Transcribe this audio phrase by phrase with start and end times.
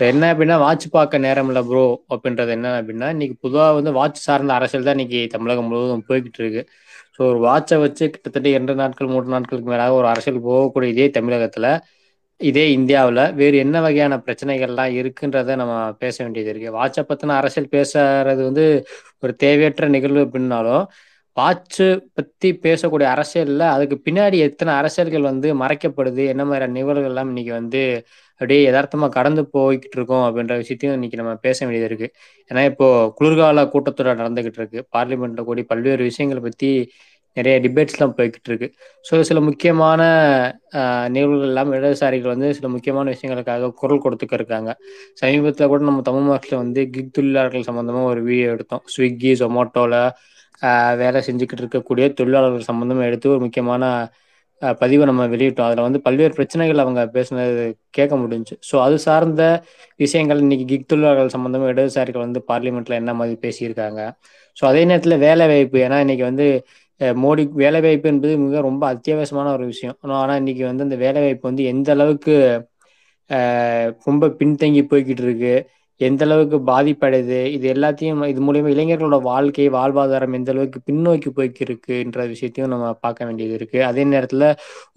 [0.00, 1.82] So என்ன அப்படின்னா watch பார்க்க நேரம் இல்லை ப்ரோ
[2.14, 6.62] அப்படின்றது என்ன அப்படின்னா இன்னைக்கு பொதுவாக வந்து வாட்ச் சார்ந்த அரசியல் தான் இன்னைக்கு தமிழகம் முழுவதும் போய்கிட்டு இருக்கு.
[7.16, 11.68] ஸோ ஒரு வாட்சை வச்சு கிட்டத்தட்ட இரண்டு நாட்கள் மூன்று நாட்களுக்கு மேலாக ஒரு அரசியல் போகக்கூடிய இதே தமிழகத்தில்
[12.40, 16.70] இதே இந்தியாவில் வேறு என்ன வகையான பிரச்சனைகள்லாம் இருக்குன்றத நம்ம பேச வேண்டியது இருக்கு.
[16.78, 18.64] வாட்சை பற்றின அரசியல் பேசுறது வந்து
[19.22, 20.84] ஒரு தேவையற்ற நிகழ்வு அப்படின்னாலும்
[21.36, 27.82] வாட்சு பற்றி பேசக்கூடிய அரசியலில் அதுக்கு பின்னாடி எத்தனை அரசியல்கள் வந்து மறைக்கப்படுது என்ன மாதிரியான நிகழ்வுகள்லாம் இன்னைக்கு வந்து
[28.40, 32.08] அப்படியே யதார்த்தமா கடந்து போய்கிட்டு இருக்கோம் அப்படின்ற விஷயத்தையும் இன்னைக்கு நம்ம பேச வேண்டியது இருக்கு.
[32.50, 32.86] ஏன்னா இப்போ
[33.18, 36.70] குளிர்கால கூட்டத்தொடர் நடந்துகிட்டு இருக்கு பார்லிமெண்ட்ல கூடி பல்வேறு விஷயங்களை பற்றி
[37.36, 38.68] நிறைய டிபேட்ஸ்லாம் போய்கிட்டு இருக்கு
[39.08, 40.00] ஸோ சில முக்கியமான
[41.14, 44.70] நிகழ்வுகள் எல்லாம் இடதுசாரிகள் வந்து சில முக்கியமான விஷயங்களுக்காக குரல் கொடுத்துக்க இருக்காங்க.
[45.20, 48.82] சமீபத்தில் கூட நம்ம தமிழ் மாதத்தில் வந்து கிக் தொழிலாளர்கள் சம்மந்தமாக ஒரு வீடியோ எடுத்தோம்.
[48.94, 49.98] ஸ்விக்கி ஜொமேட்டோவில்
[51.02, 53.84] வேலை செஞ்சுக்கிட்டு இருக்கக்கூடிய தொழிலாளர்கள் சம்மந்தமாக எடுத்து ஒரு முக்கியமான
[54.80, 55.66] பதிவை நம்ம வெளியிட்டோம்.
[55.68, 57.64] அதில் வந்து பல்வேறு பிரச்சனைகள் அவங்க பேசினது
[57.98, 59.42] கேட்க முடிஞ்சு ஸோ அது சார்ந்த
[60.00, 64.00] விஷயங்கள் இன்னைக்கு கிக் தொழிலாளர்கள் சம்மந்தமாக இடதுசாரிகள் வந்து பார்லிமெண்ட்ல என்ன மாதிரி பேசியிருக்காங்க.
[64.56, 65.78] ஸோ அதே நேரத்தில் வேலை வாய்ப்பு.
[65.86, 66.46] ஏன்னா இன்னைக்கு வந்து
[67.24, 69.96] மோடி வேலைவாய்ப்பு என்பது மிக ரொம்ப அத்தியாவசியமான ஒரு விஷயம்.
[70.20, 72.34] ஆனால் இன்னைக்கு வந்து அந்த வேலைவாய்ப்பு வந்து எந்த அளவுக்கு
[74.08, 75.54] ரொம்ப பின்தங்கி போய்கிட்டு இருக்கு.
[76.00, 77.38] எந்த அளவுக்கு பாதிப்படையுது?
[77.56, 83.26] இது எல்லாத்தையும் இது மூலியமா இளைஞர்களோட வாழ்க்கை வாழ்வாதாரம் எந்த அளவுக்கு பின்னோக்கி போய்க்கு இருக்குன்ற விஷயத்தையும் நம்ம பார்க்க
[83.28, 83.78] வேண்டியது இருக்கு.
[83.90, 84.44] அதே நேரத்துல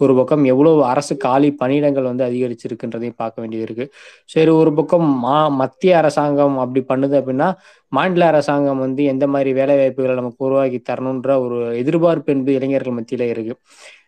[0.03, 3.87] ஒரு பக்கம் எவ்வளவு அரசு காலி பணியிடங்கள் வந்து அதிகரிச்சிருக்குன்றதையும் பார்க்க வேண்டியது இருக்கு.
[4.29, 7.49] சரி ஒரு பக்கம் மா மத்திய அரசாங்கம் அப்படி பண்ணுது அப்படின்னா
[7.91, 13.27] மாநில அரசாங்கம் வந்து எந்த மாதிரி வேலை வாய்ப்புகளை நமக்கு உருவாக்கி தரணுன்ற ஒரு எதிர்பார்ப்பு என்பது இளைஞர்கள் மத்தியில
[13.33, 13.53] இருக்கு.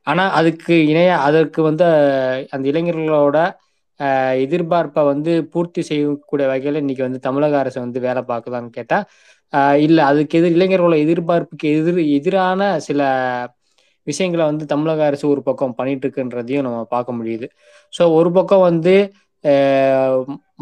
[0.04, 1.86] ஆனா அதுக்கு இணைய அதற்கு வந்து
[2.56, 3.38] அந்த இளைஞர்களோட
[4.44, 9.06] எதிர்பார்ப்பை வந்து பூர்த்தி செய்யக்கூடிய வகையில் இன்னைக்கு வந்து தமிழக அரசு வந்து வேலை பார்க்குதான்னு கேட்டால்
[9.86, 13.02] இல்லை அதுக்கு எதிர் இளைஞர்களோட எதிர்பார்ப்புக்கு எதிர் எதிரான சில
[14.08, 17.48] விஷயங்களை வந்து தமிழக அரசு ஒரு பக்கம் பண்ணிட்டு இருக்குன்றதையும் நம்ம பார்க்க முடியுது.
[17.94, 18.96] ஸோ ஒரு பக்கம் வந்து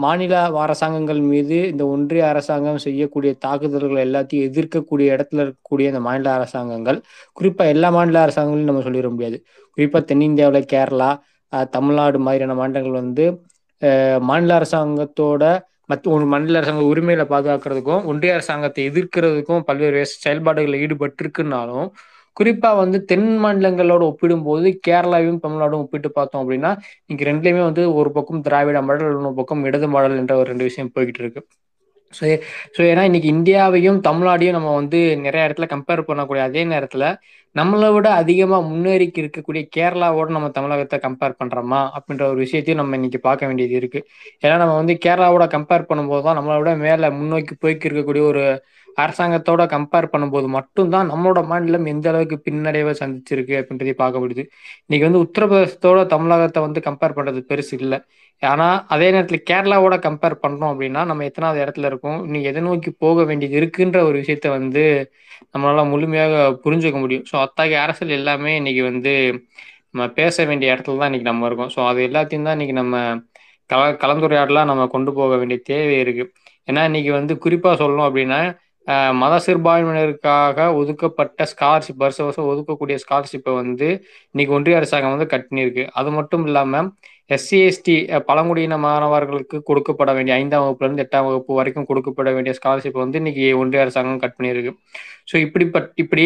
[0.03, 6.97] மாநில அரசாங்கங்கள் மீது இந்த ஒன்றிய அரசாங்கம் செய்யக்கூடிய தாக்குதல்கள் எல்லாத்தையும் எதிர்க்கக்கூடிய இடத்துல இருக்கக்கூடிய இந்த மாநில அரசாங்கங்கள்
[7.37, 9.37] குறிப்பாக எல்லா மாநில அரசாங்கங்களையும் நம்ம சொல்லிட முடியாது.
[9.77, 11.11] குறிப்பாக தென்னிந்தியாவில் கேரளா
[11.73, 13.25] தமிழ்நாடு மாதிரியான மாநிலங்கள் வந்து
[14.23, 15.43] மாநில அரசாங்கத்தோட
[15.89, 21.87] மற்ற ஒரு மாநில அரசாங்க உரிமையில பாதுகாக்கிறதுக்கும் ஒன்றிய அரசாங்கத்தை எதிர்க்கிறதுக்கும் பல்வேறு செயல்பாடுகளில் ஈடுபட்டிருக்குனாலும்
[22.37, 26.71] குறிப்பா வந்து தென் மாநிலங்களோட ஒப்பிடும்போது கேரளாவையும் தமிழ்நாடும் ஒப்பிட்டு பார்த்தோம் அப்படின்னா
[27.11, 30.93] இங்க ரெண்டுலயுமே வந்து ஒரு பக்கம் திராவிட மாடல் இன்னொரு பக்கம் இடது மாடல் என்ற ஒரு ரெண்டு விஷயம்
[30.95, 31.41] போய்கிட்டு இருக்கு.
[32.17, 32.23] ஸோ
[32.75, 37.07] ஸோ ஏன்னா இன்னைக்கு இந்தியாவையும் தமிழ்நாடையும் நம்ம வந்து நிறைய இடத்துல கம்பேர் பண்ணக்கூடிய அதே நேரத்தில்
[37.55, 43.19] நம்மளை விட அதிகமாக முன்னேறிக்கு இருக்கக்கூடிய கேரளாவோட நம்ம தமிழகத்தை கம்பேர் பண்ணுறோமா அப்படின்ற ஒரு விஷயத்தையும் நம்ம இன்னைக்கு
[43.19, 43.99] பார்க்க வேண்டியது இருக்கு.
[44.43, 48.43] ஏன்னா நம்ம வந்து கேரளாவோட கம்பேர் பண்ணும்போது தான் நம்மளை விட மேலே முன்னோக்கி போய்க்கு இருக்கக்கூடிய ஒரு
[48.97, 54.43] அரசாங்கத்தோட கம்பேர் பண்ணும்போது மட்டும்தான் நம்மளோட மாநிலம் எந்த அளவுக்கு பின்னடைவை சந்திச்சிருக்கு அப்படின்றதை பார்க்க முடியுது.
[54.85, 57.99] இன்னைக்கு வந்து உத்தரப்பிரதேசத்தோட தமிழகத்தை வந்து கம்பேர் பண்றது பெருசு இல்லை.
[58.41, 63.23] ஆனா அதே நேரத்தில் கேரளாவோட கம்பேர் பண்றோம் அப்படின்னா நம்ம எத்தனாவது இடத்துல இருக்கோம் இன்னைக்கு எதை நோக்கி போக
[63.23, 64.83] வேண்டியது இருக்குன்ற ஒரு விஷயத்த வந்து
[65.53, 66.33] நம்மளால முழுமையாக
[66.65, 67.25] புரிஞ்சுக்க முடியும்.
[67.31, 69.13] ஸோ அத்தகைய அரசியல் எல்லாமே இன்னைக்கு வந்து
[69.91, 71.71] நம்ம பேச வேண்டிய இடத்துல தான் இன்னைக்கு நம்ம இருக்கோம்.
[71.75, 72.95] ஸோ அது எல்லாத்தையும் தான் இன்னைக்கு நம்ம
[73.69, 76.23] கல கலந்துரையாடலாம் நம்ம கொண்டு போக வேண்டிய தேவை இருக்கு.
[76.67, 78.39] ஏன்னா இன்னைக்கு வந்து குறிப்பா சொல்லணும் அப்படின்னா
[79.13, 83.87] மத சிறுபான்மையினருக்காக ஒதுக்கப்பட்ட ஸ்காலர்ஷிப் வருஷம் வருஷம் ஒதுக்கக்கூடிய ஸ்காலர்ஷிப்பை வந்து
[84.35, 86.89] இன்னைக்கு ஒன்றிய அரசாங்கம் வந்து கட் பண்ணியிருக்கு அது மட்டும் இல்லாமல்
[87.29, 87.95] எஸ்சி எஸ்டி
[88.25, 93.45] பழங்குடியின மாணவர்களுக்கு கொடுக்கப்பட வேண்டிய ஐந்தாம் வகுப்புல இருந்து எட்டாம் வகுப்பு வரைக்கும் கொடுக்கப்பட வேண்டிய ஸ்காலர்ஷிப் வந்து இன்னைக்கு
[93.61, 94.73] ஒன்றிய அரசாங்கம் கட் பண்ணியிருக்கு.
[95.31, 96.25] ஸோ இப்படிப்பட் இப்படி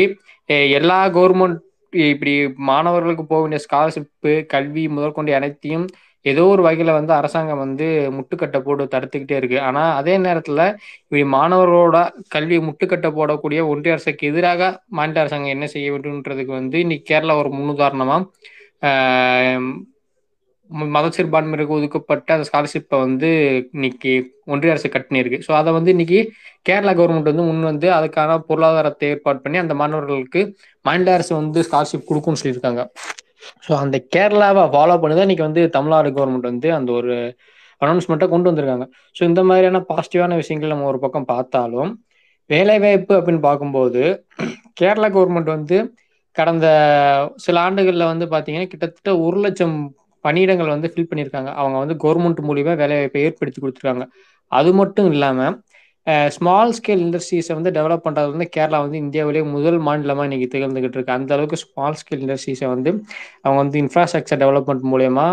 [0.80, 1.60] எல்லா கவர்மெண்ட்
[1.94, 2.34] இப்படி
[2.70, 5.86] மாணவர்களுக்கு போக வேண்டிய ஸ்காலர்ஷிப்பு கல்வி முதற்கொண்டு அனைத்தையும்
[6.30, 7.86] ஏதோ ஒரு வகையில வந்து அரசாங்கம் வந்து
[8.18, 9.58] முட்டுக்கட்டை போட்டு தடுத்துக்கிட்டே இருக்கு.
[9.68, 10.62] ஆனா அதே நேரத்துல
[11.04, 11.98] இப்படி மாணவர்களோட
[12.36, 17.52] கல்வி முட்டுக்கட்டை போடக்கூடிய ஒன்றிய அரசுக்கு எதிராக மாநில அரசாங்கம் என்ன செய்ய வேண்டும்ன்றதுக்கு வந்து இன்னைக்கு கேரளா ஒரு
[17.58, 18.18] முன்னுதாரணமா
[20.96, 23.30] மத சிறுபான்மையினருக்கு ஒதுக்கப்பட்ட அந்த ஸ்காலர்ஷிப்பை வந்து
[23.76, 24.12] இன்னைக்கு
[24.54, 25.40] ஒன்றிய அரசு கட்டினிருக்கு.
[25.48, 26.20] ஸோ அதை வந்து இன்னைக்கு
[26.66, 30.42] கேரளா கவர்மெண்ட் வந்து முன் வந்து அதுக்கான பொருளாதாரத்தை ஏற்பாடு பண்ணி அந்த மாணவர்களுக்கு
[30.86, 32.84] மாநில அரசு வந்து ஸ்காலர்ஷிப் கொடுக்கும்னு சொல்லியிருக்காங்க.
[33.66, 37.14] ஸோ அந்த கேரளாவை ஃபாலோ பண்ணி தான் இன்னைக்கு வந்து தமிழ்நாடு கவர்மெண்ட் வந்து அந்த ஒரு
[37.82, 38.86] அனௌன்ஸ்மெண்ட்டை கொண்டு வந்திருக்காங்க.
[39.18, 41.92] ஸோ இந்த மாதிரியான பாசிட்டிவான விஷயங்கள் நம்ம ஒரு பக்கம் பார்த்தாலும்
[42.50, 44.04] வேலைவாய்ப்பு அப்படின்னு பார்க்கும்போது
[44.82, 45.78] கேரளா கவர்மெண்ட் வந்து
[46.36, 46.68] கடந்த
[47.46, 49.76] சில ஆண்டுகளில் வந்து பார்த்தீங்கன்னா கிட்டத்தட்ட ஒரு லட்சம்
[50.26, 51.50] பணியிடங்கள் வந்து ஃபில் பண்ணியிருக்காங்க.
[51.62, 54.06] அவங்க வந்து கவர்மெண்ட் மூலியமாக வேலைவாய்ப்பை ஏற்படுத்தி கொடுத்துருக்காங்க.
[54.52, 55.56] அது மட்டும் இல்லாமல்
[56.36, 61.18] ஸ்மால் ஸ்கேல் இண்டஸ்ட்ரீஸை வந்து டெவலப் பண்ணுறது வந்து கேரளா வந்து இந்தியாவிலேயே முதல் மாநிலமாக இன்றைக்கி திகழ்ந்துகிட்டு இருக்கு.
[61.18, 62.92] அந்த அளவுக்கு ஸ்மால் ஸ்கேல் இண்டஸ்ட்ரீஸை வந்து
[63.46, 65.28] அவங்க வந்து இன்ஃப்ராஸ்ட்ரக்சர் டெவலப்மெண்ட் மூலயமா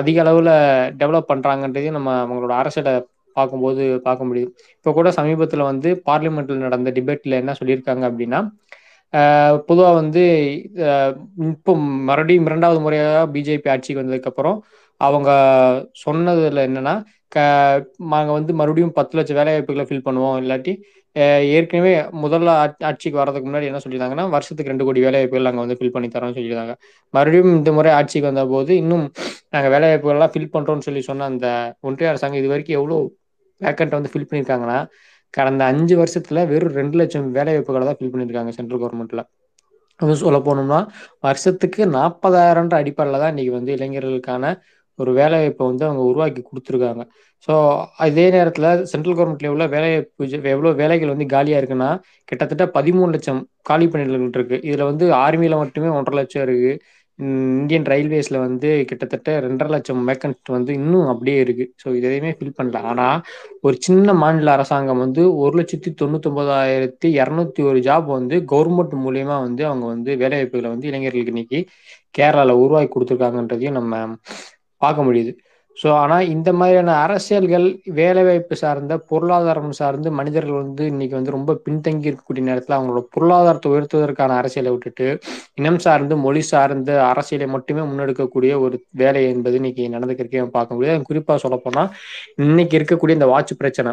[0.00, 0.52] அதிக அளவில்
[1.02, 2.94] டெவலப் பண்ணுறாங்கன்றதையும் நம்ம அவங்களோட அரசியலை
[3.36, 4.50] பார்க்கும்போது பார்க்க முடியுது.
[4.78, 8.40] இப்போ கூட சமீபத்தில் வந்து பார்லிமெண்ட்டில் நடந்த டிபேட்டில் என்ன சொல்லியிருக்காங்க அப்படின்னா
[9.68, 10.22] பொதுவாக வந்து
[11.52, 11.72] இப்போ
[12.08, 14.58] மறுபடியும் இரண்டாவது முறையாக பிஜேபி ஆட்சிக்கு வந்ததுக்கப்புறம்
[15.06, 15.30] அவங்க
[16.04, 16.94] சொன்னதுல என்னன்னா
[17.34, 17.38] க
[18.12, 20.36] நாங்கள் வந்து மறுபடியும் பத்து லட்சம் வேலைவாய்ப்புகளை ஃபில் பண்ணுவோம்.
[20.42, 20.72] இல்லாட்டி
[21.56, 21.92] ஏற்கனவே
[22.24, 22.50] முதல்ல
[22.88, 26.36] ஆட்சிக்கு வரதுக்கு முன்னாடி என்ன சொல்லியிருந்தாங்கன்னா வருஷத்துக்கு ரெண்டு கோடி வேலை வாய்ப்புகள் நாங்கள் வந்து ஃபில் பண்ணி தரோம்னு
[26.38, 26.74] சொல்லியிருந்தாங்க.
[27.14, 29.04] மறுபடியும் இந்த முறை ஆட்சிக்கு வந்த போது இன்னும்
[29.54, 31.46] நாங்கள் வேலைவாய்ப்புகள்லாம் ஃபில் பண்ணுறோம்னு சொல்லி சொன்ன அந்த
[31.88, 32.98] ஒன்றிய அரசாங்கம் இது வரைக்கும் எவ்வளோ
[33.60, 34.78] வேக்கண்ட்டை வந்து ஃபில் பண்ணியிருக்காங்கன்னா
[35.34, 39.22] கடந்த அஞ்சு வருஷத்துல வெறும் ரெண்டு லட்சம் வேலைவாய்ப்புகளை தான் ஃபில் பண்ணியிருக்காங்க சென்ட்ரல் கவர்மெண்ட்ல
[40.00, 40.78] அதுவும் சொல்ல போனோம்னா
[41.24, 44.44] வருஷத்துக்கு நாற்பதாயிரம்ன்ற அடிப்படையில் தான் இன்னைக்கு வந்து இளைஞர்களுக்கான
[44.98, 47.04] ஒரு வேலைவாய்ப்பை வந்து அவங்க உருவாக்கி கொடுத்துருக்காங்க.
[47.48, 47.54] ஸோ
[48.06, 50.24] அதே நேரத்தில் சென்ட்ரல் கவர்மெண்ட்ல எவ்வளோ வேலைவாய்ப்பு
[50.54, 51.90] எவ்வளோ வேலைகள் வந்து காலியாக இருக்குன்னா
[52.28, 53.40] கிட்டத்தட்ட பதிமூணு லட்சம்
[53.70, 54.58] காலி பணியாளர்கள் இருக்கு.
[54.68, 56.72] இதில் வந்து ஆர்மியில் மட்டுமே ஒன்றரை லட்சம் இருக்கு.
[57.58, 61.64] இந்தியன் ரயில்வேஸில் வந்து கிட்டத்தட்ட ரெண்டரை லட்சம் வேக்கன்ட் வந்து இன்னும் அப்படியே இருக்கு.
[61.82, 62.78] ஸோ இதையுமே ஃபில் பண்ணல.
[62.90, 63.18] ஆனால்
[63.66, 69.64] ஒரு சின்ன மாநில அரசாங்கம் வந்து ஒரு லட்சத்தி தொண்ணூத்தொன்பதாயிரத்தி இரநூத்தி ஒரு ஜாப் வந்து கவர்மெண்ட் மூலியமா வந்து
[69.70, 71.60] அவங்க வந்து வேலைவாய்ப்புகளை வந்து இளைஞர்களுக்கு இன்னைக்கு
[72.14, 73.92] கேரளாவில் உருவாக்கி கொடுத்துருக்காங்கன்றதையும் நம்ம
[74.84, 75.32] பார்க்க முடியுது.
[75.76, 77.66] ஸோ ஆனால் இந்த மாதிரியான அரசியல்கள்
[77.98, 84.36] வேலைவாய்ப்பு சார்ந்த பொருளாதாரம் சார்ந்து மனிதர்கள் வந்து இன்னைக்கு வந்து ரொம்ப பின்தங்கி இருக்கக்கூடிய நேரத்தில் அவங்களோட பொருளாதாரத்தை உயர்த்துவதற்கான
[84.40, 85.06] அரசியலை விட்டுட்டு
[85.60, 91.08] இனம் சார்ந்து மொழி சார்ந்த அரசியலை மட்டுமே முன்னெடுக்கக்கூடிய ஒரு வேலை என்பது இன்னைக்கு நடந்துக்கிறக்கே பார்க்க முடியாது.
[91.10, 91.90] குறிப்பாக சொல்லப்போனால்
[92.46, 93.92] இன்னைக்கு இருக்கக்கூடிய இந்த வாட்ச் பிரச்சனை.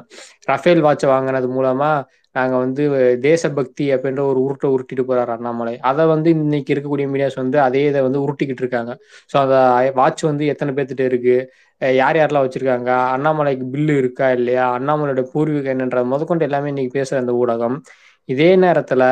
[0.52, 2.84] ரஃபேல் வாட்சை வாங்கினது மூலமாக நாங்க வந்து
[3.22, 5.74] தேசபக்தி அப்படின்ற ஒரு உருட்டை உருட்டிட்டு போறாரு அண்ணாமலை.
[5.90, 8.92] அதை வந்து இன்னைக்கு இருக்கக்கூடிய மீடியாஸ் வந்து அதே இதை வந்து உருட்டிக்கிட்டு இருக்காங்க.
[9.32, 9.58] ஸோ அந்த
[10.00, 11.36] வாட்ச் வந்து எத்தனை பேர்த்திட்ட இருக்கு?
[11.82, 12.92] யார் யாரெல்லாம் வச்சிருக்காங்க?
[13.16, 14.66] அண்ணாமலைக்கு பில்லு இருக்கா இல்லையா?
[14.78, 17.78] அண்ணாமலையோட பூர்வீகம் என்னன்ற முதற்கொண்டு எல்லாமே இன்னைக்கு பேசுற அந்த ஊடகம்.
[18.30, 19.04] இதே நேரத்துல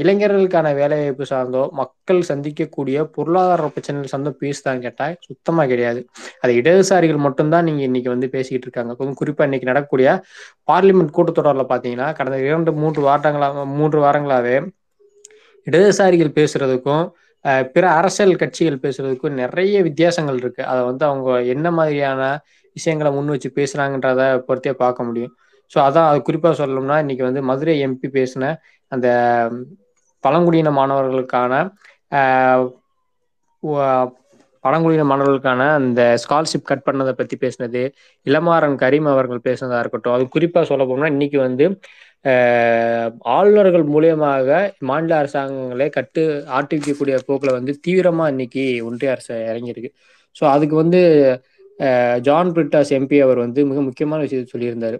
[0.00, 6.00] இளைஞர்களுக்கான வேலைவாய்ப்பு சார்ந்தோ மக்கள் சந்திக்கக்கூடிய பொருளாதார பிரச்சனைகள் சார்ந்தோ பேசுதான்னு கேட்டா சுத்தமா கிடையாது.
[6.42, 8.94] அது இடதுசாரிகள் மட்டும்தான் நீங்க இன்னைக்கு வந்து பேசிக்கிட்டு இருக்காங்க.
[9.20, 10.08] குறிப்பா இன்னைக்கு நடக்கக்கூடிய
[10.70, 14.56] பார்லிமெண்ட் கூட்டத்தொடரில் பாத்தீங்கன்னா கடந்த இரண்டு மூன்று வாரங்களா மூன்று வாரங்களாவே
[15.66, 17.04] இடதுசாரிகள் பேசுறதுக்கும்
[17.74, 20.62] பிற அரசியல் கட்சிகள் பேசுறதுக்கும் நிறைய வித்தியாசங்கள் இருக்கு.
[20.72, 22.20] அதை வந்து அவங்க என்ன மாதிரியான
[22.76, 25.32] விஷயங்களை முன் வச்சு பேசுறாங்கன்றத பொறுத்தே பார்க்க முடியும்.
[25.70, 28.50] ஸோ அதான் அது குறிப்பாக சொல்லணும்னா இன்னைக்கு வந்து மதுரை எம்பி பேசின
[28.92, 29.06] அந்த
[30.24, 31.52] பழங்குடியின மாணவர்களுக்கான
[34.64, 37.82] பழங்குடியின மாணவர்களுக்கான அந்த ஸ்காலர்ஷிப் கட் பண்ணதை பற்றி பேசினது
[38.26, 41.66] இளமாறன் கரீம் அவர்கள் பேசினதாக இருக்கட்டும் அது குறிப்பாக சொல்ல போனால் இன்னைக்கு வந்து
[43.34, 44.48] ஆளுநர்கள் மூலியமாக
[44.88, 46.22] மாநில அரசாங்கங்களே கட்டு
[46.58, 48.52] ஆட்டிக்கக்கூடிய போக்கில் வந்து தீவிரமாக இன்னைக்கு
[48.88, 49.90] ஒன்றிய அரசு இறங்கியிருக்கு.
[50.36, 51.00] ஸோ அதுக்கு வந்து
[52.26, 54.96] ஜான் பிரிட்டாஸ் எம்பி அவர் வந்து மிக முக்கியமான விஷயத்தை சொல்லியிருந்தார்.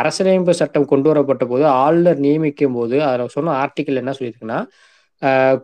[0.00, 4.60] அரசியலமைப்பு சட்டம் கொண்டு வரப்பட்ட போது ஆளுநர் நியமிக்கும் போது அதில் சொன்ன ஆர்டிக்கல் என்ன சொல்லியிருக்குன்னா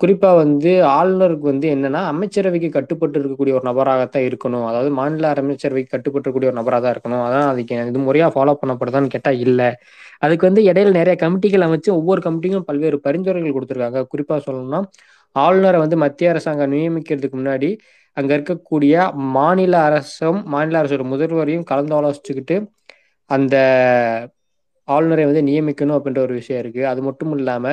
[0.00, 4.64] குறிப்பாக வந்து ஆளுநருக்கு வந்து என்னன்னா அமைச்சரவைக்கு கட்டுப்பட்டு இருக்கக்கூடிய ஒரு நபராகத்தான் இருக்கணும்.
[4.68, 7.24] அதாவது மாநில அமைச்சரவைக்கு கட்டுப்பட்டு இருக்கக்கூடிய ஒரு நபராக தான் இருக்கணும்.
[7.26, 9.68] அதான் அதுக்கு இது முறையாக ஃபாலோ பண்ணப்படுதான்னு கேட்டால் இல்லை.
[10.24, 14.02] அதுக்கு வந்து இடையில நிறைய கமிட்டிகள் அமைச்சு ஒவ்வொரு கமிட்டிக்கும் பல்வேறு பரிந்துரைகள் கொடுத்துருக்காங்க.
[14.14, 14.80] குறிப்பாக சொல்லணும்னா
[15.36, 17.68] ஆளுநரை வந்து மத்திய அரசாங்கம் நியமிக்கிறதுக்கு முன்னாடி
[18.16, 18.94] அங்க இருக்கக்கூடிய
[19.36, 22.56] மாநில அரசும் மாநில அரசோட முதல்வரையும் கலந்து ஆலோசிச்சுக்கிட்டு
[23.30, 23.56] அந்த
[24.88, 26.82] ஆளுநரை வந்து நியமிக்கணும் அப்படின்ற ஒரு விஷயம் இருக்கு.
[26.86, 27.64] அது மட்டும் இல்லாம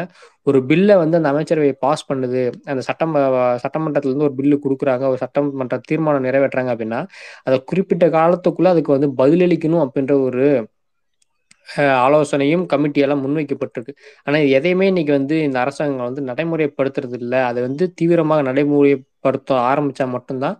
[0.47, 2.41] ஒரு பில்லை வந்து அந்த அமைச்சரவை பாஸ் பண்ணுது.
[2.65, 3.13] அந்த சட்டம்
[3.63, 5.03] சட்டமன்றத்துல இருந்து ஒரு பில்லு கொடுக்குறாங்க.
[5.11, 7.01] ஒரு சட்டமன்ற தீர்மானம் நிறைவேற்றுறாங்க அப்படின்னா
[7.47, 10.45] அதை குறிப்பிட்ட காலத்துக்குள்ள அதுக்கு வந்து பதிலளிக்கணும் அப்படின்ற ஒரு
[12.05, 13.93] ஆலோசனையும் கமிட்டியெல்லாம் முன்வைக்கப்பட்டிருக்கு.
[14.27, 20.57] ஆனால் எதையுமே இன்னைக்கு வந்து இந்த அரசாங்கம் வந்து நடைமுறைப்படுத்துறது இல்லை அதை வந்து தீவிரமாக நடைமுறைப்படுத்த ஆரம்பிச்சா மட்டும்தான்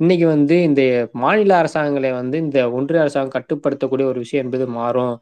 [0.00, 0.82] இன்னைக்கு வந்து இந்த
[1.22, 5.14] மாநில அரசாங்கங்களை வந்து இந்த ஒன்றிய அரசாங்கம் கட்டுப்படுத்தக்கூடிய ஒரு விஷயம் என்பது மாறும்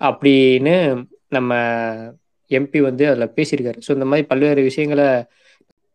[0.00, 0.74] அப்படின்னு
[1.36, 1.52] நம்ம
[2.50, 3.78] எம்பி வந்து அதில் பேசியிருக்காரு.
[3.86, 5.08] ஸோ இந்த மாதிரி பல்வேறு விஷயங்களை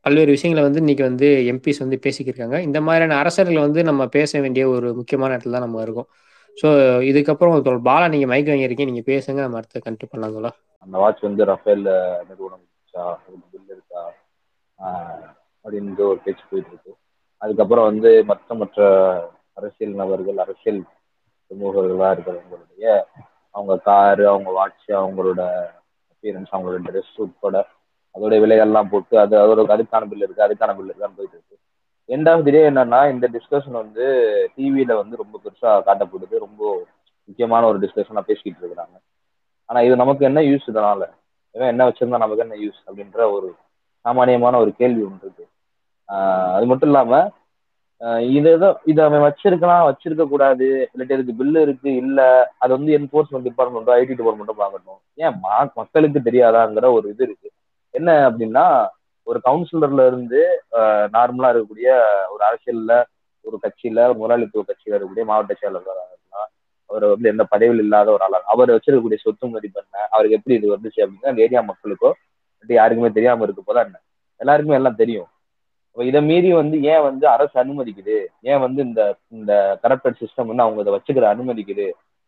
[0.06, 2.58] பல்வேறு விஷயங்களை வந்து இன்னைக்கு வந்து எம்பிஸ் வந்து பேசிக்கிருக்காங்க.
[2.68, 6.10] இந்த மாதிரியான அரசர்களை வந்து நம்ம பேச வேண்டிய ஒரு முக்கியமான இடத்துல தான் நம்ம இருக்கோம்.
[6.57, 6.67] ஸோ
[7.10, 7.55] இதுக்கப்புறம்
[7.88, 11.86] பாலா நீங்க மைக் வாங்கியிருக்கீங்க நீங்க பேசுங்க நம்ம அடுத்த கண்டிப்பாக பண்ணலாம் அந்த வாட்ச் வந்து ரஃபேல்
[12.29, 12.63] நிறுவனம்
[13.51, 14.01] பில் இருக்கா?
[15.65, 16.91] அப்படின்னு ஒரு பேச்சு போயிட்டு இருக்கு.
[17.41, 18.79] அதுக்கப்புறம் வந்து மற்ற மற்ற
[19.57, 20.81] அரசியல் நபர்கள் அரசியல்
[21.51, 22.86] சமூகர்களாக இருக்கிறவங்களுடைய
[23.55, 25.41] அவங்க காரு அவங்க வாட்ச் அவங்களோட
[26.13, 27.57] அப்பியரன்ஸ் அவங்களோட ட்ரெஸ் உட்பட
[28.15, 31.55] அதோட விலைகள்லாம் போட்டு அது அதோட அதுக்கான பில் இருக்கு அதுக்கான பில் இருக்கான்னு போயிட்டு இருக்கு.
[32.10, 34.05] எண்ட் ஆஃப் தி டே என்னன்னா இந்த டிஸ்கஷன் வந்து
[34.55, 36.36] டிவியில வந்து ரொம்ப பெருசா காட்டப்படுது.
[36.45, 36.62] ரொம்ப
[37.29, 38.95] முக்கியமான ஒரு டிஸ்கஷனா பேசிக்கிட்டு இருக்கிறாங்க.
[39.69, 41.03] ஆனா இது நமக்கு என்ன யூஸ் இதனால?
[41.55, 43.48] இவன் என்ன வச்சிருந்தா நமக்கு என்ன யூஸ் அப்படின்ற ஒரு
[44.05, 45.45] சாமானியமான ஒரு கேள்வி ஒன்று இருக்கு.
[46.55, 47.22] அது மட்டும் இல்லாம
[48.36, 52.19] இது ஏதோ இதை அவன் வச்சிருக்கலாம் வச்சிருக்க கூடாது இல்லாட்டி இதுக்கு பில்லு இருக்கு இல்ல
[52.63, 55.38] அது வந்து என்போர்ஸ்மெண்ட் டிபார்ட்மெண்ட்டோ ஐடி டிபார்ட்மெண்ட்டோ பார்க்கணும் ஏன்
[55.79, 57.50] மக்களுக்கு தெரியாதாங்கிற ஒரு இது இருக்கு.
[57.93, 58.65] என்ன அப்படின்னா
[59.27, 60.39] ஒரு கவுன்சிலர்ல இருந்து
[61.15, 61.89] நார்மலா இருக்கக்கூடிய
[62.34, 62.94] ஒரு அரசியல்ல
[63.46, 66.50] ஒரு கட்சியில ஒரு முதலாளித்துவ கட்சியில இருக்கக்கூடிய மாவட்ட செயலாளராக இருக்கலாம்
[66.89, 71.03] அவர் வந்து எந்த பதவியில் இல்லாத ஒரு ஆளாக அவர் வச்சிருக்கக்கூடிய சொத்து மதிப்பெண்ண அவருக்கு எப்படி இது வந்துச்சு
[71.03, 72.12] அப்படின்னா அந்த ஏரியா மக்களுக்கோ
[72.70, 73.98] யாருக்குமே தெரியாம இருக்க போதா என்ன?
[74.42, 75.27] எல்லாருக்குமே எல்லாம் தெரியும்.
[75.89, 78.15] அப்ப இதை மீறி வந்து ஏன் வந்து அரசு அனுமதிக்குது?
[78.51, 79.01] ஏன் வந்து இந்த
[79.38, 79.51] இந்த
[79.84, 81.88] கரப்டட் சிஸ்டம் வந்து அவங்க இதை வச்சுக்கிற அனுமதிக்குது?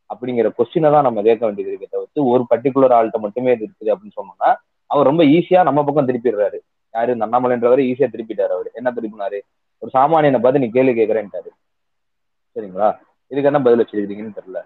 [0.09, 4.17] அப்படிங்கிற கொஸ்டினை தான் நம்ம கேட்க வேண்டியது இருக்கே தவிர்த்து ஒரு பர்டிகுலர் ஆள்கிட்ட மட்டுமே இது இருக்குது அப்படின்னு
[4.19, 4.49] சொன்னோம்னா
[4.89, 6.59] அவர் ரொம்ப ஈஸியா நம்ம பக்கம் திருப்பிடுறாரு.
[6.97, 7.13] யாரு?
[7.15, 8.69] இந்த அண்ணாமலைன்றவரை ஈஸியா திருப்பிட்டாரு அவரு.
[8.79, 9.39] என்ன திருப்பினாரு?
[9.81, 11.49] ஒரு சாமானியனை பார்த்து நீ கேள்வி கேட்கறேன்ட்டாரு.
[12.55, 12.89] சரிங்களா?
[13.31, 14.59] இதுக்கு என்ன பதில் வச்சிருக்கீங்கன்னு தெரியல.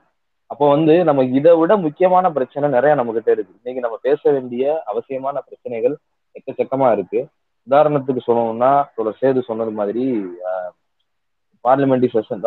[0.51, 3.53] அப்போ வந்து நம்ம இதை விட முக்கியமான பிரச்சனை நிறைய நம்ம கிட்ட இருக்கு.
[3.59, 5.95] இன்னைக்கு நம்ம பேச வேண்டிய அவசியமான பிரச்சனைகள்
[6.36, 7.19] எக்கச்சக்கமா இருக்கு.
[7.67, 10.03] உதாரணத்துக்கு சொல்லணும்னா ஒரு சேது சொன்னது மாதிரி
[11.65, 12.45] பார்லிமெண்ட்ரி செஷன்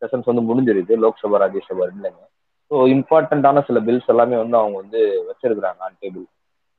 [0.00, 0.94] செஷன்ஸ் வந்து முடிஞ்சிருக்கு.
[1.04, 2.22] லோக்சபா ராஜ்யசபா இல்லைங்க
[2.70, 6.24] ஸோ இம்பார்ட்டண்ட்டான சில பில்ஸ் எல்லாமே வந்து அவங்க வந்து வச்சிருக்கிறாங்க ஆன் டேபிள்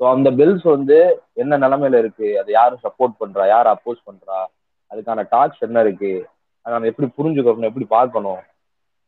[0.01, 2.39] ஸோ அந்த பில்ஸ் வந்து என்ன நிலைமையில இருக்கு?
[2.39, 3.47] அதை யாரும் சப்போர்ட் பண்றா?
[3.47, 4.37] யார் அப்போஸ் பண்றா?
[4.91, 6.13] அதுக்கான டாக்ஸ் என்ன இருக்கு?
[6.61, 7.69] அதை நம்ம எப்படி புரிஞ்சுக்கணும்?
[7.69, 8.41] எப்படி பார்க்கணும்?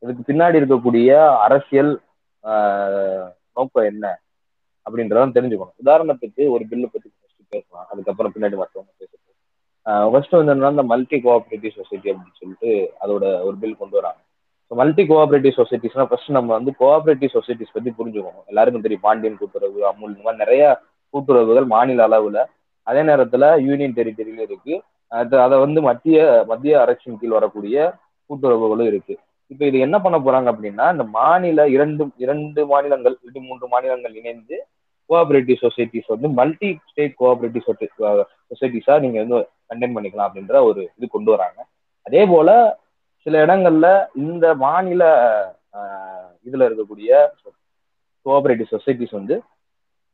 [0.03, 1.09] இதுக்கு பின்னாடி இருக்கக்கூடிய
[1.45, 1.91] அரசியல்
[3.57, 4.05] நோக்கம் என்ன?
[4.85, 5.75] அப்படின்றத தெரிஞ்சுக்கணும்.
[5.83, 7.87] உதாரணத்துக்கு ஒரு பில்லு பத்தி ஃபர்ஸ்ட் பேசலாம்.
[7.91, 12.71] அதுக்கப்புறம் பின்னாடி மற்றவங்க பேசலாம் ஃபர்ஸ்ட் வந்து என்னன்னா இந்த மல்டி கோஆபரேட்டிவ் சொசைட்டி அப்படின்னு சொல்லிட்டு
[13.03, 14.19] அதோட ஒரு பில் கொண்டு வராங்க.
[14.79, 18.45] மல்டி கோஆபரேட்டிவ் சொசைட்டிஸ்னா ஃபர்ஸ்ட் நம்ம வந்து கோஆபரேட்டிவ் சொசைட்டிஸ் பத்தி புரிஞ்சுக்கணும்.
[18.51, 19.05] எல்லாருக்கும் தெரியும்.
[19.07, 20.63] பாண்டியன் கூட்டுறவு அமுல் இந்த மாதிரி நிறைய
[21.13, 22.39] கூட்டுறவுகள் மாநில அளவுல.
[22.87, 24.75] அதே நேரத்துல யூனியன் டெரிட்டரியில இருக்கு.
[25.11, 26.19] அது அதை வந்து மத்திய
[26.51, 27.77] மத்திய அரசின் கீழ் வரக்கூடிய
[28.29, 29.15] கூட்டுறவுகளும் இருக்கு.
[29.51, 34.55] இப்போ இது என்ன பண்ண போறாங்க அப்படின்னா இந்த மாநில இரண்டு இரண்டு மாநிலங்கள் இரண்டு மூன்று மாநிலங்கள் இணைந்து
[35.09, 37.67] கோஆபரேட்டிவ் சொசைட்டிஸ் வந்து மல்டி ஸ்டேட் கோஆபரேட்டிவ்
[38.51, 39.39] சொசைட்டிஸா நீங்க வந்து
[39.69, 41.59] கண்டெயின் பண்ணிக்கலாம் அப்படின்ற ஒரு இது கொண்டு வராங்க.
[42.07, 42.49] அதே போல
[43.25, 43.87] சில இடங்கள்ல
[44.23, 45.03] இந்த மாநில
[46.47, 47.11] இதுல இருக்கக்கூடிய
[48.25, 49.35] கோஆபரேட்டிவ் சொசைட்டிஸ் வந்து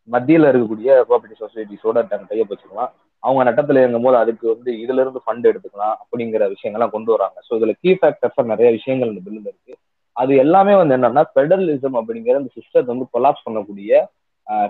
[0.08, 2.92] மத்தியில இருக்கக்கூடிய கோஆபரேட்டிவ் சொசைட்டிஸோட கையை வச்சுக்கலாம்
[3.24, 7.38] அவங்க நட்டத்துல இயங்கும் போது அதுக்கு வந்து இதுல இருந்து ஃபண்ட் எடுத்துக்கலாம் அப்படிங்கிற விஷயங்கள்லாம் கொண்டு வராங்க.
[7.48, 9.74] ஸோ இதுல கீ ஃபேக்டர்ஸ் நிறைய விஷயங்கள் இந்த பில்லுல இருக்கு.
[10.16, 13.92] அது எல்லாமே வந்து என்னன்னா ஃபெடரலிசம் அப்படிங்கிற இந்த சிஸ்டத்தை வந்து கொலாப்ஸ் பண்ணக்கூடிய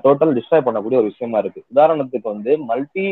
[0.06, 1.62] டோட்டல் டிஸ்ட்ராய் பண்ணக்கூடிய ஒரு விஷயமா இருக்கு.
[1.74, 3.08] உதாரணத்துக்கு வந்து multi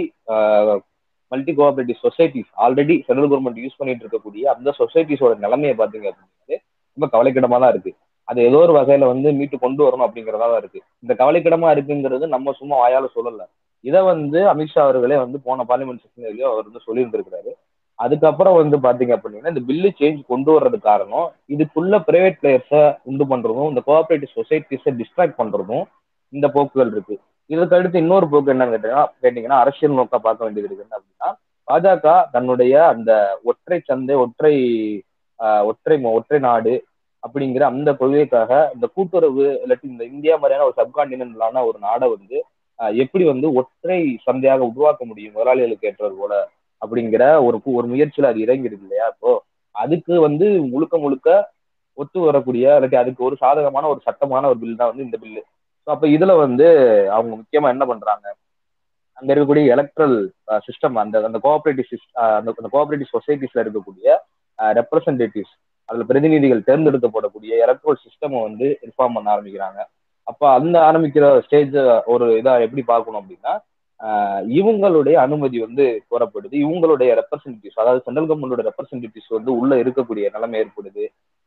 [1.32, 6.58] multi cooperative societies already central government use பண்ணிட்டு இருக்கக்கூடிய அந்த சொசைட்டிஸோட நிலைமையை பாத்தீங்க அப்படிங்கிறது
[6.98, 7.92] ரொம்ப கவலைக்கிடமா தான் இருக்கு.
[8.28, 10.80] அது ஏதோ ஒரு வகையில வந்து மீட்டு கொண்டு வரணும் அப்படிங்கிறதா தான் இருக்கு.
[11.04, 13.44] இந்த கவலைக்கிடமா இருக்குங்கிறது நம்ம சும்மா வாயால சொல்லல.
[13.84, 17.52] இதை வந்து அமித்ஷா அவர்களே வந்து போன பார்லிமெண்ட் செஷன்லயோ அவர் வந்து சொல்லியிருந்திருக்கிறாரு.
[18.00, 23.70] அதுக்கப்புறம் வந்து பாத்தீங்க அப்படின்னா இந்த பில்லு சேஞ்ச் கொண்டு வர்றது காரணம் இதுக்குள்ள பிரைவேட் பிளேயர்ஸை உண்டு பண்றதும்
[23.72, 25.86] இந்த கோஆபரேட்டிவ் சொசைட்டிஸை டிஸ்ட்ராக்ட் பண்றதும்
[26.34, 27.16] இந்த போக்குகள் இருக்கு.
[27.50, 31.30] இதுக்கு அடுத்து இன்னொரு போக்கு என்னன்னு கேட்டீங்கன்னா கேட்டீங்கன்னா அரசியல் நோக்கா பார்க்க வேண்டியது இருக்கு அப்படின்னா
[31.68, 33.12] பாஜக தன்னுடைய அந்த
[33.44, 34.54] ஒற்றை சந்தை ஒற்றை
[35.70, 36.76] ஒற்றை ஒற்றை நாடு
[37.24, 42.38] அப்படிங்கிற அந்த கொள்கைக்காக இந்த கூட்டுறவு இல்லாட்டி இந்த இந்தியா மாதிரியான ஒரு சப்கான்டினென்டலான ஒரு நாடை வந்து
[43.04, 45.34] எப்படி வந்து ஒற்றை சந்தையாக உருவாக்க முடியும்?
[45.36, 46.34] முதலாளிகளுக்கு ஏற்றது போல
[46.82, 49.06] அப்படிங்கிற ஒரு ஒரு முயற்சியில் அது இறங்கிடுது இல்லையா?
[49.14, 49.32] இப்போ
[49.76, 51.30] அதுக்கு வந்து முழுக்க முழுக்க
[51.98, 55.42] ஒத்து வரக்கூடிய இல்லாட்டி அதுக்கு ஒரு சாதகமான ஒரு சட்டமான ஒரு பில் தான் வந்து இந்த பில்லு
[55.94, 56.68] அப்போ இதுல வந்து
[57.16, 58.26] அவங்க முக்கியமா என்ன பண்றாங்க?
[59.18, 60.18] அங்க இருக்கக்கூடிய எலக்ட்ரல்
[60.66, 62.02] சிஸ்டம் அந்த அந்த கோஆபரேட்டிவ்
[62.40, 64.08] அந்த கோஆபரேட்டிவ் சொசைட்டிஸ்ல இருக்கக்கூடிய
[64.80, 65.56] ரெப்ரசன்டேட்டிவ்ஸ்
[65.90, 69.80] அதுல பிரதிநிதிகள் தேர்ந்தெடுக்கப்படக்கூடிய எலக்ட்ரல் சிஸ்டம் வந்து ரிஃபார்ம் பண்ண ஆரம்பிக்கிறாங்க.
[70.28, 71.76] அப்ப அந்த ஆரம்பிக்கிற ஸ்டேஜ்
[72.14, 73.54] ஒரு இதா எப்படி பார்க்கணும் அப்படின்னா
[74.58, 76.56] இவங்களுடைய அனுமதி வந்து கோரப்படுது.
[76.66, 81.06] இவங்களுடைய ரெப்ரசன்டேட்டிவ்ஸ் அதாவது சென்ட்ரல் கவர்மெண்டோட ரெப்ரசன்டேட்டிவ்ஸ் வந்து உள்ள இருக்கக்கூடிய நிலைமை ஏற்படுது.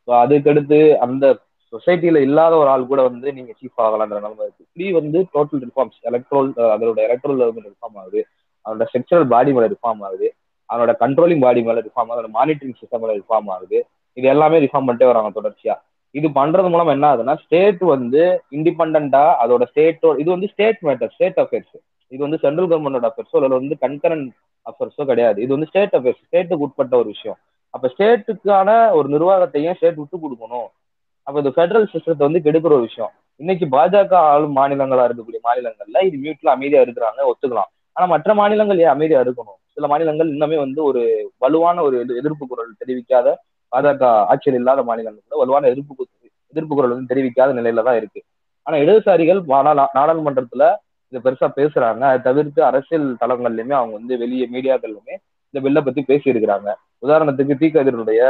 [0.08, 1.26] ஸோ அதுக்கடுத்து அந்த
[1.72, 4.64] சொசைட்டியில இல்லாத ஒரு ஆள் கூட வந்து நீங்க சீஃப் ஆகலாம்ன்ற நிலைமை இருக்கு.
[4.72, 8.22] ஃப்ரீ வந்து டோட்டல் ரிஃபார்ம்ஸ் எலக்ட்ரோல் அதோட எலக்ட்ரோல் ரிஃபார்ம் ஆகுது.
[8.64, 10.28] அதனோட செக்ஷுவல் பாடி மேல ரிஃபார்ம் ஆகுது.
[10.70, 12.28] அதனோட கண்ட்ரோலிங் பாடி மேல ரிஃபார்ம் ஆகுது.
[12.38, 13.78] மானிட்டரிங் சிஸ்டம் மேல ரிஃபார்ம் ஆகுது.
[14.16, 15.76] இது எல்லாமே ரிஃபார்ம் பண்ணிட்டே வராங்க தொடர்ச்சியா.
[16.18, 18.22] இது பண்றது மூலம் என்ன ஆகுதுன்னா ஸ்டேட் வந்து
[18.56, 21.76] இண்டிபெண்டா அதோட ஸ்டேட்டோ இது வந்து ஸ்டேட் மேட்டர் ஸ்டேட் அஃபேர்ஸ்
[22.12, 24.30] இது வந்து சென்ட்ரல் கவர்மெண்டோட அஃபேர்ஸோ இல்லை வந்து கன்கரண்ட்
[24.66, 25.38] அஃபேர்ஸோ கிடையாது.
[25.44, 27.38] இது வந்து ஸ்டேட் அஃபேர்ஸ் ஸ்டேட்டுக்கு உட்பட்ட ஒரு விஷயம்.
[27.74, 30.68] அப்ப ஸ்டேட்டுக்கான ஒரு நிர்வாகத்தையும் ஸ்டேட் விட்டு கொடுக்கணும்.
[31.30, 33.10] அப்ப இந்த ஃபெடரல் சிஸ்டத்தை வந்து கெடுக்கிற ஒரு விஷயம்.
[33.40, 37.70] இன்னைக்கு பாஜக ஆளும் மாநிலங்களா இருக்கக்கூடிய மாநிலங்கள்ல இது மியூட்ல அமைதியா இருக்கிறாங்க ஒத்துக்கலாம்.
[37.96, 39.58] ஆனா மற்ற மாநிலங்கள் ஏன் அமைதியா இருக்கணும்?
[39.76, 41.02] சில மாநிலங்கள் இன்னுமே வந்து ஒரு
[41.42, 43.36] வலுவான ஒரு எதிர்ப்பு குரல் தெரிவிக்காத
[43.72, 46.08] பாஜக ஆட்சியில் இல்லாத மாநிலங்கள் கூட வலுவான எதிர்ப்பு
[46.54, 48.20] எதிர்ப்பு குரல் வந்து தெரிவிக்காத நிலையில தான் இருக்கு.
[48.66, 49.40] ஆனா இடதுசாரிகள்
[49.96, 50.64] நாடாளுமன்றத்துல
[51.12, 52.02] இதை பெருசா பேசுறாங்க.
[52.10, 55.14] அதை தவிர்த்து அரசியல் தளங்கள்லயுமே அவங்க வந்து வெளியே மீடியாக்கள்லுமே
[55.50, 56.70] இந்த பில்லை பத்தி பேசியிருக்கிறாங்க.
[57.06, 58.20] உதாரணத்துக்கு தி கதிரனுடைய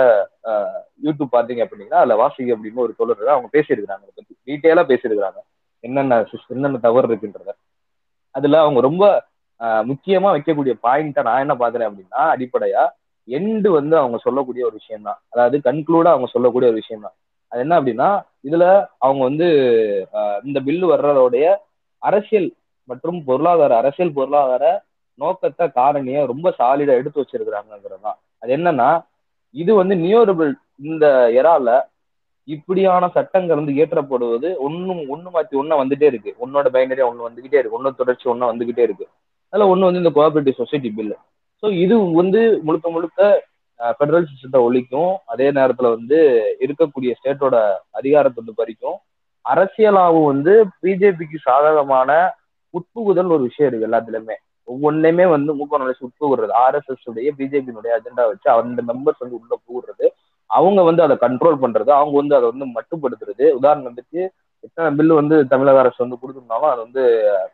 [1.04, 4.04] யூடியூப் பார்த்தீங்க அப்படின்னா அதுல வாசிக்கு அப்படின்னு ஒரு தோழர் அவங்க பேசியிருக்கிறாங்க.
[4.06, 5.40] அதை பத்தி டீட்டெயிலா பேசியிருக்கிறாங்க.
[5.84, 6.20] என்னென்ன
[6.54, 7.52] என்னென்ன தவறு இருக்குன்றத.
[8.34, 9.04] அதுல அவங்க ரொம்ப
[9.90, 12.84] முக்கியமா வைக்கக்கூடிய பாயிண்டா நான் என்ன பாக்குறேன் அப்படின்னா அடிப்படையா
[13.28, 17.16] எண்டு வந்து அவங்க சொல்லக்கூடிய ஒரு விஷயம் தான் அதாவது கன்க்ளூடா அவங்க சொல்லக்கூடிய ஒரு விஷயம் தான்
[17.52, 18.08] அது என்ன அப்படின்னா
[18.48, 18.64] இதுல
[19.06, 19.48] அவங்க வந்து
[20.48, 21.46] இந்த பில்லு வர்றதோடைய
[22.02, 22.48] அரசியல்
[22.88, 24.64] மற்றும் பொருளாதார அரசியல் பொருளாதார
[25.18, 28.90] நோக்கத்தை காரணிய ரொம்ப சாலிடா எடுத்து வச்சிருக்கிறாங்கிறது தான் அது என்னன்னா
[29.54, 30.52] இது வந்து நியோரபிள்
[30.90, 31.06] இந்த
[31.40, 31.68] எறால
[32.48, 36.30] இப்படியான சட்டங்கள் வந்து இயற்றப்படுவது ஒன்னும் ஒண்ணு மாத்தி ஒண்ணு வந்துட்டே இருக்கு.
[36.44, 37.76] உன்னோட பைனரியா ஒண்ணு வந்துகிட்டே இருக்கு.
[37.78, 39.06] ஒன்னு தொடர்ச்சி ஒண்ணு வந்துகிட்டே இருக்கு.
[39.52, 41.16] அதுல ஒண்ணு வந்து இந்த கோஆபரேட்டிவ் சொசைட்டி பில்லு
[41.62, 43.20] ஸோ இது வந்து முழுக்க முழுக்க
[43.80, 45.12] ஃபெடரல் சிஸ்டத்தை ஒழிக்கும்.
[45.32, 46.18] அதே நேரத்துல வந்து
[46.64, 47.56] இருக்கக்கூடிய ஸ்டேட்டோட
[47.98, 48.98] அதிகாரத்தை வந்து பறிக்கும்.
[49.44, 52.10] அரசியலாவும் வந்து பிஜேபிக்கு சாதகமான
[52.74, 54.36] உட்புகுதல் ஒரு விஷயம் இருக்கு எல்லாத்துலயுமே.
[54.72, 60.06] ஒவ்வொன்றையுமே வந்து மூக்க நுழைச்சு உட்புகுறது ஆர்எஸ்எஸ் உடைய பிஜேபியினுடைய அஜெண்டா வச்சு அந்த மெம்பர்ஸ் வந்து உள்ள புகுறது
[60.50, 61.90] அவங்க வந்து அதை கண்ட்ரோல் பண்றது.
[61.98, 63.44] அவங்க வந்து அதை வந்து மட்டுப்படுத்துறது.
[63.58, 64.20] உதாரணத்துக்கு
[64.64, 67.02] எத்தனை பில்லு வந்து தமிழக அரசு வந்து கொடுத்துருந்தாலும் அது வந்து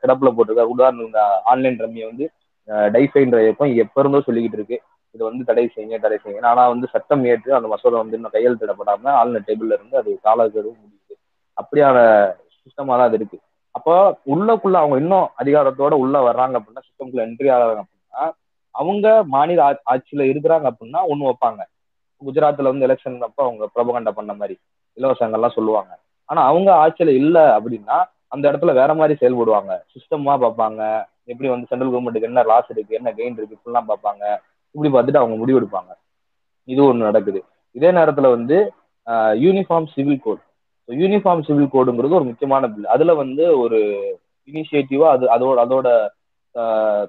[0.02, 0.72] கிடப்புல போட்டிருக்காரு.
[0.74, 1.18] உதாரணம்
[1.52, 2.26] ஆன்லைன் ரம்மியை வந்து
[2.94, 4.78] டைஃபைன்ற இயக்கம் எப்ப இருந்தோ சொல்லிக்கிட்டு இருக்கு.
[5.14, 6.48] இது வந்து தடை செய்யுங்க தடை செய்யுங்க.
[6.52, 11.14] ஆனா வந்து சட்டம் ஏற்று அந்த மசோதா வந்து இன்னும் கையெழுத்திடப்படாம ஆளுநர் டேபிள்ல இருந்து அது காலக்கெடு முடியுது.
[11.56, 11.98] அப்படியான
[12.56, 13.38] சிஸ்டமா தான் அது இருக்கு.
[13.76, 13.94] அப்போ
[14.32, 18.24] உள்ளக்குள்ள அவங்க இன்னும் அதிகாரத்தோட உள்ள வர்றாங்க அப்படின்னா சிஸ்டம்குள்ள என்ட்ரி ஆகிறாங்க அப்படின்னா
[18.74, 19.60] அவங்க மாநில
[19.92, 21.60] ஆட்சியில இருக்கிறாங்க அப்படின்னா ஒண்ணு வைப்பாங்க.
[22.22, 24.54] குஜராத்ல வந்து எலெக்ஷன் அப்போ அவங்க பிரபகண்டா பண்ண மாதிரி
[24.96, 25.92] இலவசங்கள்லாம் சொல்லுவாங்க.
[26.28, 27.96] ஆனா அவங்க ஆட்சியில இல்ல அப்படின்னா
[28.34, 29.72] அந்த இடத்துல வேற மாதிரி செயல்படுவாங்க.
[29.94, 30.80] சிஸ்டமா பார்ப்பாங்க.
[31.32, 34.24] எப்படி வந்து சென்ட்ரல் கவர்மெண்ட்டுக்கு என்ன லாஸ் இருக்கு என்ன கெயின் இருக்கு இப்படிலாம் பார்ப்பாங்க.
[34.74, 35.92] இப்படி பார்த்துட்டு அவங்க முடிவெடுப்பாங்க.
[36.68, 37.40] இது ஒன்று நடக்குது.
[37.76, 38.58] இதே நேரத்துல வந்து
[39.44, 40.42] uniform civil code
[40.88, 43.78] uniform civil கோடுங்கிறது ஒரு முக்கியமான பில் அதுல வந்து ஒரு
[44.48, 45.88] இனிஷியேட்டிவா அது அதோட அதோட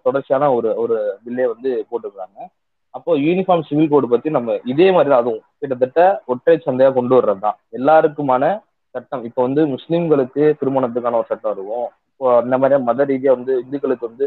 [0.05, 2.37] தொடர்ச்சியான ஒரு ஒரு பில்லே வந்து போட்டுக்கிறாங்க
[2.97, 7.41] அப்போ யூனிஃபார்ம் சிவில் கோடு பத்தி நம்ம இதே மாதிரி தான் அதுவும் கிட்டத்தட்ட ஒற்றை சந்தையா கொண்டு வர்றது
[7.45, 8.43] தான் எல்லாருக்குமான
[8.95, 9.23] சட்டம்.
[9.27, 11.87] இப்போ வந்து முஸ்லீம்களுக்கு திருமணத்துக்கான ஒரு சட்டம் இருக்கும்.
[12.11, 14.25] இப்போ இந்த மாதிரி மத ரீதியா வந்து இந்துக்களுக்கு வந்து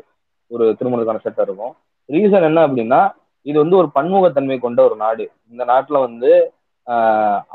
[0.50, 1.72] ஒரு திருமணத்துக்கான சட்டம் இருக்கும்.
[2.08, 3.00] ரீசன் என்ன அப்படின்னா
[3.46, 5.24] இது வந்து ஒரு பன்முகத்தன்மை கொண்ட ஒரு நாடு.
[5.52, 6.30] இந்த நாட்டுல வந்து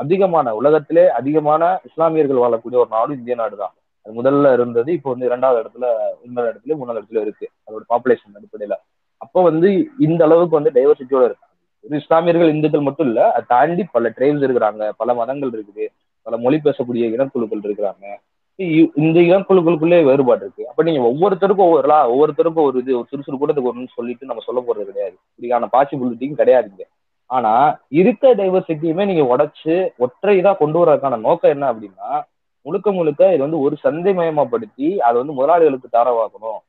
[0.02, 3.74] அதிகமான உலகத்திலே அதிகமான இஸ்லாமியர்கள் வாழக்கூடிய ஒரு நாடு இந்திய நாடு தான்
[4.06, 5.86] அது முதல்ல இருந்தது இப்போ வந்து இரண்டாவது இடத்துல
[6.26, 7.48] இன்னொரு இடத்துல மூணாவது இடத்துல இருக்கு.
[7.68, 8.76] அதோட பாப்புலேஷன் அடிப்படையில.
[9.22, 11.54] அப்போ வந்து இந்த அளவுக்கு வந்து டைவர்சிட்டியோட இருக்காங்க.
[12.02, 14.84] இஸ்லாமியர்கள் இந்துக்கள் மட்டும் இல்ல அதை தாண்டி பல ட்ரைப்ஸ் இருக்கிறாங்க.
[15.02, 15.86] பல மதங்கள் இருக்குது.
[16.26, 18.06] பல மொழி பேசக்கூடிய இனக்குழுக்கள் இருக்கிறாங்க.
[19.04, 20.64] இந்த இனக்குழுக்களுக்குள்ளே வேறுபாடு இருக்கு.
[20.70, 24.86] அப்ப நீங்க ஒவ்வொருத்தருக்கும் ஒவ்வொரு ஒவ்வொருத்தருக்கும் ஒரு இது ஒரு சுறுசுறு கூட்டத்துக்கு ஒன்று சொல்லிட்டு நம்ம சொல்ல போறது
[24.92, 25.18] கிடையாது.
[25.40, 26.86] இதுக்கான பாசிபிலிட்டியும் கிடையாதுங்க
[27.30, 27.52] ஆனா
[28.00, 32.10] இருக்க டைவர்சிட்டியுமே நீங்க உடைச்சு ஒற்றை இதா கொண்டு வரதுக்கான நோக்கம் என்ன அப்படின்னா
[32.66, 36.62] முழுக்க முழுக்க இது வந்து ஒரு சந்தை மயமாப்படுத்தி அதை வந்து முதலாளிகளுக்கு தாரவாக்கணும்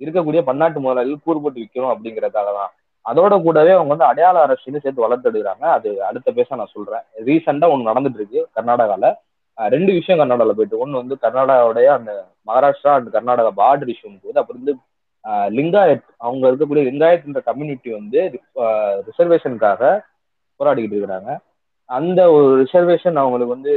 [0.00, 2.72] இருக்கக்கூடிய பன்னாட்டு முதலாளிகள் கூறு போட்டு விற்கணும் அப்படிங்கறதுக்காக தான்
[3.06, 7.04] அதோட கூடவே அவங்க வந்து அடையாள அரசியலும் சேர்த்து வளர்த்தெடுக்கிறாங்க அது அடுத்த பேச நான் சொல்றேன்.
[7.26, 9.04] ரீசெண்டா ஒன்று நடந்துட்டு இருக்கு கர்நாடகால.
[9.58, 12.12] ரெண்டு விஷயம் கர்நாடகாவில் போயிட்டு ஒன்று வந்து கர்நாடகாவுடைய அந்த
[12.48, 14.74] Maharashtra and Karnataka border issue போது அப்புறம் வந்து
[15.58, 18.20] லிங்காயத் அவங்க இருக்கக்கூடிய லிங்காயத்ன்ற கம்யூனிட்டி வந்து
[19.08, 19.82] ரிசர்வேஷனுக்காக
[20.60, 21.32] போராடிக்கிட்டு இருக்கிறாங்க.
[21.88, 23.72] அந்த ஒரு ரிசர்வேஷன் அவங்களுக்கு வந்து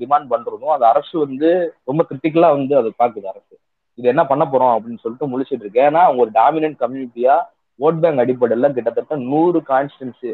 [0.00, 1.50] டிமாண்ட் பண்றதும் அது அரசு வந்து
[1.84, 3.54] ரொம்ப கிரிட்டிக்கலா வந்து அதை பார்க்குது அரசு.
[3.98, 7.36] இது என்ன பண்ண போறோம் அப்படின்னு சொல்லிட்டு முழிச்சிட்டு இருக்கு ஏன்னா அவங்க ஒரு டாமினன்ட் கம்யூனிட்டியா
[7.80, 10.28] ஓட் பேங்க் அடிப்படையில் கிட்டத்தட்ட நூறு கான்ஸ்டன்சி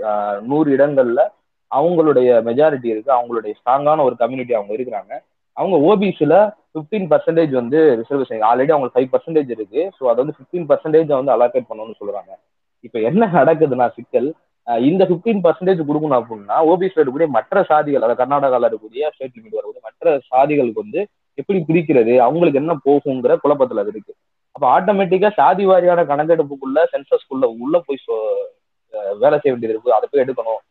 [0.50, 1.22] நூறு இடங்கள்ல
[1.70, 3.10] அவங்களுடைய மெஜாரிட்டி இருக்கு.
[3.16, 5.14] அவங்களுடைய ஸ்ட்ராங்கான ஒரு கம்யூனிட்டி அவங்க இருக்கிறாங்க.
[5.56, 6.34] அவங்க ஓபிசில
[6.72, 9.82] ஃபிஃப்டீன் பர்சன்டேஜ் வந்து ரிசர்வேஷன் ஆல்ரெடி அவங்களுக்கு ஃபைவ் பர்சன்டேஜ் இருக்கு.
[9.96, 12.32] ஸோ அதை வந்து ஃபிஃப்டீன் பர்சன்டேஜ் வந்து அலோகேட் பண்ணணும்னு சொல்றாங்க.
[12.86, 14.28] இப்போ என்ன நடக்குதுன்னா சிக்கல்
[14.88, 19.82] இந்த ஃபிஃப்டீன் பர்சன்டேஜ் கொடுக்கணும் அப்படின்னா ஓபிசியில் இருக்கக்கூடிய மற்ற சாதிகள் அதாவது கர்நாடகாவில் இருக்கக்கூடிய ஸ்டேட் லிமிட் வரக்கூடிய
[19.88, 21.00] மற்ற சாதிகளுக்கு வந்து
[21.40, 24.12] எப்படி பிரிக்கிறது அவங்களுக்கு என்ன போகுங்கிற குழப்பத்தில் அது இருக்கு.
[24.56, 28.00] அப்போ ஆட்டோமேட்டிக்கா சாதி வாரியான கணக்கெடுப்புக்குள்ள சென்சஸ்க்குள்ள உள்ள போய்
[29.22, 29.96] வேலை செய்ய வேண்டியது இருக்கு.
[29.96, 30.62] அதை போய் எடுக்கணும்.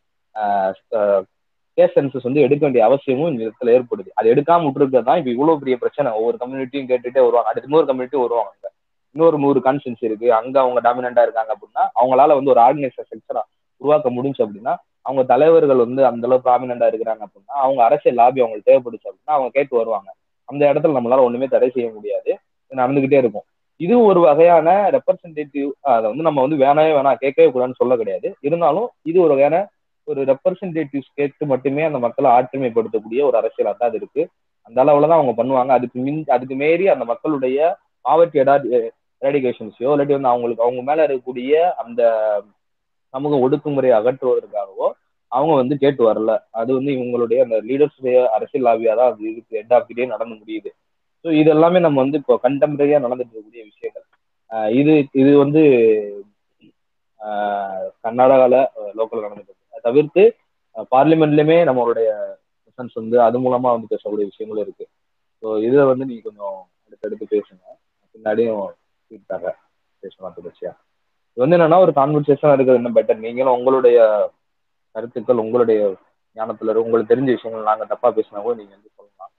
[1.74, 4.10] கேஸ் சென்சஸ் வந்து எடுக்க வேண்டிய அவசியமும் இந்த இடத்துல ஏற்படுது.
[4.14, 6.12] அது எடுக்காம விட்டுருக்கிறது தான் இப்போ இவ்வளவு பெரிய பிரச்சனை.
[6.12, 7.48] ஒவ்வொரு கம்யூனிட்டியும் கேட்டுட்டே வருவாங்க.
[7.48, 8.68] அடுத்து இன்னொரு கம்யூனிட்டி வருவாங்க அங்க.
[9.10, 10.32] இன்னொரு நூறு கான்சன்ஸ் இருக்கு.
[10.32, 13.42] அங்க அவங்க டாமினண்டா இருக்காங்க அப்படின்னா அவங்களால வந்து ஒரு ஆர்கனைசேஷன் செக்ஷனா
[13.76, 18.70] உருவாக்க முடிஞ்சு அப்படின்னா அவங்க தலைவர்கள் வந்து அந்த அளவு ப்ராமினண்டா இருக்கிறாங்க அப்படின்னா அவங்க அரசியல் லாபி அவங்களுக்கு
[18.70, 20.08] தேவைப்படுச்சு அப்படின்னா அவங்க கேட்டு வருவாங்க.
[20.44, 22.30] அந்த இடத்துல நம்மளால ஒண்ணுமே தடை செய்ய முடியாது.
[22.70, 23.46] நடந்துகிட்டே இருக்கும்.
[23.76, 28.34] இது ஒரு வகையான ரெப்ரசன்டேட்டிவ் அதை வந்து நம்ம வந்து வேணவே வேணாம் கேட்கவே கூடாதுன்னு சொல்ல கிடையாது.
[28.40, 29.56] இருந்தாலும் இது ஒரு வகையான
[30.08, 34.22] ஒரு ரெப்ரசன்டேட்டிவ்ஸ் கேட்டு மட்டுமே அந்த மக்களை ஆற்றுமைப்படுத்தக்கூடிய ஒரு அரசியலாக தான் அது இருக்கு.
[34.66, 35.72] அந்த அளவுல தான் அவங்க பண்ணுவாங்க.
[35.78, 37.58] அதுக்கு மின் அதுக்கு மீறி அந்த மக்களுடைய
[38.04, 38.54] பாவர்ட்டி எடா
[39.22, 42.02] இல்லாட்டி வந்து அவங்களுக்கு அவங்க மேல இருக்கக்கூடிய அந்த
[43.14, 44.86] சமூக ஒடுக்குமுறையை அகற்றுவதற்காகவோ
[45.32, 46.32] அவங்க வந்து கேட்டு வரல.
[46.60, 49.54] அது வந்து இவங்களுடைய அந்த லீடர்ஸுடைய அரசியல் லாபியா தான் அது இருக்கு.
[49.62, 50.70] எட் ஆஃப் டே நடந்து முடியுது.
[51.24, 54.06] ஸோ இது எல்லாமே நம்ம வந்து இப்போ கண்டெம்பரரியா நடந்துட்டு இருக்கக்கூடிய விஷயங்கள்
[54.80, 55.62] இது இது வந்து
[58.04, 58.54] கர்நாடகால
[58.98, 59.52] லோக்கல் நடந்துட்டு
[59.84, 60.22] தவிர்த்து
[60.94, 62.08] பார்லிமெண்ட்லயுமே நம்மளுடைய
[62.62, 64.86] பிரசன்ஸ் வந்து அது மூலமா வந்து பேசக்கூடிய விஷயங்களும் இருக்கு.
[65.42, 67.62] ஸோ இதை வந்து நீங்க கொஞ்சம் அடுத்தடுத்து பேசுங்க.
[68.14, 68.62] பின்னாடியும்
[69.06, 69.52] ஃபீட்பேக்கை
[70.02, 70.72] பேசலாம் தொடர்ச்சியா.
[71.36, 73.98] இது வந்து என்னன்னா ஒரு கான்வர்சேஷன் இருக்கிறது இன்னும் பெட்டர் நீங்களும் உங்களுடைய
[74.94, 75.80] கருத்துக்கள் உங்களுடைய
[76.36, 79.32] ஞானத்துல உங்களுக்கு தெரிஞ்ச விஷயங்கள் நாங்கள் தப்பா பேசினா கூட நீங்க வந்து சொல்லலாம்.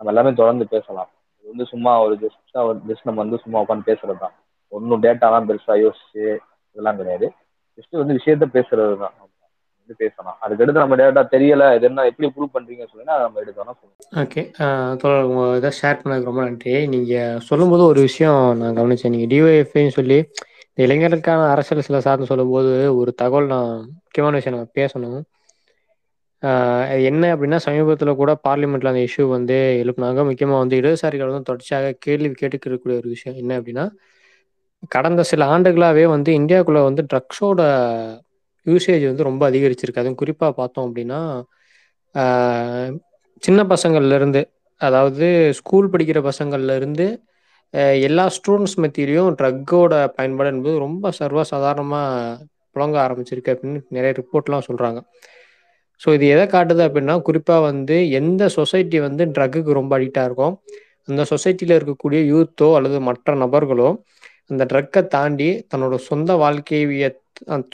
[0.00, 1.10] நம்ம எல்லாமே தொடர்ந்து பேசலாம்.
[1.38, 2.58] இது வந்து சும்மா ஒரு ஜஸ்ட்
[2.90, 4.34] ஜஸ்ட் நம்ம வந்து சும்மா உட்காந்து பேசுறது தான்
[4.72, 6.24] ஒன்றும் டேட்டாலாம் பெருசா யோசிச்சு
[6.76, 7.26] இதெல்லாம் கிடையாது.
[7.78, 9.14] ஜஸ்ட் வந்து விஷயத்த பேசுறது தான்
[10.02, 13.78] பேசணும் அதுக்கடுத்து நம்ம டேட்டா தெரியல இது என்ன எப்படி ப்ரூவ் பண்றீங்க சொல்லுங்க நம்ம எடுக்கணும்
[14.22, 14.42] ஓகே
[15.28, 16.74] உங்கள் இதை ஷேர் பண்ணதுக்கு ரொம்ப நன்றி.
[16.94, 19.14] நீங்கள் சொல்லும்போது ஒரு விஷயம் நான் கவனிச்சேன்.
[19.16, 20.18] நீங்கள் டிஒஎஃப்ஐன்னு சொல்லி
[20.70, 23.72] இந்த இளைஞருக்கான அரசியல் சில சார்ந்து சொல்லும்போது ஒரு தகவல் நான்
[24.04, 25.20] முக்கியமான விஷயம் நம்ம பேசணும்.
[27.10, 30.20] என்ன அப்படின்னா சமீபத்தில் கூட பார்லிமெண்ட்ல அந்த இஷ்யூ வந்து எழுப்புனாங்க.
[30.28, 33.84] முக்கியமாக வந்து இடதுசாரிகள் வந்து தொடர்ச்சியாக கேள்வி கேட்டுக்கக்கூடிய ஒரு விஷயம் என்ன அப்படின்னா
[34.94, 37.60] கடந்த சில ஆண்டுகளாகவே வந்து இந்தியாவுக்குள்ள வந்து ட்ரக்ஸோட
[38.66, 40.02] யூசேஜ் வந்து ரொம்ப அதிகரிச்சிருக்கு.
[40.02, 41.20] அதுவும் குறிப்பாக பார்த்தோம் அப்படின்னா
[43.42, 44.40] சின்ன பசங்கள்லேருந்து
[44.80, 47.06] அதாவது ஸ்கூல் படிக்கிற பசங்கள்லேருந்து
[48.02, 52.38] எல்லா ஸ்டூடெண்ட்ஸ் மத்தியிலையும் ட்ரக்கோட பயன்பாடு என்பது ரொம்ப சர்வசாதாரணமாக
[52.76, 55.00] புழங்க ஆரம்பிச்சிருக்கு அப்படின்னு நிறைய ரிப்போர்ட்லாம் சொல்கிறாங்க
[56.00, 60.54] ஸோ இது எதை காட்டுது அப்படின்னா குறிப்பாக வந்து எந்த சொசைட்டி வந்து ட்ரக்குக்கு ரொம்ப அடிக்டாக இருக்கும்
[61.04, 63.88] அந்த சொசைட்டியில் இருக்கக்கூடிய யூத்தோ அல்லது மற்ற நபர்களோ
[64.46, 66.86] அந்த ட்ரக்கை தாண்டி தன்னோட சொந்த வாழ்க்கையை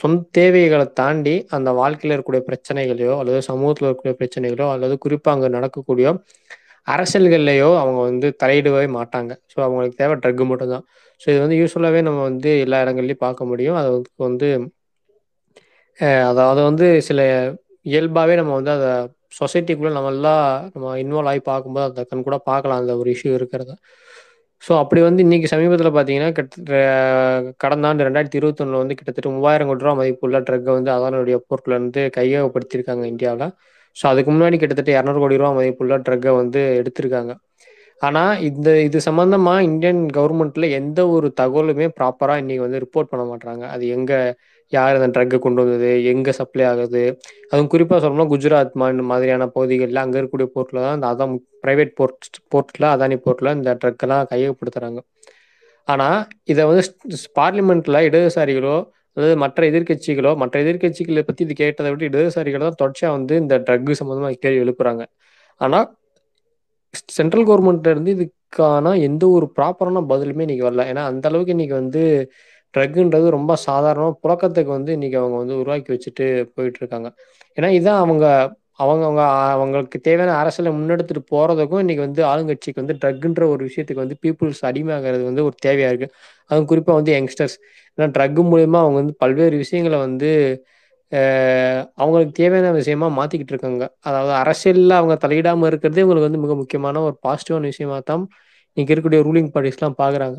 [0.01, 6.07] சொந்த தேவைகளை தாண்டி அந்த வாழ்க்கையில் இருக்கக்கூடிய பிரச்சனைகளையோ அல்லது சமூகத்தில் இருக்கக்கூடிய பிரச்சனைகளோ அல்லது குறிப்பாக அங்கே நடக்கக்கூடிய
[6.87, 9.31] அரசியல்கள்லையோ அவங்க வந்து தலையிடவே மாட்டாங்க.
[9.51, 10.85] ஸோ அவங்களுக்கு தேவை ட்ரக்கு மட்டும்தான்.
[11.21, 13.77] ஸோ இது வந்து யூஸ்ஃபுல்லாகவே நம்ம வந்து எல்லா இடங்கள்லையும் பார்க்க முடியும்.
[13.81, 13.89] அது
[14.27, 14.49] வந்து
[16.31, 17.21] அதாவது வந்து சில
[17.85, 18.91] இயல்பாகவே நம்ம வந்து அதை
[19.39, 20.33] சொசைட்டிக்குள்ளே நம்மளா
[20.73, 22.81] நம்ம இன்வால்வ் ஆகி பார்க்கும்போது அந்த கண் கூட பார்க்கலாம்.
[22.83, 23.71] அந்த ஒரு இஷ்யூ இருக்கிறத.
[24.63, 26.77] ஸோ அப்படி வந்து இன்னைக்கு சமீபத்தில் பார்த்தீங்கன்னா கிட்ட
[27.63, 32.03] கடந்த ஆண்டு ரெண்டாயிரத்தி இருபத்தொன்னில் வந்து கிட்டத்தட்ட மூவாயிரம் கோடி ரூபா மதிப்புள்ள ட்ரக்கை வந்து அதனுடைய போர்ட்டில் வந்து
[32.17, 33.51] கையகப்படுத்தியிருக்காங்க இந்தியாவில்.
[33.97, 37.31] ஸோ அதுக்கு முன்னாடி கிட்டத்தட்ட இரநூறு கோடி ரூபா மதிப்புள்ள ட்ரக்கை வந்து எடுத்திருக்காங்க.
[38.01, 43.63] ஆனால் இந்த இது சம்மந்தமாக இந்தியன் கவர்மெண்ட்டில் எந்த ஒரு தகவலுமே ப்ராப்பராக இன்றைக்கி வந்து ரிப்போர்ட் பண்ண மாட்டாங்க
[43.75, 44.19] அது எங்கே
[44.73, 45.89] யார் அந்த ட்ரக்கை கொண்டு வந்தது?
[46.11, 47.03] எங்கே சப்ளை ஆகுது?
[47.51, 48.73] அதுவும் குறிப்பாக சொல்லணும்னா குஜராத்
[49.11, 54.29] மாதிரியான பகுதிகளில் அங்கே இருக்கக்கூடிய போர்ட்டில் தான் இந்த அதான் ப்ரைவேட் போர்ட் போர்ட்டில் அதானி போர்ட்டில் இந்த ட்ரக்கெல்லாம்
[54.33, 55.01] கையகப்படுத்துகிறாங்க
[55.87, 56.19] ஆனால்
[56.51, 56.83] இதை வந்து
[57.39, 58.75] பார்லிமெண்ட்டில் இடதுசாரிகளோ
[59.17, 63.93] அதாவது மற்ற எதிர்கட்சிகளோ மற்ற எதிர்கட்சிகளை பற்றி இது கேட்டதை விட்டு இடதுசாரிகள் தான் தொடர்ச்சியாக வந்து இந்த ட்ரக்கு
[64.01, 65.03] சம்மந்தமாக கேள்வி எழுப்புறாங்க.
[65.61, 65.87] ஆனால்
[67.17, 70.83] சென்ட்ரல் கவர்மெண்ட்ல இருந்து இதுக்கான எந்த ஒரு ப்ராப்பரான பதிலுமே இன்னைக்கு வரல.
[70.91, 72.03] ஏன்னா அந்த அளவுக்கு இன்னைக்கு வந்து
[72.77, 77.09] ட்ரக்குன்றது ரொம்ப சாதாரணமாக புழக்கத்துக்கு வந்து இன்னைக்கு அவங்க வந்து உருவாக்கி வச்சுட்டு போயிட்டு இருக்காங்க
[77.57, 78.25] ஏன்னா இதுதான் அவங்க
[78.79, 79.21] அவங்க அவங்க
[79.53, 85.23] அவங்களுக்கு தேவையான அரசியலை முன்னெடுத்துட்டு போறதுக்கும் இன்னைக்கு வந்து ஆளுங்கட்சிக்கு வந்து ட்ரக்குன்ற ஒரு விஷயத்துக்கு வந்து பீப்புள்ஸ் அடிமையாகிறது
[85.29, 86.09] வந்து ஒரு தேவையா இருக்கு.
[86.49, 87.57] அதுவும் குறிப்பாக வந்து யங்ஸ்டர்ஸ்.
[87.97, 90.29] ஏன்னா ட்ரக் மூலயமா அவங்க வந்து பல்வேறு விஷயங்களை வந்து
[91.97, 93.83] அவங்களுக்கு தேவையான விஷயமா மாத்திக்கிட்டு இருக்காங்க.
[94.07, 98.23] அதாவது அரசியலில் அவங்க தலையிடாமல் இருக்கிறதே இவங்களுக்கு வந்து மிக முக்கியமான ஒரு பாசிட்டிவான விஷயமா தான்
[98.77, 100.37] இன்னைக்கு இருக்கக்கூடிய ரூலிங் பார்ட்டிஸ்லாம் பார்க்குறாங்க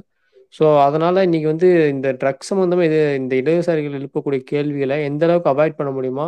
[0.55, 5.79] ஸோ அதனால இன்னைக்கு வந்து இந்த ட்ரக்ஸ் சம்மந்தமாக இது இந்த இடதுசாரிகள் எழுப்பக்கூடிய கேள்விகளை எந்த அளவுக்கு அவாய்ட்
[5.81, 6.27] பண்ண முடியுமோ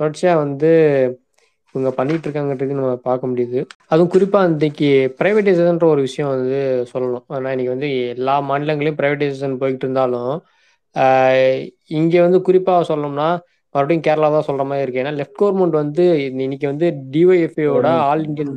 [0.00, 0.70] தொடர்ச்சியாக வந்து
[1.74, 3.58] இவங்க பண்ணிட்டு இருக்காங்கன்றது நம்ம பார்க்க முடியுது.
[3.92, 6.60] அதுவும் குறிப்பாக இன்றைக்கி ப்ரைவேட்டைசேஷன்ற ஒரு விஷயம் வந்து
[6.92, 7.24] சொல்லணும்.
[7.34, 10.32] ஆனால் இன்னைக்கு வந்து எல்லா மாநிலங்களையும் ப்ரைவேட்டைசேஷன் போய்கிட்டு இருந்தாலும்
[11.98, 13.28] இங்கே வந்து குறிப்பாக சொல்லணும்னா
[13.74, 15.02] மறுபடியும் கேரளா தான் சொல்ற மாதிரி இருக்கு.
[15.02, 16.04] ஏன்னா லெஃப்ட் கவர்மெண்ட் வந்து
[16.44, 18.54] இன்னைக்கு வந்து டிஒய்எஃப்ஐயோட ஆல் இந்தியன்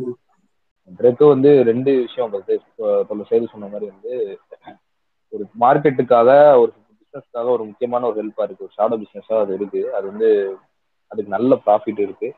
[1.00, 2.32] ட்ரெக்கு வந்து ரெண்டு விஷயம்
[3.10, 4.14] சொல்ல செய்தி சொன்ன மாதிரி வந்து
[5.34, 6.30] ஒரு மார்க்கெட்டுக்காக
[6.62, 10.30] ஒரு பிஸ்னஸ்க்காக ஒரு முக்கியமான ஒரு ஹெல்ப்பாக இருக்குது ஒரு ஷாடோ பிஸ்னஸாக அது இருக்குது அது வந்து
[11.12, 12.38] அதுக்கு நல்ல ப்ராஃபிட் இருக்குது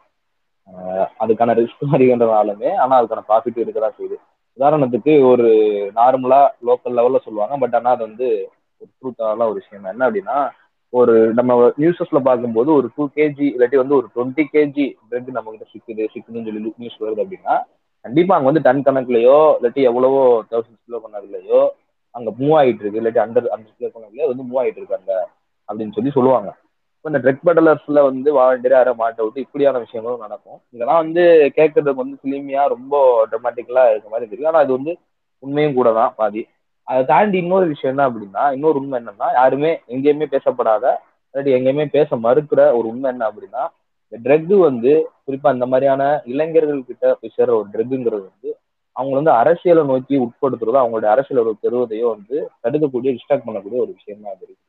[1.23, 4.17] அதுக்கான ரிஸ்க் அதிகன்றனாலுமே ஆனால் அதுக்கான ப்ராஃபிட் இருக்க தான் செய்யுது.
[4.57, 5.47] உதாரணத்துக்கு ஒரு
[5.97, 7.55] நார்மலாக லோக்கல் லெவலில் சொல்லுவாங்க.
[7.63, 8.27] பட் ஆனால் அது வந்து
[8.81, 9.89] ஒரு ட்ரூத்தான ஒரு விஷயம்?
[9.93, 10.37] என்ன அப்படின்னா
[10.93, 11.51] ஒரு நம்ம
[11.81, 16.47] நியூஸஸ்ல பார்க்கும்போது ஒரு டூ கேஜி இல்லாட்டி வந்து ஒரு டுவெண்ட்டி கேஜி பிரெட் நம்ம கிட்ட சிக்குது சிக்குதுன்னு
[16.49, 17.55] சொல்லி நியூஸ் வருது அப்படின்னா
[18.05, 21.61] கண்டிப்பா அங்க வந்து டன் கணக்குலயோ இல்லாட்டி எவ்வளவோ தௌசண்ட் கிலோ கணக்குலயோ
[22.15, 25.13] அங்க மூவ் ஆயிட்டு இருக்கு இல்லாட்டி அண்டர் அண்டர் கிலோ வந்து மூவ் ஆயிட்டு இருக்கு அங்க
[25.69, 26.49] அப்படின்னு சொல்லி சொல்லுவாங்க.
[26.95, 30.59] இப்போ இந்த ட்ரெக் பெடலர்ஸ்ல வந்து வாலண்டியரா யாரை மாட்ட விட்டு இப்படியான விஷயங்களும் நடக்கும்.
[30.75, 31.23] இதெல்லாம் வந்து
[31.57, 32.93] கேட்கறதுக்கு வந்து சிலிமியா ரொம்ப
[33.31, 34.49] ட்ரமாட்டிக்கலா இருக்க மாதிரி தெரியும்.
[34.51, 34.93] ஆனா அது வந்து
[35.43, 36.43] உண்மையும் கூட தான் பாதி.
[36.87, 40.85] அதை தாண்டி இன்னொரு விஷயம் என்ன அப்படின்னா இன்னொரு உண்மை என்னன்னா யாருமே எங்கேயுமே பேசப்படாத
[41.35, 43.63] இல்லாட்டி எங்கேயுமே பேச மறுக்கிற ஒரு உண்மை என்ன அப்படின்னா
[44.05, 44.91] இந்த ட்ரக் வந்து
[45.25, 48.49] குறிப்பா இந்த மாதிரியான இளைஞர்கள் கிட்ட போய் சேர்ற ஒரு ட்ரக்குங்கிறது வந்து
[48.95, 54.43] அவங்க வந்து அரசியலை நோக்கி உட்படுத்துறதோ அவங்களுடைய அரசியலோட பெறுவதையோ வந்து தடுக்கக்கூடிய டிஸ்ட்ராக்ட் பண்ணக்கூடிய ஒரு விஷயமா அது
[54.45, 54.61] இருக்கு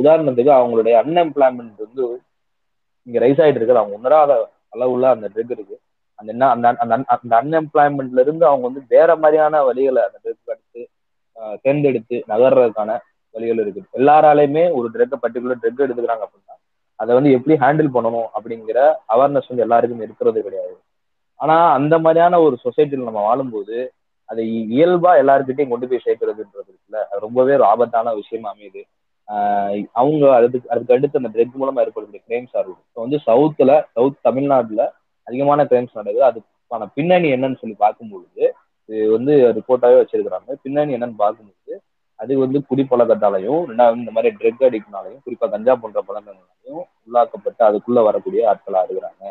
[0.00, 2.04] உதாரணத்துக்கு அவங்களுடைய அன்எம்ப்ளாய்மெண்ட் வந்து
[3.06, 4.32] இங்க ரைஸ் ஆயிட்டு இருக்கிறது அவங்க உணராத
[4.74, 5.76] அளவுல அந்த ட்ரக் இருக்கு.
[6.18, 10.82] அந்த என்ன அந்த அந்த அந்த அன்எம்ப்ளாய்மெண்ட்ல இருந்து அவங்க வந்து வேற மாதிரியான வழிகளை அந்த ட்ரக் எடுத்து
[11.64, 12.90] தேர்ந்தெடுத்து நகர்றதுக்கான
[13.34, 13.86] வழிகள் இருக்குது.
[13.98, 16.56] எல்லாராலையுமே ஒரு ட்ரக்கை பர்டிகுலர் ட்ரக் எடுத்துக்கிறாங்க அப்படின்னா
[17.00, 18.80] அதை வந்து எப்படி ஹேண்டில் பண்ணணும் அப்படிங்கிற
[19.14, 20.74] அவேர்னஸ் வந்து எல்லாருக்கும் இருக்கிறது கிடையாது.
[21.42, 23.76] ஆனா அந்த மாதிரியான ஒரு சொசைட்டியில் நம்ம வாழும்போது
[24.28, 24.42] அதை
[24.74, 26.98] இயல்பா எல்லாருக்கிட்டையும் கொண்டு போய் சேர்க்கறதுன்றது இருக்குல்ல?
[27.10, 28.82] அது ரொம்பவே ஒரு ஆபத்தான விஷயமா அமையுது.
[30.00, 34.82] அவங்க அதுக்கு அதுக்கு அடுத்து அந்த ட்ரக் மூலமா ஏற்படக்கூடிய கிரைம்ஸ் ஆகும் இப்போ வந்து சவுத்துல சவுத் தமிழ்நாட்டுல
[35.26, 36.26] அதிகமான கிரைம்ஸ் நடக்குது.
[36.30, 38.44] அதுக்கான பின்னணி என்னன்னு சொல்லி பார்க்கும்பொழுது
[38.88, 40.50] இது வந்து ரிப்போர்ட்டாவே வச்சிருக்கிறாங்க.
[40.64, 41.74] பின்னணி என்னன்னு பார்க்கும்போது
[42.20, 48.42] அது வந்து குடிப்பழக்கத்தாலையும் ரெண்டாவது இந்த மாதிரி ட்ரக் அடிக்ட்னாலையும் குறிப்பா கஞ்சா போன்ற பழக்கங்களாலையும் உள்ளாக்கப்பட்டு அதுக்குள்ள வரக்கூடிய
[48.52, 49.24] ஆட்களா இருக்கிறாங்க.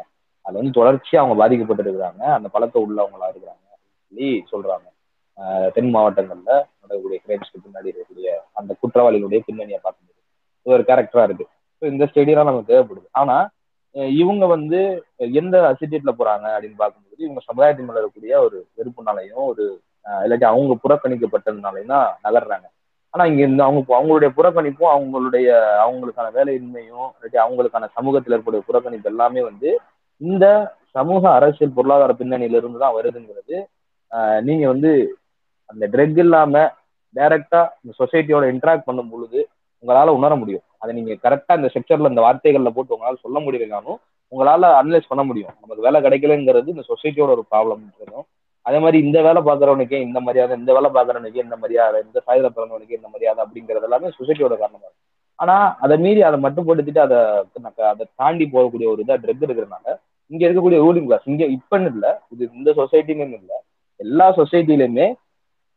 [0.46, 3.66] அது வந்து தொடர்ச்சியா அவங்க பாதிக்கப்பட்டு இருக்கிறாங்க அந்த பழத்தை உள்ளவங்களா இருக்கிறாங்க
[4.12, 4.88] சொல்லி சொல்றாங்க.
[5.76, 6.52] தென் மாவட்டங்கள்ல
[6.82, 10.20] நடக்கக்கூடிய கிரைம்ஸ்க்கு பின்னாடி இருக்கக்கூடிய அந்த குற்றவாளிகளுடைய பின்னணியை பார்க்கும்போது
[10.66, 11.46] இது ஒரு கேரக்டரா இருக்கு.
[11.82, 13.08] ஸோ இந்த ஸ்டெடிலாம் நமக்கு தேவைப்படுது.
[13.22, 13.38] ஆனா
[14.24, 14.80] இவங்க வந்து
[15.40, 19.64] எந்த அசிட்டேட்ல போறாங்க அப்படின்னு பார்க்கும்போது இவங்க சமுதாயத்தின் மேல இருக்கக்கூடிய ஒரு வெறுப்புனாலையும் ஒரு
[20.24, 22.68] இல்லாட்டி அவங்க புறக்கணிக்கப்பட்டதுனாலையும் தான் நகர்றாங்க.
[23.14, 25.48] ஆனா இங்க இந்த அவங்க அவங்களுடைய புறக்கணிப்பும் அவங்களுடைய
[25.86, 29.72] அவங்களுக்கான வேலையின்மையும் இல்லாட்டி அவங்களுக்கான சமூகத்தில் ஏற்படைய புறக்கணிப்பு எல்லாமே வந்து
[30.22, 30.46] இந்த
[30.96, 33.58] சமூக அரசியல் பொருளாதார பின்னணியில இருந்து தான் வருதுங்கிறது
[34.48, 34.92] நீங்க வந்து
[35.70, 36.64] அந்த ட்ரக் இல்லாம
[37.16, 39.40] டைரக்டா இந்த சொசைட்டியோட இன்ட்ராக்ட் பண்ணும் பொழுது
[39.84, 40.66] உங்களால உணர முடியும்.
[40.82, 43.98] அதை நீங்க கரெக்டா இந்த செக்டர்ல இந்த வார்த்தைகள்ல போட்டு உங்களால சொல்ல முடியலனாலும்
[44.32, 45.54] உங்களால அனலைஸ் பண்ண முடியும்.
[45.62, 48.28] நமக்கு வேலை கிடைக்கலங்கிறது இந்த சொசைட்டியோட ஒரு ப்ராப்ளம் இருக்கும்
[48.66, 52.98] அதே மாதிரி இந்த வேலை பார்க்குறவனுக்கே இந்த மரியாதை இந்த வேலை பார்க்குறவனுக்கே இந்த மரியாதை இந்த சாயுத பிறந்தவனுக்கே
[53.00, 55.08] இந்த மரியாதை அப்படிங்கிறது எல்லாமே சொசைட்டியோட காரணமா இருக்கும்
[55.40, 57.20] ஆனா அதை மீறி அதை மட்டுப்படுத்திட்டு அதை
[57.92, 59.96] அதை தாண்டி போகக்கூடிய ஒரு இதா ட்ரக் இருக்கிறதுனால
[60.32, 63.52] இங்க இருக்கக்கூடிய ரூலிங் கிளாஸ் இங்க இப்பன்னு இல்ல இது இந்த சொசைட்டின்னு இல்ல.
[64.00, 65.08] எல்லா சொசைட்டிலுமே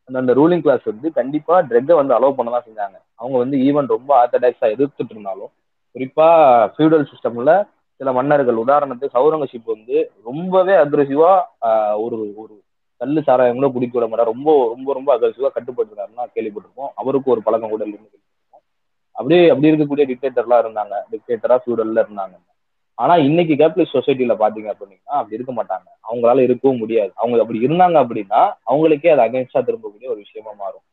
[0.09, 2.97] அந்த அந்த ரூலிங் கிளாஸ் வந்து கண்டிப்பா ட்ரக்கை வந்து அலோவ் பண்ண தான் செஞ்சாங்க.
[3.21, 5.51] அவங்க வந்து ஈவன் ரொம்ப ஆர்த்தடாக்ஸா எதிர்த்துட்டு இருந்தாலும்
[5.97, 6.29] குறிப்பா
[6.75, 7.51] ஃபியூடல் சிஸ்டம்ல
[8.01, 9.97] சில மன்னர்கள் உதாரணத்துக்கு சௌரங்கசீப் வந்து
[10.29, 11.33] ரொம்பவே அக்ரெசிவா
[12.05, 12.55] ஒரு ஒரு
[13.01, 14.33] கல்லு சாராயம் கூட குடிக்க விட மாட்டார்.
[14.33, 16.91] ரொம்ப ரொம்ப ரொம்ப அக்ரெசிவா கட்டுப்பட்டுருக்காருன்னா கேள்விப்பட்டிருக்கோம்.
[17.01, 18.63] அவருக்கு ஒரு பழக்கம் கூட இல்லைன்னு கேள்விப்பட்டிருக்கோம்.
[19.17, 20.95] அப்படியே அப்படி இருக்கக்கூடிய டிக்டேட்டர்லாம் இருந்தாங்க.
[21.13, 22.35] டிக்டேட்டரா ஃபியூடல்ல இருந்தாங்க.
[22.99, 25.87] ஆனா இன்னைக்கு கேபிட்டலிஸ்ட் சொசைட்டில பாத்தீங்க அப்படின்னா அப்படி இருக்க மாட்டாங்க.
[26.05, 27.13] அவங்களால இருக்கவும் முடியாது.
[27.17, 30.85] அவங்க அப்படி இருந்தாங்க அப்படின்னா அவங்களுக்கே அது அகைன்ஸ்டா திரும்பக்கூடிய ஒரு விஷயமா மாறும்.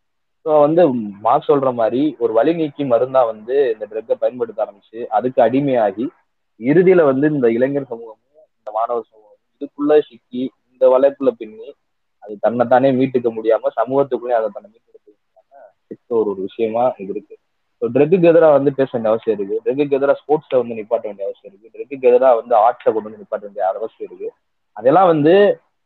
[0.46, 0.84] ஸோ வந்து
[1.26, 6.06] மார்க் சொல்ற மாதிரி ஒரு வழி நீக்கி மருந்தா வந்து இந்த ட்ரக்கை பயன்படுத்த ஆரம்பிச்சு அதுக்கு அடிமையாகி
[6.60, 8.20] இறுதியில வந்து இந்த இளைஞர் சமூகமும்
[8.60, 11.70] இந்த மாணவர் சமூகமும் இதுக்குள்ள சிக்கி இந்த வளைப்புல பின்னி
[12.24, 17.36] அது தன்னைத்தானே மீட்டுக்க முடியாம சமூகத்துக்குள்ளே அதை தன்னை மீட்டெடுக்க முடியாம ஒரு ஒரு விஷயமா இது இருக்கு.
[17.82, 19.56] ஸோ ட்ரக்குக்கு எதிராக வந்து பேச வேண்டிய அவசியம் இருக்கு.
[19.64, 21.72] ட்ரக்குக்கு எதிராக ஸ்போர்ட்ஸை வந்து நிப்பாட்ட வேண்டிய அவசியம் இருக்கு.
[21.76, 24.30] ட்ரக்குக்கு எதிராக வந்து ஆர்ட்ஸை கொண்டு வந்து நிப்பாட்ட வேண்டிய அவசியம் இருக்கு.
[24.78, 25.34] அதெல்லாம் வந்து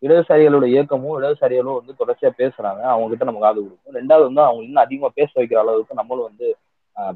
[0.04, 2.82] இடதுசாரிகளோட இயக்கமும் இடதுசாரிகளும் வந்து தொடர்ச்சியா பேசுறாங்க.
[2.94, 6.48] அவங்க கிட்ட நம்ம காது கொடுக்கும் ரெண்டாவது வந்து அவங்க இன்னும் அதிகமா பேச வைக்கிற அளவுக்கு நம்மளும் வந்து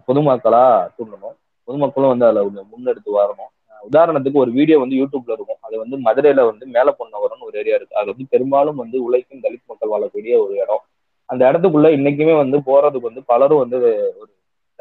[0.07, 0.63] பொதுமக்களா
[0.97, 1.35] தூண்டணும்.
[1.67, 3.51] பொதுமக்களும் வந்து அதுல முன்னெடுத்து வரணும்.
[3.83, 5.61] உதாரணத்துக்கு ஒரு வீடியோ வந்து யூடியூப்ல இருக்கும்.
[5.61, 7.95] அது வந்து மதுரையில வந்து மேல பொன்னவரம்னு ஒரு ஏரியா இருக்கு.
[7.95, 10.83] அது வந்து பெரும்பாலும் வந்து உழைக்கும் தலித் மக்கள் வாழக்கூடிய ஒரு இடம்.
[11.29, 13.77] அந்த இடத்துக்குள்ள இன்னைக்குமே வந்து போறதுக்கு வந்து பலரும் வந்து
[14.21, 14.29] ஒரு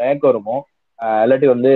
[0.00, 0.62] தயக்கம் இருக்கும்
[1.24, 1.72] இல்லாட்டி வந்து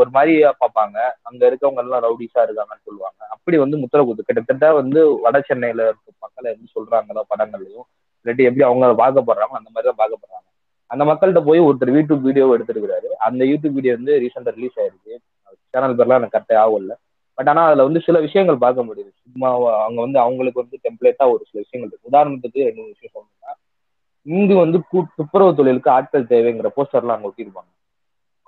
[0.00, 0.98] ஒரு மாதிரியா பார்ப்பாங்க.
[1.28, 3.20] அங்க இருக்கவங்க எல்லாம் ரவுடிஸா இருக்காங்கன்னு சொல்லுவாங்க.
[3.34, 7.86] அப்படி வந்து முத்திர குத்து கிட்டத்தட்ட வந்து வட சென்னையில இருக்க மக்கள் எப்படி சொல்றாங்களோ படங்கள்லயும்
[8.22, 10.48] இல்லாட்டி எப்படி அவங்க பார்க்கப்படுறாங்க அந்த மாதிரி தான் பார்க்கப்படுறாங்க
[10.90, 15.14] அந்த மக்கள்கிட்ட போய் ஒருத்தர் யூடியூப் வீடியோ எடுத்துருக்காரு அந்த யூடியூப் வீடியோ வந்து ரீசெண்டா ரிலீஸ் ஆயிருக்கு.
[15.74, 16.90] சேனல் பேர்லாம் எனக்கு கரெக்டாக ஆகும்
[17.38, 19.10] பட் ஆனால் அதில் வந்து சில விஷயங்கள் பார்க்க முடியுது.
[19.32, 19.48] சும்மா
[19.84, 22.10] அவங்க வந்து அவங்களுக்கு வந்து டெம்ப்ளேட்டா ஒரு சில விஷயங்கள் இருக்கு.
[22.10, 23.52] உதாரணத்துக்கு ரெண்டு விஷயம் சொல்லணும்னா
[24.26, 24.78] இங்கு வந்து
[25.18, 27.70] துப்புரவு தொழிலுக்கு ஆட்கள் தேவைங்கிற போஸ்டர்லாம் அங்க ஒட்டியிருப்பாங்க.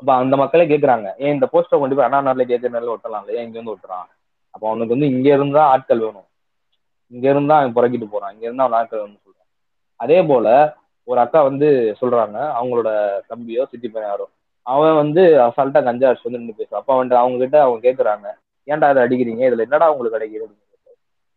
[0.00, 3.44] அப்ப அந்த மக்களே கேக்குறாங்க ஏன் இந்த போஸ்டர் கொண்டு போய் அண்ணா நாட்டில் கேட்குற நேரில் ஒட்டலாம் ஏன்
[3.46, 4.06] இங்க இருந்து ஒட்டுறான்?
[4.54, 6.28] அப்போ அவனுக்கு வந்து இங்க இருந்தா ஆட்கள் வேணும்.
[7.12, 8.32] இங்க இருந்தா அவன் புறக்கிட்டு போறான்.
[8.34, 9.48] இங்க இருந்தா அவன் ஆட்கள் வேணும்னு சொல்றான்.
[10.00, 10.46] அதே போல
[11.08, 11.68] ஒரு அக்கா வந்து
[12.00, 12.90] சொல்றாங்க அவங்களோட
[13.30, 14.26] தம்பியோ சித்தி பையன் யாரோ
[14.66, 18.26] அவன் வந்து அசால்ட்டா கஞ்சா அடிச்சு வந்து நின்று பேசுவான் அப்ப அவன்கிட்ட அவங்க கிட்ட அவங்க கேக்குறாங்க
[18.68, 19.42] ஏன்டா அதை அடிக்கிறீங்க?
[19.48, 20.46] இதுல என்னடா உங்களுக்கு கிடைக்குது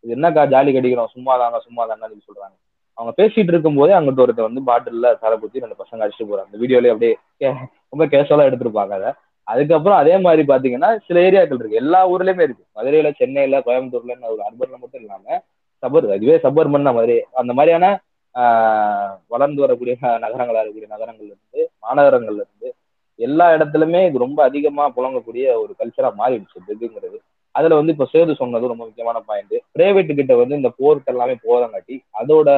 [0.04, 2.56] இது என்னக்கா ஜாலி கடிக்கிறோம் சும்மா தாங்க சும்மா தாங்க சொல்றாங்க.
[2.98, 6.48] அவங்க பேசிட்டு இருக்கும் போதே அங்கிட்ட ஒருத்தர் வந்து பாட்டில்ல தலை குத்தி ரெண்டு பசங்க அடிச்சுட்டு போறாங்க.
[6.48, 7.50] அந்த வீடியோலயே அப்படியே
[7.92, 9.10] ரொம்ப கேஷுவலா எடுத்திருப்பாங்க அதை.
[9.48, 11.80] அதுக்கப்புறம் அதே மாதிரி பாத்தீங்கன்னா சில ஏரியாக்கள் இருக்கு.
[11.82, 12.64] எல்லா ஊர்லயுமே இருக்கு.
[12.76, 15.38] மதுரையில சென்னையில கோயம்புத்தூர்ல ஒரு அர்பன்ல மட்டும் இல்லாம
[15.82, 17.16] சபர் அதுவே சபர்மன் மாதிரி.
[17.40, 17.86] அந்த மாதிரியான
[19.32, 22.68] வளர்ந்து வரக்கூடிய நகரங்களா இருக்கக்கூடிய நகரங்கள்ல இருந்து மாநகரங்கள்ல இருந்து
[23.18, 26.58] எல்லா இடத்துலயுமே இது ரொம்ப அதிகமா புழங்கக்கூடிய ஒரு கல்ச்சரா மாறிடுச்சு.
[26.58, 27.18] ட்ரக்குங்கிறது
[27.58, 31.96] அதுல வந்து இப்ப சேது சொன்னது ரொம்ப முக்கியமான பாயிண்ட் பிரைவேட் கிட்ட வந்து இந்த போர்ட் எல்லாமே போதங்காட்டி
[32.20, 32.48] அதோட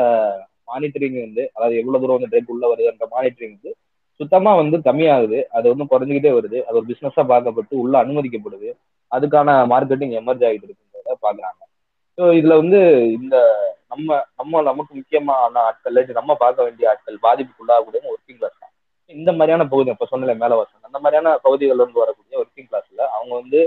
[0.68, 3.72] மானிட்டரிங் வந்து அதாவது எவ்வளவு தூரம் வந்து ட்ரக் உள்ள வருதுன்ற மானிட்டரிங் வந்து
[4.20, 5.38] சுத்தமா வந்து கம்மியாகுது.
[5.50, 6.58] அது வந்து குறைஞ்சிக்கிட்டே வருது.
[6.66, 8.70] அது ஒரு பிசினஸா பார்க்கப்பட்டு உள்ள அனுமதிக்கப்படுது.
[9.12, 11.60] அதுக்கான மார்க்கெட்டிங் எமர்ஜ் ஆகிட்டு இருக்குங்கிறத பாக்குறாங்க.
[12.18, 12.78] ஸோ இதுல வந்து
[13.18, 13.36] இந்த
[13.88, 18.72] நம்ம நம்ம நமக்கு முக்கியமான ஆட்கள் நம்ம பார்க்க வேண்டிய ஆட்கள் பாதிப்புக்குள்ளாகக்கூடிய ஒர்க்கிங் கிளாஸ் தான்.
[19.14, 23.32] இந்த மாதிரியான பகுதி இப்ப சொன்னல மேல வசனம் அந்த மாதிரியான பகுதிகள்ல இருந்து வரக்கூடிய ஒர்க்கிங் கிளாஸ்ல அவங்க
[23.34, 23.60] வந்து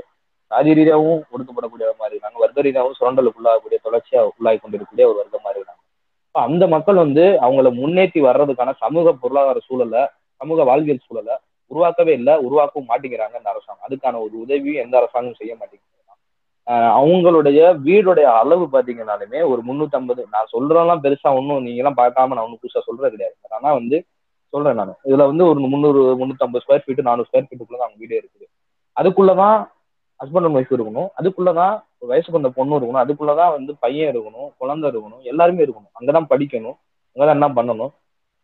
[0.54, 2.38] சாதி ரீதியாகவும் ஒடுக்கப்படக்கூடிய மாதிரி இருக்காங்க.
[2.44, 5.82] வர்க்க ரீதியாகவும் சுரண்டலுக்கு உள்ளாகக்கூடிய தொடர்ச்சியா உள்ளாகி கொண்டிருக்கக்கூடிய ஒரு வர்க்கம் மாதிரி இருக்காங்க.
[6.36, 10.04] அந்த மக்கள் வந்து அவங்கள முன்னேற்றி வர்றதுக்கான சமூக பொருளாதார சூழலை
[10.42, 11.36] சமூக வாழ்வியல் சூழலை
[11.72, 13.86] உருவாக்கவே இல்லை உருவாக்கவும் மாட்டேங்கிறாங்க இந்த அரசாங்கம்.
[13.88, 15.92] அதுக்கான ஒரு உதவியும் எந்த அரசாங்கமும் செய்ய மாட்டேங்கிறாங்க
[16.98, 22.46] அவங்களுடைய வீடுடைய அளவு பாத்தீங்கன்னாலுமே ஒரு முன்னூத்தி ஐம்பது நான் சொல்றதெல்லாம் பெருசா ஒன்றும் நீங்க எல்லாம் பார்க்காம நான்
[22.46, 23.36] ஒன்றும் புதுசா சொல்றது கிடையாது.
[23.58, 23.98] ஆனா வந்து
[24.54, 24.94] சொல்றேன் நான்.
[25.08, 28.46] இதுல வந்து ஒரு முந்நூறு முந்நூத்தி ஐம்பது ஸ்கொயர் ஃபீட் நானூறு ஸ்கொயர் ஃபீட்டுக்குள்ள அவங்க வீடே இருக்குது.
[28.98, 29.60] அதுக்குள்ளதான்
[30.20, 31.08] ஹஸ்பண்ட் அண்ட் ஒய்ஃப் இருக்கணும்.
[31.18, 33.04] அதுக்குள்ளதான் வயசுக்கு வந்த பொண்ணு இருக்கணும்.
[33.04, 35.90] அதுக்குள்ளதான் வந்து பையன் இருக்கணும் குழந்தை இருக்கணும் எல்லாருமே இருக்கணும்.
[36.00, 36.76] அங்கதான் படிக்கணும்.
[37.16, 37.92] அங்கதான் என்ன பண்ணணும்?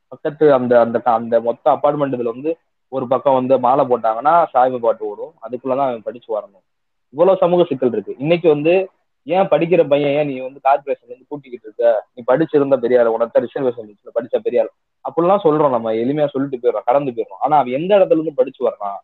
[0.08, 5.06] பக்கத்து அந்த அந்த அந்த மொத்த அப்பார்ட்மெண்ட் இதுல வந்து ஒரு பக்கம் வந்து மாலை போட்டாங்கன்னா சாய்வு பாட்டு
[5.06, 5.34] ஓடும்.
[5.42, 6.64] அதுக்குள்ளதான் அவன் படிச்சு வரணும்.
[7.10, 8.16] இவ்வளவு சமூக சிக்கல் இருக்கு.
[8.18, 8.90] இன்னைக்கு வந்து
[9.24, 12.06] ஏன் படிக்கிற பையன் ஏன் நீ வந்து கார்பரேஷன்ல இருந்து கூட்டிக்கிட்டு இருக்க?
[12.14, 14.70] நீ படிச்சிருந்த பெரியார் உனத்த ரிசர்வேஷன் படிச்ச பெரியார்
[15.10, 15.94] அப்படிலாம் சொல்றோம் நம்ம.
[15.94, 17.38] எளிமையா சொல்லிட்டு போயிடுறோம் கடந்து போயிடுறோம்.
[17.40, 19.00] ஆனா அவன் எந்த இடத்துல இருந்து படிச்சு வர்றான்?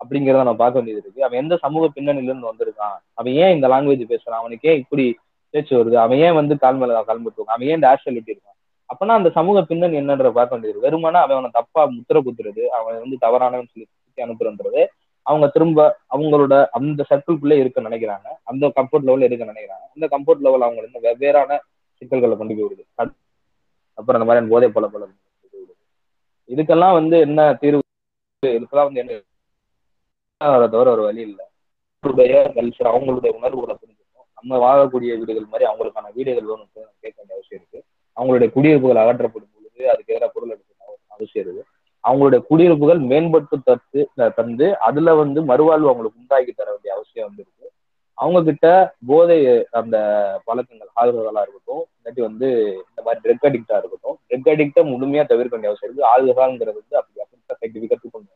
[0.00, 4.04] அப்படிங்கிறத நம்ம பார்க்க வேண்டியது இருக்கு அவன் எந்த சமூக பின்னணியில இருந்து வந்திருக்கான் அவன் ஏன் இந்த லாங்குவேஜ்
[4.12, 5.04] பேசுறான் அவனுக்கு ஏன் இப்படி
[5.54, 8.54] பேச்சு வருது அவன் ஏன் வந்து கால் மேல கால் போட்டுருக்கான் அவன் ஏன் இந்த ஆக்சுவலிட்டி இருக்கான்
[8.90, 13.16] அப்பனா அந்த சமூக பின்னணி என்னன்ற பார்க்க வேண்டியது வெறுமனா அவன் அவனை தப்பா முத்திர குத்துறது அவன் வந்து
[13.24, 14.82] தவறானவன் சொல்லி சுத்தி அனுப்புறன்றது
[15.26, 15.80] அவங்க திரும்ப
[16.10, 21.04] அவங்களோட அந்த சர்க்கிள்குள்ளே இருக்க நினைக்கிறாங்க அந்த கம்ஃபர்ட் லெவல்ல இருக்க நினைக்கிறாங்க அந்த கம்ஃபர்ட் லெவல் அவங்க வந்து
[21.06, 21.56] வெவ்வேறான
[22.02, 22.84] சிக்கல்களை கொண்டு போய் விடுது
[23.98, 25.04] அப்புறம் அந்த மாதிரி போதை பல பல
[26.48, 27.82] இதுக்கெல்லாம் வந்து என்ன தீர்வு
[28.42, 29.14] இதுக்கெல்லாம் வந்து என்ன
[30.40, 31.44] தவிர ஒரு வழி இல்லை.
[31.96, 34.28] அவங்களுடைய கல்ச்சர் அவங்களுடைய உணர்வுகளை புரிஞ்சுக்கணும்.
[34.38, 36.70] நம்ம வாழக்கூடிய வீடுகள் மாதிரி அவங்களுக்கான வீடுகள் வேணும்
[37.00, 37.80] கேட்க வேண்டிய அவசியம் இருக்கு.
[38.16, 41.64] அவங்களுடைய குடியிருப்புகள் அகற்றப்படும் பொழுது அதுக்கு எதிராக பொருள் எடுக்க அவசியம் இருக்கு.
[42.04, 44.00] அவங்களுடைய குடியிருப்புகள் மேம்பட்டு தத்து
[44.38, 47.66] தந்து அதுல வந்து மறுவாழ்வு அவங்களுக்கு உண்டாக்கி தர வேண்டிய அவசியம் வந்து இருக்கு.
[48.18, 48.66] அவங்க கிட்ட
[49.06, 49.38] போதை
[49.80, 49.96] அந்த
[50.44, 52.48] பழக்கங்கள் ஆளுகளா இருக்கட்டும் இல்லாட்டி வந்து
[52.88, 56.10] இந்த மாதிரி ட்ரக் அடிக்டா இருக்கட்டும் ட்ரக் அடிக்டை முழுமையா தவிர்க்க வேண்டிய அவசியம் இருக்கு.
[56.12, 58.30] ஆளுகாங்கிறது வந்து அப்படி அப்படி சர்டிபிகேட் கொண்டு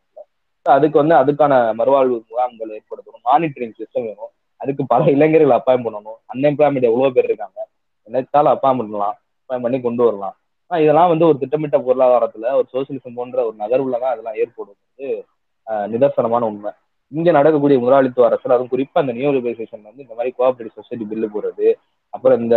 [0.66, 3.25] அதுக்கு வந்து அதுக்கான மறுவாழ்வு முகாம்கள் ஏற்படுத்தணும்.
[3.31, 4.33] மானிட்டரிங் சிஸ்டம் வேணும்.
[4.61, 6.18] அதுக்கு பல இளைஞர்கள் அப்பாயின் பண்ணணும்.
[6.33, 7.61] அன்எம்ப்ளாய்மெண்ட் எவ்வளவு பேர் இருக்காங்க.
[8.09, 9.16] நினைச்சாலும் அப்பாயின் பண்ணலாம்.
[9.40, 10.35] அப்பாயின் பண்ணி கொண்டு வரலாம்.
[10.70, 15.09] ஆனா இதெல்லாம் வந்து ஒரு திட்டமிட்ட பொருளாதாரத்துல ஒரு சோசியலிசம் போன்ற ஒரு நகர்வுல தான் அதெல்லாம் ஏற்படும் வந்து
[15.94, 16.70] நிதர்சனமான உண்மை.
[17.12, 21.68] இங்க நடக்கக்கூடிய முதலாளித்துவ அரசியல் அதுவும் குறிப்பா அந்த நியூ வந்து இந்த மாதிரி கோஆபரேட்டிவ் சொசைட்டி பில்லு போடுறது
[22.14, 22.57] அப்புறம் இந்த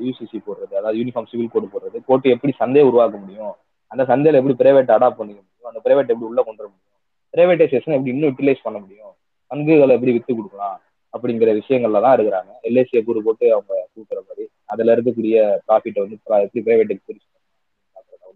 [0.00, 3.54] யூசிசி போடுறது அதாவது யூனிஃபார்ம் சிவில் கோடு போடுறது போட்டு எப்படி சந்தையை உருவாக்க முடியும்
[3.90, 6.93] அந்த சந்தையில எப்படி பிரைவேட் அடாப்ட் பண்ணிக்க முடியும் அந்த பிரைவேட் எப்படி உள்ள கொண்டு வர முடியும்
[7.34, 9.14] பிரைவேட்டைசேஷன் எப்படி இன்னும் யூட்டிலைஸ் பண்ண முடியும்?
[9.46, 10.80] பங்குகளை எப்படி வித்து கொடுக்கலாம்?
[11.12, 15.36] அப்படிங்கிற விஷயங்கள்ல தான் இருக்கிறாங்க எல்ஐசியை கூறு போட்டு அவங்க கூட்டுற மாதிரி அதுல இருக்கக்கூடிய
[15.68, 17.28] ப்ராஃபிட்டை வந்து எப்படி பிரைவேட்டுக்கு பிரிச்சு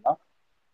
[0.02, 0.18] தான்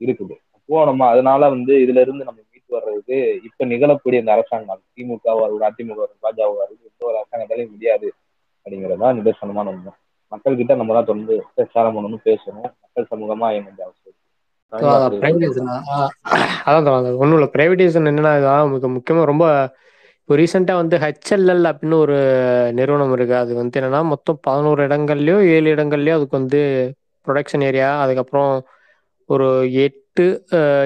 [0.01, 0.37] இருக்குது.
[0.51, 5.65] அப்போ நம்ம அதனால வந்து இதுல இருந்து நம்ம மீட்டு வர்றதுக்கு இப்ப நிகழக்கூடிய இந்த அரசாங்கம் திமுக வருவது
[5.69, 8.13] அதிமுக பாஜக வருது எந்த ஒரு அரசாங்கத்தாலையும் முடியாது
[8.65, 9.93] அப்படிங்கறதுதான் நிதர்சனமான உண்மை.
[10.29, 12.69] மக்கள் கிட்ட நம்ம தான் தொடர்ந்து பிரச்சாரம் பண்ணணும் பேசணும்.
[12.85, 14.23] மக்கள் சமூகமா எங்க அவசியம்
[16.69, 17.49] அதான் ஒன்றும் இல்லை.
[17.55, 18.33] பிரைவேடைசேஷன் என்னன்னா
[18.73, 19.47] மிக முக்கியமாக ரொம்ப
[20.21, 22.15] இப்போ ரீசெண்டாக வந்து ஹெச்எல்எல் அப்படின்னு ஒரு
[22.79, 26.61] நிறுவனம் இருக்குது அது வந்து என்னென்னா மொத்தம் பதினோரு இடங்கள்லையோ ஏழு இடங்கள்லையோ அதுக்கு வந்து
[27.27, 28.53] ப்ரொடக்ஷன் ஏரியா அதுக்கப்புறம்
[29.31, 29.49] ஒரு
[29.85, 30.25] எட்டு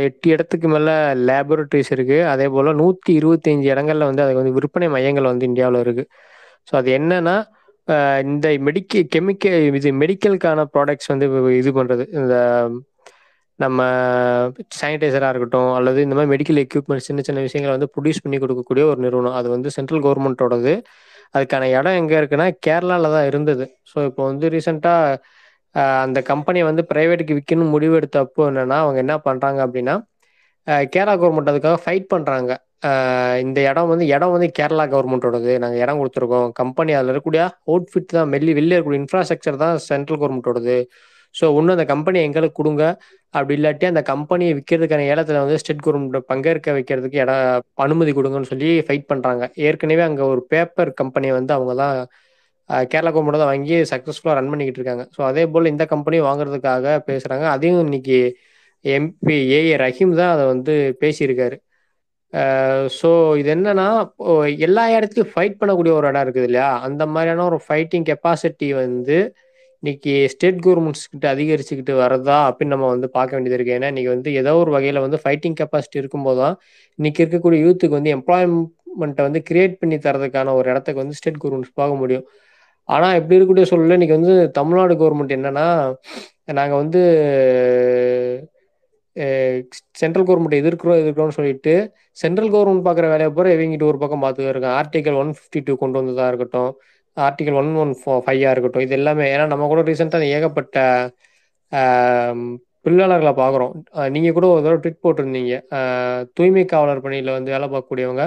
[0.06, 0.94] எட்டு இடத்துக்கு மேலே
[1.28, 6.08] லேபரட்டரிஸ் இருக்குது அதே போல் நூற்றி இருபத்தஞ்சி இடங்கள்ல வந்து அதுக்கு வந்து விற்பனை மையங்கள் வந்து இந்தியாவில் இருக்குது
[6.68, 7.36] ஸோ அது என்னன்னா
[8.24, 11.28] இந்த மெடிக்க கெமிக்கல் இது மெடிக்கலுக்கான ப்ராடக்ட்ஸ் வந்து
[11.60, 12.34] இது பண்ணுறது இந்த
[13.58, 13.78] நம்ம
[14.80, 19.00] சானிடைசராக இருக்கட்டும் அல்லது இந்த மாதிரி மெடிக்கல் எக்யூப்மெண்ட் சின்ன சின்ன விஷயங்களை வந்து ப்ரொடியூஸ் பண்ணி கொடுக்கக்கூடிய ஒரு
[19.06, 19.36] நிறுவனம்.
[19.40, 20.74] அது வந்து சென்ட்ரல் கவர்மெண்ட்டோடது
[21.36, 23.64] அதுக்கான இடம் எங்கே இருக்குன்னா கேரளாவில் தான் இருந்தது.
[23.90, 25.18] ஸோ இப்போ வந்து ரீசெண்டாக
[26.04, 29.96] அந்த கம்பெனியை வந்து ப்ரைவேட்டுக்கு விற்கணும் முடிவு எடுத்தப்போ என்னென்னா அவங்க என்ன பண்ணுறாங்க அப்படின்னா
[30.94, 32.50] கேரளா கவர்மெண்ட் அதுக்காக ஃபைட் பண்ணுறாங்க
[33.44, 36.48] இந்த இடம் வந்து இடம் வந்து கேரளா கவர்மெண்ட்டோடது நாங்கள் இடம் கொடுத்துருக்கோம்.
[36.60, 40.76] கம்பெனி அதில் இருக்கக்கூடிய அவுட்ஃபிட் தான் வெளியே வெளியே இருக்கக்கூடிய இன்ஃப்ராஸ்ட்ரக்சர் தான் சென்ட்ரல் கவர்மெண்ட்டோடது
[41.34, 42.84] ஸோ ஒன்று அந்த கம்பெனி எங்களுக்கு கொடுங்க.
[43.34, 48.70] அப்படி இல்லாட்டி அந்த கம்பெனியை விற்கிறதுக்கான ஏலத்தில் வந்து ஸ்டேட் கவர்மெண்ட் பங்கேற்க வைக்கிறதுக்கு இடம் அனுமதி கொடுங்கன்னு சொல்லி
[48.86, 51.96] ஃபைட் பண்ணுறாங்க ஏற்கனவே அங்கே ஒரு பேப்பர் கம்பெனியை வந்து அவங்க தான்
[52.92, 55.04] கேரளா கவர்மெண்ட் தான் வாங்கி சக்ஸஸ்ஃபுல்லாக ரன் பண்ணிக்கிட்டு இருக்காங்க.
[55.16, 58.18] ஸோ அதே போல் இந்த கம்பெனியும் வாங்குறதுக்காக பேசுகிறாங்க அதையும் இன்னைக்கு
[58.84, 61.56] எம்பி ஏஏ ரஹீம் தான் அதை வந்து பேசியிருக்காரு.
[62.98, 63.10] ஸோ
[63.40, 63.86] இது என்னன்னா
[64.66, 66.68] எல்லா இடத்துலையும் ஃபைட் பண்ணக்கூடிய ஒரு இடம் இருக்குது இல்லையா?
[66.88, 69.18] அந்த மாதிரியான ஒரு ஃபைட்டிங் கெப்பாசிட்டி வந்து
[69.82, 73.74] இன்னைக்கு ஸ்டேட் கவர்மெண்ட்ஸ் கிட்ட அதிகரிச்சுக்கிட்டு வரதா அப்படின்னு நம்ம வந்து பார்க்க வேண்டியது இருக்கு.
[73.78, 76.56] ஏன்னா இன்னைக்கு வந்து ஏதோ ஒரு வகையில வந்து ஃபைட்டிங் கெப்பாசிட்டி இருக்கும்போது தான்
[76.98, 82.00] இன்னைக்கு இருக்கக்கூடிய யூத்துக்கு வந்து எம்ப்ளாய்மெண்ட்டை வந்து கிரியேட் பண்ணி தரதுக்கான ஒரு இடத்துக்கு வந்து ஸ்டேட் கவர்மெண்ட்ஸ் பார்க்க
[82.02, 82.26] முடியும்.
[82.88, 85.66] ஆனால் இப்படி இருக்கக்கூடிய சூழலில் இன்னைக்கு வந்து தமிழ்நாடு கவர்மெண்ட் என்னன்னா
[86.58, 87.00] நாங்கள் வந்து
[90.00, 91.72] சென்ட்ரல் கவர்மெண்ட் எதிர்க்கிறோம் எதிர்க்கிறோம்னு சொல்லிட்டு
[92.22, 94.76] சென்ட்ரல் கவர்மெண்ட் பார்க்குற வேலையை போற இவங்கிட்டு ஒரு பக்கம் பார்த்துக்க இருக்காங்க.
[94.82, 96.70] ஆர்டிகல் ஒன் ஃபிஃப்டி டூ கொண்டு வந்ததாக இருக்கட்டும்
[97.26, 98.84] ஆர்டிகல் ஒன் ஒன் ஃபோ ஃபைவாக இருக்கட்டும்.
[98.86, 100.76] இது எல்லாமே ஏன்னா நம்ம கூட ரீசெண்டாக ஏகப்பட்ட
[102.84, 103.72] தொழிலாளர்களை பார்க்குறோம்
[104.14, 105.54] நீங்கள் கூட ஒரு தடவை ட்விட் போட்டிருந்தீங்க.
[106.36, 108.24] தூய்மை காவலர் பணியில் வந்து வேலை பார்க்கக்கூடியவங்க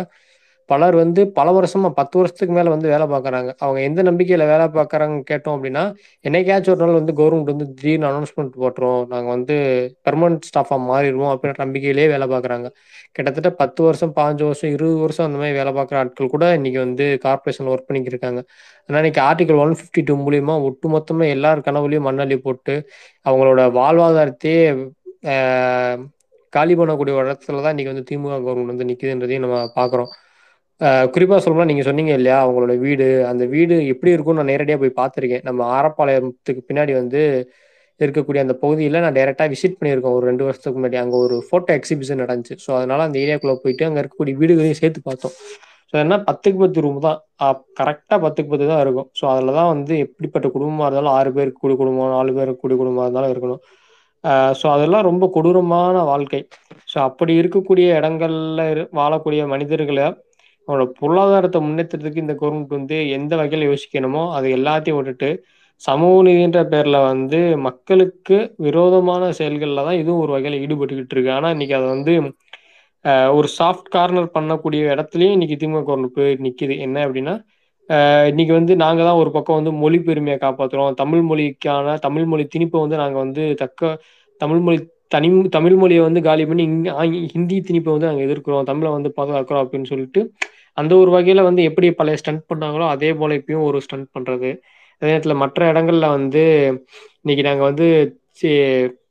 [0.70, 3.50] பலர் வந்து பல வருஷமா பத்து வருஷத்துக்கு மேலே வந்து வேலை பார்க்குறாங்க.
[3.64, 5.84] அவங்க எந்த நம்பிக்கையில் வேலை பார்க்குறாங்க கேட்டோம் அப்படின்னா
[6.28, 9.02] என்னைக்காச்சும் ஒரு நாள் வந்து கவர்மெண்ட் வந்து திடீர்னு அனௌன்ஸ்மெண்ட் போட்டுரும்.
[9.14, 9.56] நாங்கள் வந்து
[10.08, 12.70] பெர்மனன்ட் ஸ்டாஃபாக மாறிடுவோம் அப்படின்ற நம்பிக்கையிலேயே வேலை பார்க்குறாங்க.
[13.15, 17.05] கிட்டத்தட்ட பத்து வருஷம் பாஞ்சு வருஷம் இருபது வருஷம் அந்த மாதிரி வேலை பார்க்குற ஆட்கள் கூட இன்னைக்கு வந்து
[17.26, 18.41] கார்பரேஷன்ல ஒர்க் பண்ணிக்கிட்டு இருக்காங்க.
[18.89, 22.76] ஆனால் இன்னைக்கு ஆர்டிகல் ஒன் ஃபிஃப்டி டூ மூலியமா ஒட்டு மொத்தமா எல்லார் கனவுலையும் மண்ணள்ளி போட்டு
[23.30, 24.62] அவங்களோட வாழ்வாதாரத்தையே
[26.53, 30.09] காலி பண்ணக்கூடிய ஒரு இடத்துல தான் இன்னைக்கு வந்து திமுக கவர்மெண்ட் வந்து நிற்குதுன்றதையும் நம்ம பார்க்குறோம்.
[31.14, 35.43] குறிப்பாக சொல்லணும்னா நீங்கள் சொன்னீங்க இல்லையா அவங்களோட வீடு அந்த வீடு எப்படி இருக்கும்னு நான் நேரடியாக போய் பார்த்துருக்கேன்.
[35.49, 37.22] நம்ம ஆரப்பாளையத்துக்கு பின்னாடி வந்து
[38.06, 42.22] இருக்கக்கூடிய அந்த பகுதியில் நான் டேரெக்டாக விசிட் பண்ணியிருக்கோம் ஒரு ரெண்டு வருஷத்துக்கு முன்னாடி அங்கே ஒரு ஃபோட்டோ எக்ஸிபிஷன்
[42.24, 42.56] நடந்துச்சு.
[42.66, 45.36] ஸோ அதனால அந்த ஏரியாக்குள்ளே போயிட்டு அங்கே இருக்கக்கூடிய வீடுகளையும் சேர்த்து பார்த்தோம்.
[45.93, 46.16] ஸோ என்ன?
[46.28, 47.20] பத்துக்கு பத்து ரூம் தான்.
[47.80, 49.08] கரெக்டாக பத்துக்கு பத்து தான் இருக்கும்.
[49.20, 53.08] ஸோ அதில் தான் வந்து எப்படிப்பட்ட குடும்பமாக இருந்தாலும் ஆறு பேருக்கு கூடிய குடும்பம் நாலு பேருக்கு கூடிய குடும்பமாக
[53.08, 53.62] இருந்தாலும் இருக்கணும்.
[54.60, 56.41] ஸோ அதெல்லாம் ரொம்ப கொடூரமான வாழ்க்கை.
[56.91, 60.06] ஸோ அப்படி இருக்கக்கூடிய இடங்கள்ல இரு வாழக்கூடிய மனிதர்களை
[60.68, 65.30] அவனோட பொருளாதாரத்தை முன்னேற்றத்துக்கு இந்த கவர்மெண்ட் வந்து எந்த வகையில் யோசிக்கணுமோ அது எல்லாத்தையும் விட்டுட்டு
[65.82, 71.32] சமூக நீதின்ற பேர்ல வந்து மக்களுக்கு விரோதமான செயல்கள்ல தான் இதுவும் ஒரு வகையில ஈடுபட்டுக்கிட்டு இருக்கு.
[71.38, 72.14] ஆனா இன்னைக்கு அதை வந்து
[73.38, 76.76] ஒரு சாஃப்ட் கார்னர் பண்ணக்கூடிய இடத்துலயும் இன்னைக்கு திமுக கவர்மெண்ட் போய் நிக்குது.
[76.88, 77.36] என்ன அப்படின்னா
[78.32, 80.92] இன்னைக்கு வந்து நாங்க தான் ஒரு பக்கம் வந்து மொழி பெருமையை காப்பாத்துறோம்.
[81.02, 83.82] தமிழ் மொழிக்கான தமிழ் மொழி திணிப்பை வந்து நாங்க வந்து தக்க
[84.42, 84.78] தமிழ் மொழி
[85.14, 86.66] தனி தமிழ் மொழியை வந்து காலி பண்ணி
[87.34, 88.68] ஹிந்தி திணிப்பை வந்து நாங்கள் எதிர்க்கிறோம்.
[88.72, 90.22] தமிழை வந்து பாதுகாக்கிறோம் அப்படின்னு சொல்லிட்டு
[90.78, 94.52] அந்த ஒரு வகையில வந்து எப்படி பழைய ஸ்டண்ட் பண்ணாங்களோ அதே போல இப்பயும் ஒரு ஸ்டண்ட் பண்றது.
[95.02, 96.41] அதே நேரத்தில் மற்ற இடங்கள்ல வந்து
[97.22, 97.88] இன்னைக்கு நாங்கள் வந்து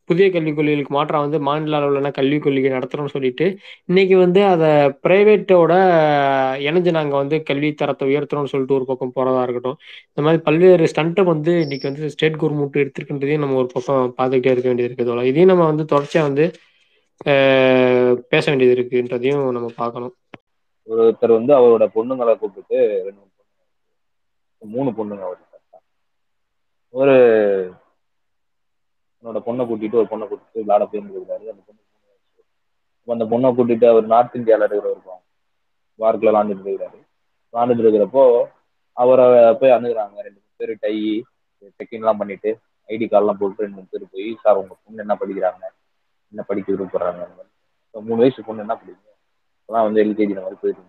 [0.09, 3.47] புதிய கல்விக் கொள்கைகளுக்கு மாற்றம் வந்து மாநில அளவிலான கல்விக் கொள்கை நடத்துகிறோம்னு சொல்லிட்டு
[3.85, 4.71] இன்னைக்கு வந்து அதை
[5.05, 5.73] பிரைவேட்டோட
[6.69, 9.77] இணைஞ்சு நாங்கள் வந்து கல்வி தரத்தை உயர்த்துறோம்னு சொல்லிட்டு ஒரு பக்கம் போகிறதா இருக்கட்டும்.
[10.09, 14.69] இந்த மாதிரி பல்வேறு ஸ்டண்ட்டை வந்து இன்னைக்கு வந்து ஸ்டேட் கவர்மெண்ட் எடுத்திருக்கின்றதையும் நம்ம ஒரு பக்கம் பார்த்துக்கிட்டே இருக்க
[14.71, 16.47] வேண்டியது இருக்குது இதையும் நம்ம வந்து தொடர்ச்சியாக வந்து
[18.33, 20.15] பேச வேண்டியது இருக்குன்றதையும் நம்ம பார்க்கணும்.
[20.89, 23.21] ஒருத்தர் வந்து அவரோட பொண்ணுங்களை கூப்பிட்டு ரெண்டு
[24.63, 25.50] மூணு மூணு பொண்ணுங்க அவருக்கு
[26.95, 27.15] ஒரு
[29.21, 31.79] என்னோட பொண்ணை கூட்டிட்டு ஒரு பொண்ணை கூட்டிட்டு விளாட போயிருந்துருக்காரு அந்த பொண்ணு
[33.09, 35.21] அந்த பொண்ணை கூட்டிட்டு அவர் நார்த் இந்தியால இருக்கிற இருக்கும்
[36.01, 36.99] பார்க்கில் விளாண்டுட்டு இருக்கிறாரு
[37.55, 38.25] விளாண்டுட்டு இருக்கிறப்போ
[38.97, 39.27] அவரை
[39.61, 40.17] போய் அணுகுறாங்க.
[40.27, 40.95] ரெண்டு மூணு பேர் டை
[41.79, 42.51] செக்கின்லாம் பண்ணிட்டு
[42.89, 45.65] ஐடி கார்டெலாம் போட்டு ரெண்டு மூணு பேர் போய் சார் உங்கள் பொண்ணு என்ன படிக்கிறாங்க?
[46.33, 48.05] என்ன படிக்க விருப்பப்படுறாங்க அந்த மாதிரி.
[48.09, 49.17] மூணு வயசு பொண்ணு என்ன படிக்கும்
[49.59, 50.89] அப்பதான் வந்து எல்கேஜி இந்த மாதிரி போயிட்டு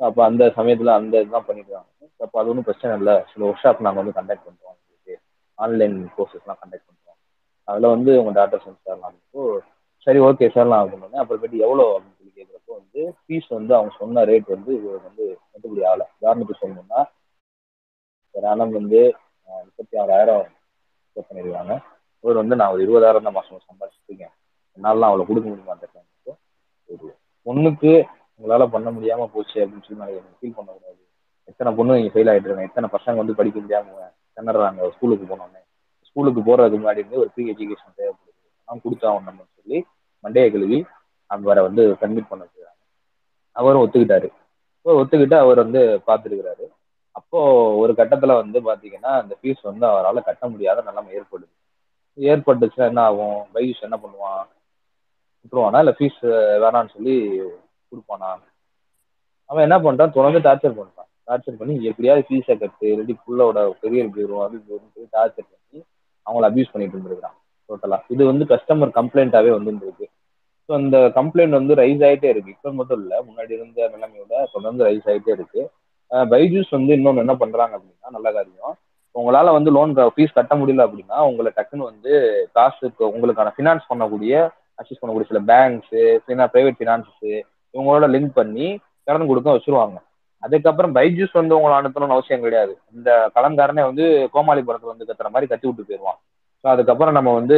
[0.00, 1.90] அப்போ அந்த சமயத்துல அந்த இதெல்லாம் பண்ணிடுறாங்க
[2.24, 3.14] அப்போ அது ஒன்றும் பிரச்சனை இல்லை.
[3.32, 4.74] சில ஒர்க் ஷாப் நாங்கள் வந்து கண்டக்ட் பண்ணுறோம்
[5.58, 7.18] ஆன்லைன் கோர்சஸ்லாம் கண்டக்ட் பண்ணுறோம்
[7.68, 9.42] அதில் வந்து உங்கள் டாட்டா சயின்ஸ் சார்லாம் அப்போ
[10.06, 14.50] சரி ஓகே சேரலாம் அப்படின்னு அப்புறமேட்டு எவ்வளோ அப்படின்னு சொல்லி கேட்குறப்போ வந்து ஃபீஸ் வந்து அவங்க சொன்ன ரேட்
[14.56, 16.06] வந்து இவருக்கு வந்து கட்டுப்படி ஆகலை.
[16.18, 17.00] உதாரணத்துக்கு சொல்லணும்னா
[18.34, 19.00] ஒரு ஆனம் வந்து
[19.66, 20.44] முப்பத்தி ஆறாயிரம்
[21.16, 21.72] பே பண்ணிடுவாங்க
[22.24, 24.34] இவர் வந்து நான் ஒரு இருபதாயிரம் தான் மாதம் சம்பாதிச்சிருக்கேன்.
[24.78, 25.76] என்னாலாம் அவ்வளோ கொடுக்க முடியுமா
[26.90, 27.08] ஒரு
[27.46, 27.92] பொண்ணுக்கு
[28.40, 31.00] உங்களால் பண்ண முடியாமல் போச்சு அப்படின்னு சொல்லி நான் ஃபீல் பண்ணக்கூடாது.
[31.50, 34.90] எத்தனை பொண்ணு நீங்கள் ஃபெயில் ஆகிட்டு இருக்காங்க எத்தனை பசங்க வந்து படிக்க முடியாமல் திணறாங்க.
[34.94, 35.60] ஸ்கூலுக்கு போனோன்னே
[36.08, 38.44] ஸ்கூலுக்கு போகிறதுக்கு முன்னாடி இருந்து ஒரு ப்ரீ எஜுகேஷன் தேவைப்படுது.
[38.66, 39.78] நான் கொடுத்தாகணும்னு சொல்லி
[40.24, 40.78] மண்டையை கழுவி
[41.26, 42.82] அவரை வந்து சப்மிட் பண்ண வச்சுருக்காங்க
[43.52, 44.28] அவரும் ஒத்துக்கிட்டாரு.
[45.00, 46.64] ஒத்துக்கிட்டு அவர் வந்து பார்த்துருக்கிறாரு.
[47.18, 47.40] அப்போ
[47.82, 51.54] ஒரு கட்டத்துல வந்து பாத்தீங்கன்னா அந்த ஃபீஸ் வந்து அவரால் கட்ட முடியாத நிலைமை ஏற்படுது.
[52.30, 53.38] ஏற்பட்டுச்சுன்னா என்ன ஆகும்?
[53.54, 54.44] பைஜூஸ் என்ன பண்ணுவான்?
[55.40, 55.78] விட்டுருவானா?
[55.78, 56.20] இல்லை ஃபீஸ்
[56.64, 57.16] வேணான்னு சொல்லி
[57.90, 58.30] கொடுப்பானா?
[59.50, 60.16] அவன் என்ன பண்றான்?
[60.18, 65.48] தொடர்ந்து டார்ச்சர் பண்றான் டார்ச்சர் பண்ணி எப்படியாவது ஃபீஸை கட்டு இல்லாட்டி புள்ளோட கெரியர் போயிடும் அது போயிடும் டார்ச்சர்
[65.52, 65.78] பண்ணி
[66.26, 67.36] அவங்கள அபியூஸ் பண்ணிட்டு இருந்திருக்கான்
[67.68, 70.08] டோட்டலா இது வந்து கஸ்டமர் கம்ப்ளைண்ட்டாவே வந்து
[70.68, 72.52] ஸோ அந்த கம்ப்ளைண்ட் வந்து ரைஸ் ஆகிட்டே இருக்கு.
[72.54, 75.60] இப்போ மட்டும் இல்லை முன்னாடி இருந்த நிலைமையோட தொடர்ந்து ரைஸ் ஆகிட்டே இருக்கு.
[76.32, 78.74] பைஜூஸ் வந்து இன்னொன்று என்ன பண்றாங்க அப்படின்னா நல்ல காரியம்.
[79.14, 82.12] உங்களால வந்து லோன் ஃபீஸ் கட்ட முடியல அப்படின்னா உங்களை டக்குன்னு வந்து
[82.56, 84.34] காசுக்கு உங்களுக்கான ஃபினான்ஸ் பண்ணக்கூடிய
[84.80, 86.02] அசிஸ்ட் பண்ணக்கூடிய சில பேங்க்ஸு
[86.54, 87.38] பிரைவேட் ஃபினான்ஸஸ்
[87.74, 88.68] இவங்களோட லிங்க் பண்ணி
[89.08, 89.96] கடன் கொடுக்க வச்சிருவாங்க.
[90.42, 92.78] அதுக்கப்புறம் பைஜூஸ் வந்து உங்களை அனுப்பணும்னு அவசியம் கிடையாது.
[92.94, 96.18] இந்த கடன்காரனே வந்து கோமாளிபுரத்துல வந்து கத்துற மாதிரி கட்டி விட்டு போயிடுவான்
[96.64, 97.56] ஸோ அதுக்கப்புறம் நம்ம வந்து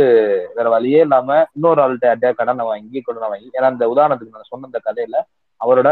[0.54, 4.80] வேற வழியே இல்லாம இன்னொரு ஆள்கிட்ட கடனை வாங்கி கடனை வாங்கி ஏன்னா இந்த உதாரணத்துக்கு நான் சொன்ன இந்த
[4.84, 5.18] கதையில
[5.60, 5.90] அவரோட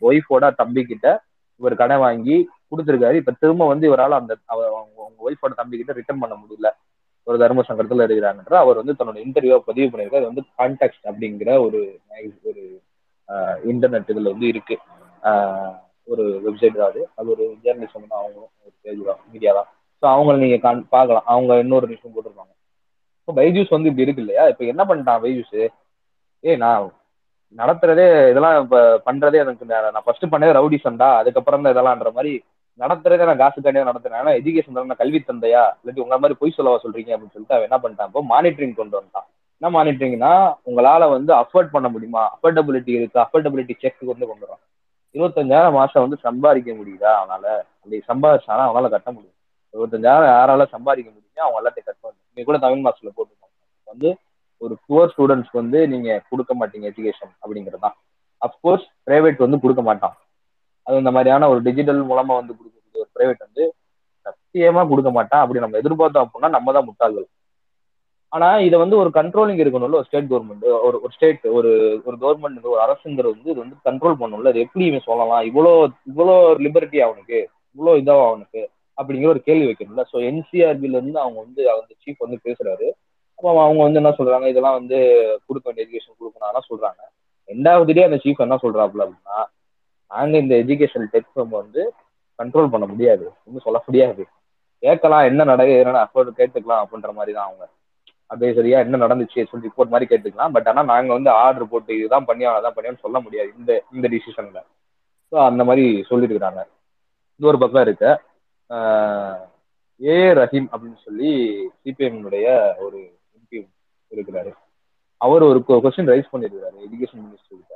[0.00, 1.06] ஒய்ஃபோட தம்பி கிட்ட
[1.60, 2.36] இவர் கடன் வாங்கி
[2.70, 3.14] கொடுத்துருக்காரு.
[3.14, 6.70] இப்ப திரும்ப வந்து இவரால் அந்த அவங்க உங்க ஒய்ஃபோட தம்பி கிட்ட ரிட்டர்ன் பண்ண முடியல.
[7.26, 10.22] ஒரு தர்ம சங்கடத்துல இருக்கிறாங்கன்ற அவர் வந்து தன்னோட இன்டர்வியூ பதிவு பண்ணியிருக்காரு.
[10.22, 11.80] அது வந்து கான்டாக்ட் அப்படிங்கிற ஒரு
[12.44, 12.62] ஒரு
[13.70, 14.76] இன்டர்நெட் இதுல வந்து இருக்கு.
[15.22, 15.74] ஆஹ்
[16.12, 17.00] ஒரு வெப்சைட் தான் அது.
[17.18, 19.68] அது ஒரு ஜேர்னலிஸ்ட் தான் அவங்களும் ஒரு பேஜ் தான் மீடியா தான்.
[20.02, 21.26] ஸோ அவங்கள நீங்க கான் பார்க்கலாம்.
[21.34, 22.52] அவங்க இன்னொரு நியூஸும் போட்டிருப்பாங்க.
[23.20, 24.42] இப்போ பைஜூஸ் வந்து இப்படி இருக்கு இல்லையா?
[24.52, 25.56] இப்போ என்ன பண்ணிட்டான் பைஜூஸ்
[26.44, 26.84] ஏ நான்
[27.60, 32.32] நடத்துறதே இதெல்லாம் இப்போ பண்றதே எனக்கு நான் ஃபர்ஸ்ட் பண்ணதே ரவுடி சண்டா அதுக்கப்புறம் தான் இதெல்லாம்ன்ற மாதிரி
[32.80, 34.20] நடத்துறதே நான் காசுக்காண்டியே நடத்துறேன்.
[34.22, 35.62] ஏன்னா எஜுகேஷன் தானே கல்வி தந்தையா?
[35.80, 38.10] இல்லாட்டி உங்களை மாதிரி பொய் சொல்லவா சொல்றீங்க அப்படின்னு சொல்லிட்டு அவன் என்ன பண்ணிட்டான்?
[38.10, 39.26] இப்போ மானிட்டரிங் கொண்டு வந்துட்டான்.
[39.58, 40.32] என்ன மானிட்டரிங்னா
[40.68, 42.24] உங்களால வந்து அஃபோர்ட் பண்ண முடியுமா?
[42.34, 43.18] அஃபோர்டபிலிட்டி இருக்கு.
[43.24, 44.62] அஃபோர்டபிலிட்டி செக் வந்து கொண்டு வரோம்
[45.16, 47.46] இருபத்தஞ்சாயிரம் மாசம் வந்து சம்பாதிக்க முடியுதா அவனால?
[47.76, 49.34] அப்படி சம்பாதிச்சானா அவனால கட்ட முடியும்.
[49.72, 54.16] இருபத்தஞ்சாயிரம் யாரால சம்பாதிக்க முடியுமோ அவங்க எல்லாத்தையும் கட்ட முடியும் நீங்க கூட தமிழ் மாசத்துல போட்டுருக்காங்க வந்து
[54.58, 57.96] ஒரு புவர் ஸ்டூடெண்ட்ஸ்க்கு வந்து நீங்க கொடுக்க மாட்டீங்க எஜுகேஷன் அப்படிங்கறதுதான்.
[58.40, 60.16] அப்கோர்ஸ் பிரைவேட் வந்து கொடுக்க மாட்டான்.
[60.82, 63.74] அது இந்த மாதிரியான ஒரு டிஜிட்டல் மூலமா வந்து கொடுக்கக்கூடிய ஒரு பிரைவேட் வந்து
[64.24, 65.40] சத்தியமா கொடுக்க மாட்டான்.
[65.40, 67.26] அப்படி நம்ம எதிர்பார்த்தோம் அப்படின்னா நம்ம தான் முட்டாள்கள்.
[68.28, 71.70] ஆனா இதை வந்து ஒரு கண்ட்ரோலிங் இருக்கணும்ல ஒரு ஸ்டேட் கவர்மெண்ட் ஒரு ஒரு ஸ்டேட் ஒரு
[72.04, 75.72] ஒரு கவர்மெண்ட் ஒரு அரசுங்கிறது வந்து இது வந்து கண்ட்ரோல் பண்ணணும்ல அது எப்படி இவன் சொல்லலாம் இவ்வளோ
[76.10, 77.38] இவ்வளோ லிபர்ட்டி அவனுக்கு
[77.76, 78.68] இவ்வளோ இதாக அவனுக்கு
[78.98, 80.04] அப்படிங்கிற ஒரு கேள்வி வைக்கணும்ல.
[80.12, 82.86] ஸோ என்சிஆர்பில இருந்து அவங்க வந்து அந்த சீஃப் வந்து பேசுறாரு.
[83.38, 84.98] அப்போ அவங்க வந்து என்ன சொல்றாங்க இதெல்லாம் வந்து
[85.46, 87.02] கொடுக்க வேண்டிய எஜுகேஷன் கொடுக்கணும் சொல்றாங்க.
[87.48, 89.38] ரெண்டாவது டே அந்த சீஃப் என்ன சொல்றாப்புல அப்படின்னா
[90.10, 91.82] நாங்க இந்த எஜுகேஷன் டெக் வந்து
[92.38, 94.22] கண்ட்ரோல் பண்ண முடியாது ஒன்றும் சொல்ல முடியாது.
[94.82, 97.64] கேட்கலாம் என்ன நடக்குது என்னென்ன அஃபோர்ட் கேட்டுக்கலாம் அப்படின்ற மாதிரி தான் அவங்க.
[98.30, 100.52] அட்வைசரியா என்ன நடந்துச்சு சொல்லி ரிப்போர்ட் மாதிரி கேட்டுக்கலாம்.
[100.56, 103.50] பட் ஆனா நாங்க வந்து ஆர்டர் போட்டு இதுதான் பண்ணி அதான் பண்ணியான்னு சொல்ல முடியாது.
[103.58, 104.60] இந்த இந்த டிசிஷன்ல
[105.32, 106.60] ஸோ அந்த மாதிரி சொல்லியிருக்கிறாங்க
[107.40, 108.10] இது ஒரு பக்கம் இருக்கு.
[108.70, 109.40] ஆஹ்
[110.00, 111.30] ஏ ரஹீம் அப்படின்னு சொல்லி
[111.82, 112.46] சிபிஎம்னுடைய
[112.84, 112.98] ஒரு
[113.36, 113.58] எம்பி
[114.10, 114.52] இருக்கிறாரு.
[115.20, 116.76] அவர் ஒரு கொஸ்டின் ரைஸ் பண்ணியிருக்காரு.
[116.86, 117.74] எஜுகேஷன் மினிஸ்டர் கிட்ட.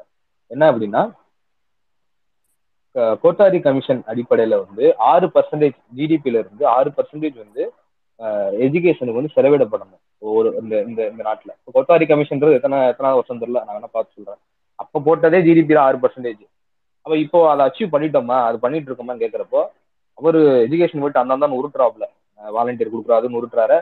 [0.50, 1.02] என்ன அப்படின்னா
[3.22, 7.62] கோட்டாரி கமிஷன் அடிப்படையில வந்து ஆறு பர்சன்டேஜ் ஜிடிபில இருந்து ஆறு பர்சன்டேஜ் வந்து
[8.64, 10.00] எஜுகேஷனுக்கு வந்து செலவிடப்படணும்.
[10.32, 11.50] ஒரு இந்த இந்த இந்த நாட்டுல.
[11.58, 13.60] இப்போ கோட்டாரி கமிஷன்றது எத்தனை எத்தனை வருஷம் தெரியல.
[13.66, 14.40] நான் வேணா பார்த்து சொல்றேன்.
[14.82, 16.44] அப்ப போட்டதே ஜிடிபில ஆறு பர்சன்டேஜ்
[17.04, 18.38] அப்ப இப்போ அதை அச்சீவ் பண்ணிட்டோமா?
[18.48, 19.60] அது பண்ணிட்டு இருக்கோமான்னு கேக்குறப்போ
[20.18, 22.06] அவரு எஜுகேஷன் போயிட்டு அந்தாந்தான் உருட்டுறாப்ல
[22.56, 23.78] வாலண்டியர் கொடுக்குறாருன்னு உருட்டுறாரு.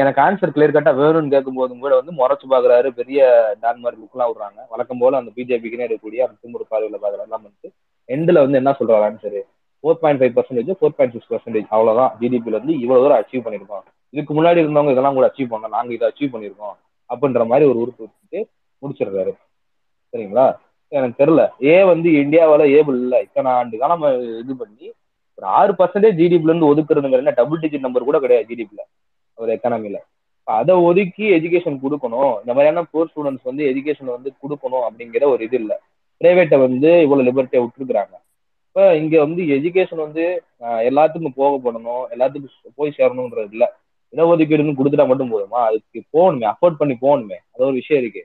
[0.00, 2.88] எனக்கு ஆன்சர் கிளியர் கட்டா வேணும்னு கேட்கும் போதும் கூட வந்து முறைச்சு பாக்குறாரு.
[3.00, 3.20] பெரிய
[3.62, 4.60] டான்மார்க் மாதிரி லுக்லாம் விடுறாங்க.
[4.72, 7.70] வழக்கம் போல அந்த பிஜேபிக்குனே இருக்கக்கூடிய அந்த திமுக பார்வையில பாக்குற வந்துட்டு
[8.08, 9.38] எண்ட்ல வந்து என்ன சொல்றாரு answer
[9.82, 12.12] four point five percentage four point six percentage அவ்வளவுதான்.
[12.20, 16.08] ஜிடிபில வந்து இவ்வளவு தூரம் அச்சீவ் பண்ணிருக்கோம் இதுக்கு முன்னாடி இருந்தவங்க இதெல்லாம் கூட அச்சீவ் பண்ணோம் நாங்க இதை
[16.10, 16.76] அச்சீவ் பண்ணிருக்கோம்
[17.10, 18.40] அப்படின்ற மாதிரி ஒரு உறுப்பு வச்சுட்டு
[18.82, 19.32] முடிச்சிடுறாரு.
[20.12, 20.46] சரிங்களா?
[20.88, 21.42] எனக்கு தெரியல.
[21.64, 23.20] ஏ வந்து இந்தியாவால ஏபிள் இல்ல.
[23.20, 24.02] இத்தனை ஆண்டு காலம்
[24.42, 24.86] இது பண்ணி
[25.38, 28.82] ஒரு ஆறு பர்சன்டேஜ் ஜிடிபில இருந்து ஒதுக்குறதுங்கிற என்ன டபுள் டிஜிட் நம்பர் கூட கிடையாது ஜிடிபில
[29.34, 30.00] ஒரு எக்கனாமில
[30.44, 32.34] அதை ஒதுக்கி எஜுகேஷன் கொடுக்கணும்.
[32.42, 35.76] இந்த மாதிரியான போர் ஸ்டூடெண்ட்ஸ் வந்து எஜுகேஷன் வந்து கொடுக்கணும் அப்படிங்கிற ஒரு இது இல்லை.
[36.20, 38.14] பிரைவேட்டை வந்து இவ்வளவு லிபர்ட்டியை விட்டுருக்குறாங்க.
[38.76, 40.22] இப்போ இங்க வந்து எஜுகேஷன் வந்து
[40.88, 43.68] எல்லாத்துக்கும் போக போடணும் எல்லாத்துக்கும் போய் சேரணுன்றது இல்லை.
[44.12, 45.58] இடஒதுக்கீடுன்னு கொடுத்துட்டா மட்டும் போதுமா?
[45.68, 47.38] அதுக்கு போகணுமே அஃபோர்ட் பண்ணி போகணுமே.
[47.52, 48.22] அது ஒரு விஷயம் இருக்கு.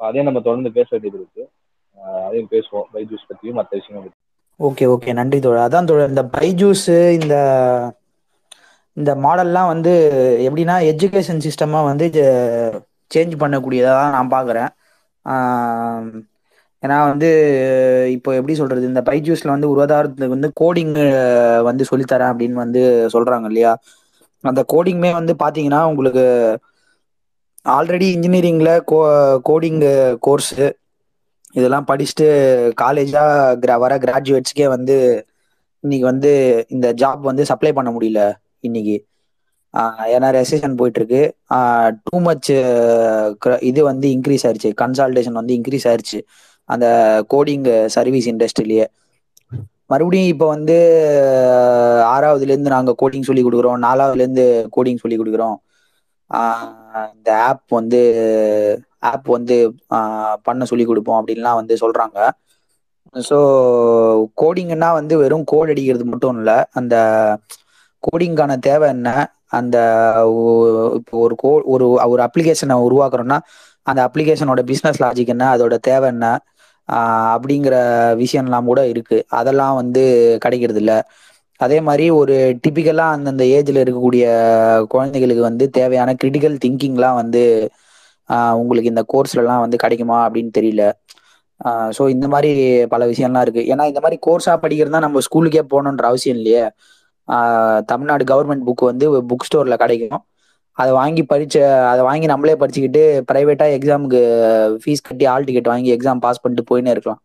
[0.00, 1.44] அதே நம்ம தொடர்ந்து பேச வேண்டியது இருக்கு.
[2.26, 2.86] அதையும் பேசுவோம்.
[2.94, 4.24] பைஜூஸ் பத்தியும் மற்ற விஷயங்கள் பத்தி
[4.60, 5.10] ஓகே ஓகே.
[5.20, 5.66] நன்றி தோழர்.
[5.68, 6.86] அதான் தோழர் இந்த பைஜூஸ்
[7.18, 7.34] இந்த
[8.96, 9.94] இந்த மாடல்லாம் வந்து
[10.46, 12.06] எப்படின்னா எஜுகேஷன் சிஸ்டமா வந்து
[13.14, 14.70] சேஞ்ச் பண்ணக்கூடியதாக நான் பார்க்குறேன்
[16.82, 17.28] ஏன்னா வந்து
[18.16, 18.82] இப்போ எப்படி சொல்றது?
[18.90, 20.92] இந்த பைஜூஸ்ல வந்து ஒரு உதாரணத்துக்கு வந்து கோடிங்
[21.68, 22.82] வந்து சொல்லித்தரேன் அப்படின்னு வந்து
[23.14, 23.72] சொல்றாங்க இல்லையா?
[24.44, 26.24] அந்த கோடிங்குமே வந்து பாத்தீங்கன்னா உங்களுக்கு
[27.66, 28.98] ஆல்ரெடி இன்ஜினியரிங்ல கோ
[29.48, 29.80] கோடிங்
[30.20, 30.52] கோர்ஸ்
[31.54, 32.26] இதெல்லாம் படிச்சுட்டு
[32.82, 33.22] காலேஜா
[33.78, 34.96] வர கிராஜுவேட்ஸ்க்கே வந்து
[35.84, 36.30] இன்னைக்கு வந்து
[36.70, 38.22] இந்த ஜாப் வந்து சப்ளை பண்ண முடியல
[38.60, 38.96] இன்னைக்கு.
[40.14, 41.22] ஏன்னா ரெசிஷன் போயிட்டு இருக்கு
[42.06, 42.50] டூ மச்
[43.68, 46.20] இது வந்து இன்க்ரீஸ் ஆயிடுச்சு கன்சால்டேஷன் வந்து இன்க்ரீஸ் ஆயிடுச்சு
[46.68, 46.86] அந்த
[47.32, 47.66] கோடிங்
[47.96, 48.86] சர்வீஸ் இண்டஸ்ட்ரியிலேயே
[49.90, 50.76] மறுபடியும் இப்போ வந்து
[52.14, 53.78] ஆறாவதுலேருந்து நாங்கள் கோடிங் சொல்லி கொடுக்குறோம்.
[53.86, 54.44] நாலாவதுலேருந்து
[54.76, 55.56] கோடிங் சொல்லி கொடுக்குறோம்.
[57.16, 58.00] இந்த ஆப் வந்து
[59.10, 59.56] ஆப் வந்து
[60.46, 62.18] பண்ண சொல்லி கொடுப்போம் அப்படின்லாம் வந்து சொல்கிறாங்க
[63.14, 63.36] ஸோ
[64.42, 66.94] கோடிங்னா வந்து வெறும் கோட் அடிக்கிறது மட்டும் இல்லை அந்த
[68.02, 69.08] கோடிங்கான தேவை என்ன?
[69.58, 69.76] அந்த
[70.98, 73.38] இப்போ ஒரு கோ ஒரு ஒரு அப்ளிகேஷனை உருவாக்குறோம்னா
[73.86, 75.44] அந்த அப்ளிகேஷனோட பிஸ்னஸ் லாஜிக் என்ன?
[75.54, 76.26] அதோட தேவை என்ன?
[77.34, 77.74] அப்படிங்கிற
[78.22, 79.18] விஷயம்லாம் கூட இருக்கு.
[79.40, 80.02] அதெல்லாம் வந்து
[80.44, 80.98] கிடைக்கிறது இல்லை
[81.60, 82.34] அதே மாதிரி ஒரு
[82.64, 84.24] டிபிக்கலா அந்தந்த ஏஜ்ல இருக்கக்கூடிய
[84.94, 87.42] குழந்தைகளுக்கு வந்து தேவையான கிரிட்டிக்கல் திங்கிங்லாம் வந்து
[88.60, 90.84] உங்களுக்கு இந்த கோர்ஸ்லலாம் வந்து கிடைக்குமா அப்படின்னு தெரியல.
[91.96, 92.50] ஸோ இந்த மாதிரி
[92.92, 93.62] பல விஷயம்லாம் இருக்கு.
[93.72, 96.64] ஏன்னா இந்த மாதிரி கோர்ஸா படிக்கிறதா நம்ம ஸ்கூலுக்கே போகணுன்ற அவசியம் இல்லையே.
[97.90, 100.22] தமிழ்நாடு கவர்மெண்ட் புக் வந்து புக் ஸ்டோர்ல கிடைக்கும்.
[100.78, 101.56] அதை வாங்கி படிச்ச
[101.90, 104.20] அதை வாங்கி நம்மளே படிச்சுக்கிட்டு பிரைவேட்டா எக்ஸாமுக்கு
[104.82, 107.20] ஃபீஸ் கட்டி ஆல் டிக்கெட் வாங்கி எக்ஸாம் பாஸ் பண்ணிட்டு போயினே இருக்கலாம்.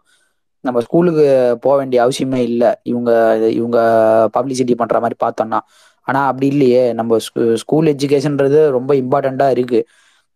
[0.63, 1.25] நம்ம ஸ்கூலுக்கு
[1.63, 2.69] போக வேண்டிய அவசியமே இல்லை.
[2.83, 3.11] இவங்க
[3.57, 3.77] இவங்க
[4.35, 5.59] பப்ளிசிட்டி பண்ற மாதிரி பார்த்தோம்னா.
[6.07, 6.83] ஆனா அப்படி இல்லையே.
[6.99, 7.17] நம்ம
[7.63, 9.79] ஸ்கூல் எஜுகேஷன்ன்றது ரொம்ப இம்பார்ட்டண்டா இருக்கு.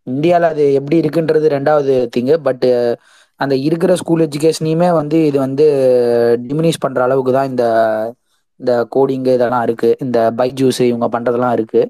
[0.08, 2.66] இந்தியாவில் அது எப்படி இருக்குன்றது ரெண்டாவது திங்கு பட்
[3.40, 5.66] அந்த இருக்கிற ஸ்கூல் எஜுகேஷனையுமே வந்து இது வந்து
[6.48, 7.64] டிமினிஷ் பண்ற அளவுக்கு தான் இந்த
[8.60, 9.90] இந்த கோடிங்கு இதெல்லாம் இருக்கு.
[10.06, 11.82] இந்த பைஜூஸ் இவங்க பண்றதெல்லாம் இருக்கு.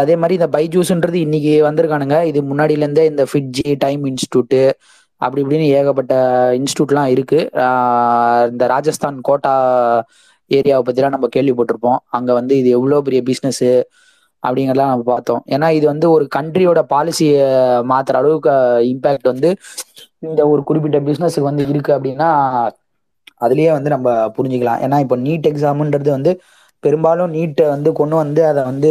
[0.00, 2.16] அதே மாதிரி இந்த பைஜூஸ்ன்றது இன்னைக்கு வந்திருக்கானுங்க.
[2.30, 4.62] இது முன்னாடில இருந்தே இந்த ஃபிட்ஜி டைம் இன்ஸ்டியூட்டு
[5.20, 6.14] அப்படி இப்படின்னு ஏகப்பட்ட
[6.58, 7.38] இன்ஸ்டியூட்லாம் இருக்கு.
[8.52, 9.52] இந்த ராஜஸ்தான் கோட்டா
[10.50, 12.00] ஏரியாவை பத்திலாம் நம்ம கேள்விப்பட்டிருப்போம்.
[12.16, 13.64] அங்க வந்து இது எவ்வளோ பெரிய பிஸ்னஸ்
[14.42, 15.42] அப்படிங்கிறதெல்லாம் நம்ம பார்த்தோம்.
[15.54, 17.42] ஏன்னா இது வந்து ஒரு கண்ட்ரியோட பாலிசியை
[17.92, 18.52] மாத்துற அளவுக்கு
[18.92, 19.50] இம்பேக்ட் வந்து
[20.28, 22.30] இந்த ஒரு குறிப்பிட்ட பிஸ்னஸுக்கு வந்து இருக்கு அப்படின்னா
[23.40, 24.82] அதுலயே வந்து நம்ம புரிஞ்சுக்கலாம்.
[24.84, 26.32] ஏன்னா இப்போ நீட் எக்ஸாம்ன்றது வந்து
[26.84, 28.90] பெரும்பாலும் நீட்டை வந்து கொண்டு வந்து அதை வந்து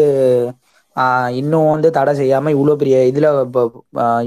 [1.39, 3.61] இன்னும் வந்து தடை செய்யாம இவ்வளோ பெரிய இதுல இப்போ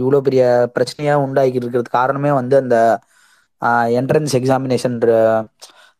[0.01, 0.43] இவ்வளோ பெரிய
[0.77, 2.77] பிரச்சனையா உண்டாக்கிட்டு இருக்கிறது காரணமே வந்து அந்த
[4.01, 4.97] என்ட்ரன்ஸ் எக்ஸாமினேஷன்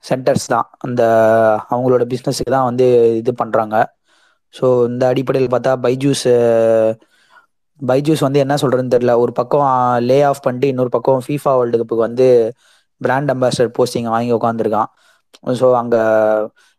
[0.05, 0.67] சென்டர்ஸ் தான்.
[0.87, 1.03] அந்த
[1.71, 2.87] அவங்களோட பிஸ்னஸுக்கு தான் வந்து
[3.21, 3.77] இது பண்றாங்க.
[4.55, 6.27] ஸோ இந்த அடிப்படையில் பார்த்தா பைஜூஸ்
[7.81, 9.13] பைஜூஸ் வந்து என்ன சொல்றதுன்னு தெரியல.
[9.23, 9.65] ஒரு பக்கம்
[10.09, 12.27] லே ஆஃப் பண்ணிட்டு இன்னொரு பக்கம் ஃபீஃபா வேர்ல்டு கப்புக்கு வந்து
[13.01, 14.91] பிராண்ட் அம்பாசடர் போஸ்டிங் வாங்கி உட்காந்துருக்கான்
[15.61, 16.01] ஸோ அங்கே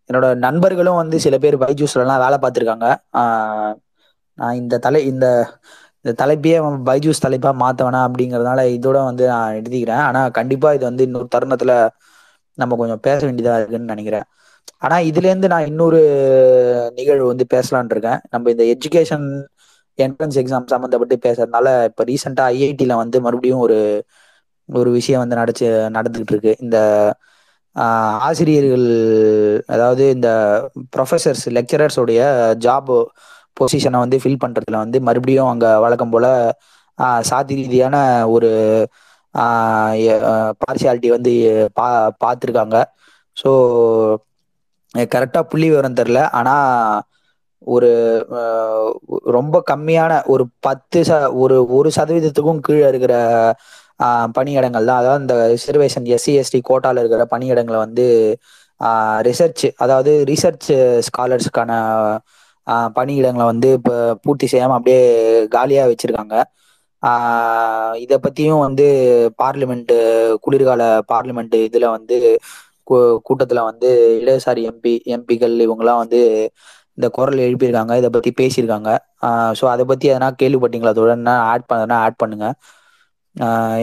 [0.10, 2.88] என்னோட நண்பர்களும் வந்து சில பேர் பைஜூஸ்லலாம் வேலை பார்த்துருக்காங்க.
[4.38, 5.26] நான் இந்த தலை இந்த
[6.06, 11.06] இந்த தலைப்பையே பைஜூஸ் தலைப்பா மாத்த வேணாம் அப்படிங்கறதுனால இதோட வந்து நான் எழுதிக்கிறேன் ஆனா கண்டிப்பா இது வந்து
[11.08, 11.74] இன்னொரு தருணத்துல
[12.58, 14.26] நம்ம கொஞ்சம் பேச வேண்டியதா இருக்குன்னு நினைக்கிறேன்.
[14.80, 16.00] ஆனா இதுல இருந்து நான் இன்னொரு
[16.98, 18.20] நிகழ்வு வந்து பேசலான் இருக்கேன்.
[18.30, 19.28] நம்ம இந்த எஜுகேஷன்
[20.00, 23.78] என்ட்ரன்ஸ் எக்ஸாம் சம்மந்தப்பட்டு பேசுறதுனால இப்போ ரீசெண்டா ஐஐடியில் வந்து மறுபடியும் ஒரு
[24.70, 26.54] ஒரு விஷயம் வந்து நடச்சு நடந்துகிட்டு இருக்கு.
[26.60, 26.78] இந்த
[28.20, 28.88] ஆசிரியர்கள்
[29.68, 30.30] அதாவது இந்த
[30.96, 32.22] ப்ரொஃபசர்ஸ் லெக்சரர்ஸோடைய
[32.58, 32.92] ஜாப்
[33.58, 36.30] பொசிஷனை வந்து ஃபில் பண்ணுறதுல வந்து மறுபடியும் அங்கே வழக்கம் போல்
[37.22, 37.96] சாதி ரீதியான
[38.28, 38.50] ஒரு
[40.62, 41.34] பார்சியாலிட்டி வந்து
[41.74, 41.88] பா
[42.24, 42.78] பார்த்துருக்காங்க
[43.38, 43.50] ஸோ
[45.14, 47.02] கரெக்டாக புள்ளி விவரம் தெரில ஆனால்
[47.68, 47.90] ஒரு
[49.32, 53.16] ரொம்ப கம்மியான ஒரு பத்து ச ஒரு ஒரு சதவீதத்துக்கும் கீழே இருக்கிற
[54.38, 58.06] பணியிடங்கள் தான் அதாவது இந்த ரிசர்வேஷன் எஸ்சி எஸ்டி கோட்டால இருக்கிற பணியிடங்களை வந்து
[59.28, 60.70] ரிசர்ச் அதாவது ரிசர்ச்
[61.08, 61.72] ஸ்காலர்ஸ்க்கான
[62.98, 65.02] பணியிடங்களை வந்து இப்போ பூர்த்தி செய்யாமல் அப்படியே
[65.56, 66.36] காலியாக வச்சுருக்காங்க.
[68.04, 68.86] இதை பற்றியும் வந்து
[69.42, 69.94] பார்லிமெண்ட்
[70.46, 70.82] குளிர்கால
[71.12, 72.18] பார்லிமெண்ட் இதில் வந்து
[73.28, 73.90] கூட்டத்தில் வந்து
[74.22, 76.20] இடதுசாரி எம்பி எம்பிக்கள் இவங்கெல்லாம் வந்து
[76.98, 77.94] இந்த குரல் எழுப்பியிருக்காங்க.
[78.02, 78.90] இதை பற்றி பேசியிருக்காங்க.
[79.60, 82.48] ஸோ அதை பற்றி எதனா கேள்விப்பட்டீங்களா தொடர்ந்து ஆட் பண்ணனா ஆட் பண்ணுங்க.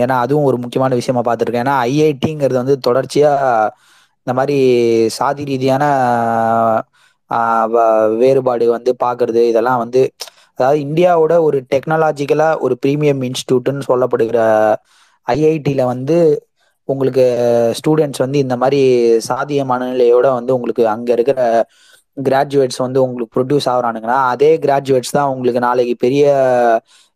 [0.03, 1.65] ஏன்னா அதுவும் ஒரு முக்கியமான விஷயமா பார்த்துருக்கேன்.
[1.65, 3.73] ஏன்னா ஐஐடிங்கிறது வந்து தொடர்ச்சியாக
[4.27, 4.57] இந்த மாதிரி
[5.11, 5.85] சாதி ரீதியான
[7.75, 7.89] வ-
[8.19, 10.01] வேறுபாடு வந்து பார்க்கறது இதெல்லாம் வந்து
[10.59, 14.39] அதாவது இந்தியாவோட ஒரு டெக்னாலஜிக்கலா ஒரு ப்ரீமியம் இன்ஸ்டியூட்னு சொல்லப்படுகிற
[15.27, 16.17] ஐஐடியில் வந்து
[16.89, 17.25] உங்களுக்கு
[17.79, 18.81] ஸ்டூடெண்ட்ஸ் வந்து இந்த மாதிரி
[19.29, 21.41] சாதிய மனநிலையோட வந்து உங்களுக்கு அங்கே இருக்கிற
[22.17, 26.25] கிராஜுவேட்ஸ் வந்து உங்களுக்கு ப்ரொடியூஸ் ஆகுறானுங்கன்னா அதே கிராஜுவேட்ஸ் தான் உங்களுக்கு நாளைக்கு பெரிய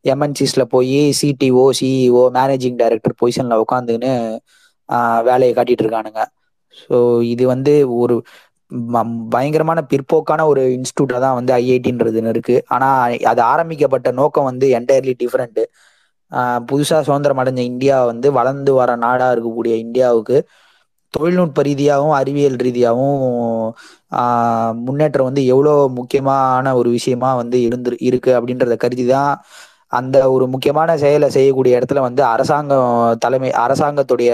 [0.06, 4.12] எம்என்சிஸ்ல போய் சிடிஓ சிஇஓ மேனேஜிங் டைரக்டர் பொசிஷன்ல உட்காந்துன்னு
[5.28, 6.22] வேலையை காட்டிட்டு இருக்கானுங்க.
[6.80, 6.96] ஸோ
[7.32, 8.14] இது வந்து ஒரு
[9.34, 12.56] பயங்கரமான பிற்போக்கான ஒரு இன்ஸ்டியூட்டாக தான் வந்து ஐஐடின்றது இருக்கு.
[12.74, 12.94] ஆனால்
[13.32, 15.64] அது ஆரம்பிக்கப்பட்ட நோக்கம் வந்து என்டையர்லி டிஃப்ரெண்ட்டு
[16.70, 20.38] புதுசாக சுதந்திரம் அடைஞ்ச இந்தியா வந்து வளர்ந்து வர நாடாக இருக்கக்கூடிய இந்தியாவுக்கு
[21.14, 23.20] தொழில்நுட்ப ரீதியாகவும் அறிவியல் ரீதியாகவும்
[24.86, 29.32] முன்னேற்றம் வந்து எவ்வளோ முக்கியமான ஒரு விஷயமா வந்து இருந்து இருக்கு அப்படின்றத கருதி தான்
[29.98, 32.90] அந்த ஒரு முக்கியமான செயலை செய்யக்கூடிய இடத்துல வந்து அரசாங்கம்
[33.24, 34.30] தலைமை அரசாங்கத்துடைய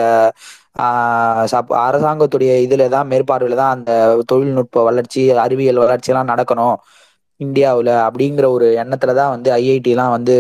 [1.52, 3.92] சப் அரசாங்கத்துடைய இதில் தான் மேற்பார்வையில தான் அந்த
[4.30, 6.76] தொழில்நுட்ப வளர்ச்சி அறிவியல் வளர்ச்சியெல்லாம் நடக்கணும்
[7.40, 10.34] இந்தியாவில் அப்படிங்கிற ஒரு எண்ணத்துல தான் வந்து ஐஐடிலாம் வந்து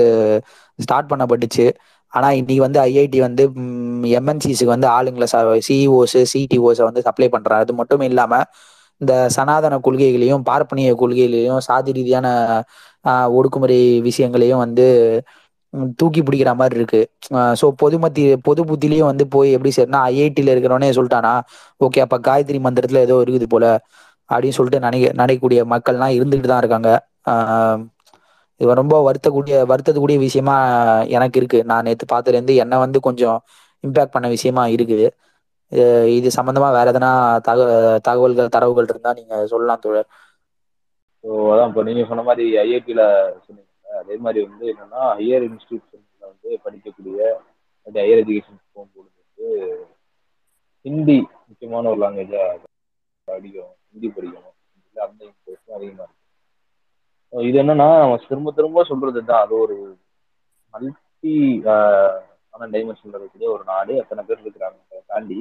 [0.78, 1.66] ஸ்டார்ட் பண்ணப்பட்டுச்சு.
[2.12, 3.44] ஆனால் இன்னைக்கு வந்து ஐஐடி வந்து
[4.18, 5.26] எம்என்சிஸுக்கு வந்து ஆளுங்களை
[5.68, 8.46] சிஇஓஸ் சிடிஓஸை வந்து சப்ளை பண்ணுறாங்க அது மட்டும் இல்லாமல்
[9.02, 12.26] இந்த சனாதன கொள்கைகளையும் பார்ப்பனிய கொள்கைகளையும் சாதி ரீதியான
[13.38, 13.78] ஒடுக்குமுறை
[14.08, 14.86] விஷயங்களையும் வந்து
[16.00, 17.00] தூக்கி பிடிக்கிற மாதிரி இருக்கு.
[17.60, 21.32] ஸோ பொதுமத்தி பொது புத்திலையும் வந்து போய் எப்படி சரினா ஐஐடியில் இருக்கிறவனே சொல்லிட்டானா
[21.86, 23.64] ஓகே அப்போ காயத்ரி மந்திரத்தில் ஏதோ இருக்குது போல
[24.30, 26.90] அப்படின்னு சொல்லிட்டு நினைக்க நினைக்கக்கூடிய மக்கள்லாம் இருந்துகிட்டு தான் இருக்காங்க.
[28.60, 30.56] இது ரொம்ப வருத்தக்கூடிய வருத்தக்கூடிய விஷயமா
[31.16, 31.60] எனக்கு இருக்கு.
[31.70, 33.38] நான் நேற்று பார்த்ததுலேருந்து என்னை வந்து கொஞ்சம்
[33.84, 35.06] இம்பேக்ட் பண்ண விஷயமா இருக்குது.
[36.12, 37.10] இது- சம்பந்தமா வேற எதனா
[37.40, 37.60] தக
[38.06, 40.08] தகவல்கள் தரவுகள் இருந்தா நீங்க சொல்லலாம் தோழர்.
[41.24, 43.02] ஸோ அதான் இப்போ நீங்கள் சொன்ன மாதிரி ஐஐடியில
[43.46, 43.70] சொன்னீங்க
[44.00, 47.18] அதே மாதிரி வந்து என்னன்னா ஹையர் இன்ஸ்டியூஷன்ஸில் வந்து படிக்கக்கூடிய
[47.86, 49.46] ஹையர் எஜுகேஷன் போகும்போது வந்து
[50.84, 51.16] ஹிந்தி
[51.48, 52.42] முக்கியமான ஒரு லாங்குவேஜா
[53.28, 54.56] படிக்கணும் ஹிந்தி படிக்கணும்
[54.86, 56.18] இல்ல அந்த இன்ட்ரெஸ்டும் அதிகமாக இருக்கு.
[57.32, 59.42] இது என்னன்னா நம்ம திரும்ப திரும்ப சொல்றது தான்.
[59.44, 59.76] அது ஒரு
[60.74, 61.34] மல்டி
[62.54, 63.92] ஆன டைமென்ஷன்ல இருக்கக்கூடிய ஒரு நாடு.
[63.96, 65.38] எத்தனை பேர் இருக்கிறாங்க தாண்டி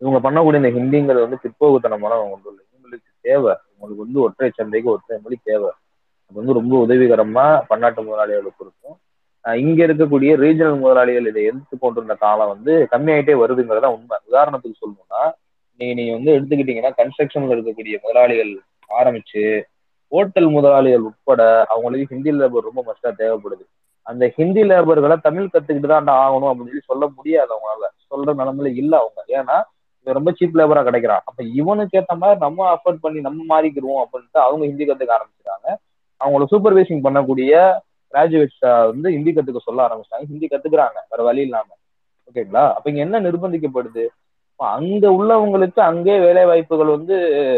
[0.00, 2.64] இவங்க பண்ணக்கூடிய இந்த ஹிந்திங்கிறது வந்து பிற்போக்குத்தனமான ஒன்று இல்லை.
[2.74, 3.54] இவங்களுக்கு தேவை.
[3.72, 5.70] உங்களுக்கு வந்து ஒற்றை சந்தைக்கு ஒற்றை மொழி தேவை.
[6.26, 8.96] அது வந்து ரொம்ப உதவிகரமா பன்னாட்டு முதலாளிகளுக்கு இருக்கும்
[9.44, 14.16] இங்கே இங்க இருக்கக்கூடிய ரீஜனல் முதலாளிகள் இதை எதிர்த்து கொண்டிருந்த காலம் வந்து கம்மியாயிட்டே வருதுங்கிறதா உண்மை.
[14.30, 15.22] உதாரணத்துக்கு சொல்லணும்னா
[15.80, 18.52] நீங்க நீங்க வந்து எடுத்துக்கிட்டீங்கன்னா கன்ஸ்ட்ரக்ஷன்ல இருக்கக்கூடிய முதலாளிகள்
[18.88, 19.44] ஆரம்பிச்சு
[20.12, 23.64] ஹோட்டல் முதலாளிகள் உட்பட அவங்களுக்கு ஹிந்தி லேபர் ரொம்ப மஸ்டா தேவைப்படுது.
[24.02, 27.86] அந்த ஹிந்தி லேபர்களை தமிழ் கத்துக்கிட்டு தான் ஆகணும் அப்படின்னு சொல்லி சொல்ல முடியாது அவங்களால.
[28.10, 29.20] சொல்ற நிலைமையில இல்லை அவங்க.
[29.38, 29.56] ஏன்னா
[30.06, 31.22] ரொம்ப சீப் லேபரா கிடைக்கிறான்.
[31.24, 35.68] அப்ப இவனுக்கு ஏத்த மாதிரி நம்ம அஃபோர்ட் பண்ணி நம்ம மாறிக்கிடுவோம் அப்படின்ட்டு அவங்க ஹிந்தி கத்துக்க ஆரம்பிச்சிட்டாங்க.
[36.20, 37.52] அவங்கள சூப்பர்வைசிங் பண்ணக்கூடிய
[38.14, 40.26] கிராஜுவேட்ஸ் வந்து ஹிந்தி கத்துக்க சொல்ல ஆரம்பிச்சிட்டாங்க.
[40.26, 40.98] ஹிந்தி கத்துக்கிறாங்க.
[41.10, 41.68] வேற வழி இல்லாம.
[42.28, 44.08] ஓகேங்களா அப்ப இங்க என்ன நிர்பந்திக்கப்படுது?
[44.60, 47.16] அங்க உள்ளவங்களுக்கு அங்கே வேலை வாய்ப்புகள் வந்து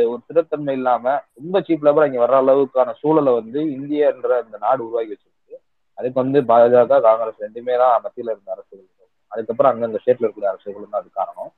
[0.09, 5.13] ஒரு திறத்தன்மை இல்லாம ரொம்ப சீப் லேபர் இங்க வர்ற அளவுக்கான சூழலை வந்து இந்தியான்ற இந்த நாடு உருவாக்கி
[5.13, 5.57] வச்சிருக்கு.
[5.95, 8.87] அதுக்கு வந்து பாஜக காங்கிரஸ் ரெண்டுமே தான் மத்தியில இருந்த அரசுகள்.
[9.29, 11.53] அதுக்கப்புறம் அங்கங்க ஸ்டேட்ல இருக்கிற அரசுகளும் தான் அது காரணம்.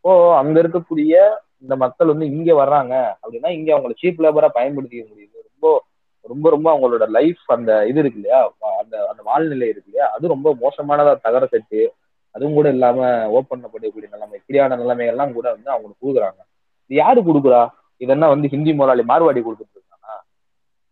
[0.00, 1.14] இப்போ அங்க இருக்கக்கூடிய
[1.62, 5.38] இந்த மக்கள் வந்து இங்க வர்றாங்க அப்படின்னா இங்க அவங்களை சீப் லேபரா பயன்படுத்திக்க முடியுது.
[5.50, 5.84] ரொம்ப
[6.22, 8.52] ரொம்ப ரொம்ப அவங்களோட லைஃப் அந்த இது இருக்கு இல்லையா?
[8.80, 10.12] அந்த அந்த வாழ்நிலை இருக்கு இல்லையா?
[10.12, 11.80] அது ரொம்ப மோசமானதா தகர செட்டு.
[12.30, 16.40] அதுவும் கூட இல்லாம ஓப்பன் பண்ணக்கூடிய நிலைமை இப்படியான நிலைமைகள்லாம் கூட வந்து அவங்களுக்கு கொடுக்குறாங்க.
[16.86, 17.62] இது யாரு கொடுக்குறா?
[17.96, 20.14] இதெல்லாம் வந்து ஹிந்தி முதலாளி மார்வாடி கொடுத்துட்டு இருக்கானா?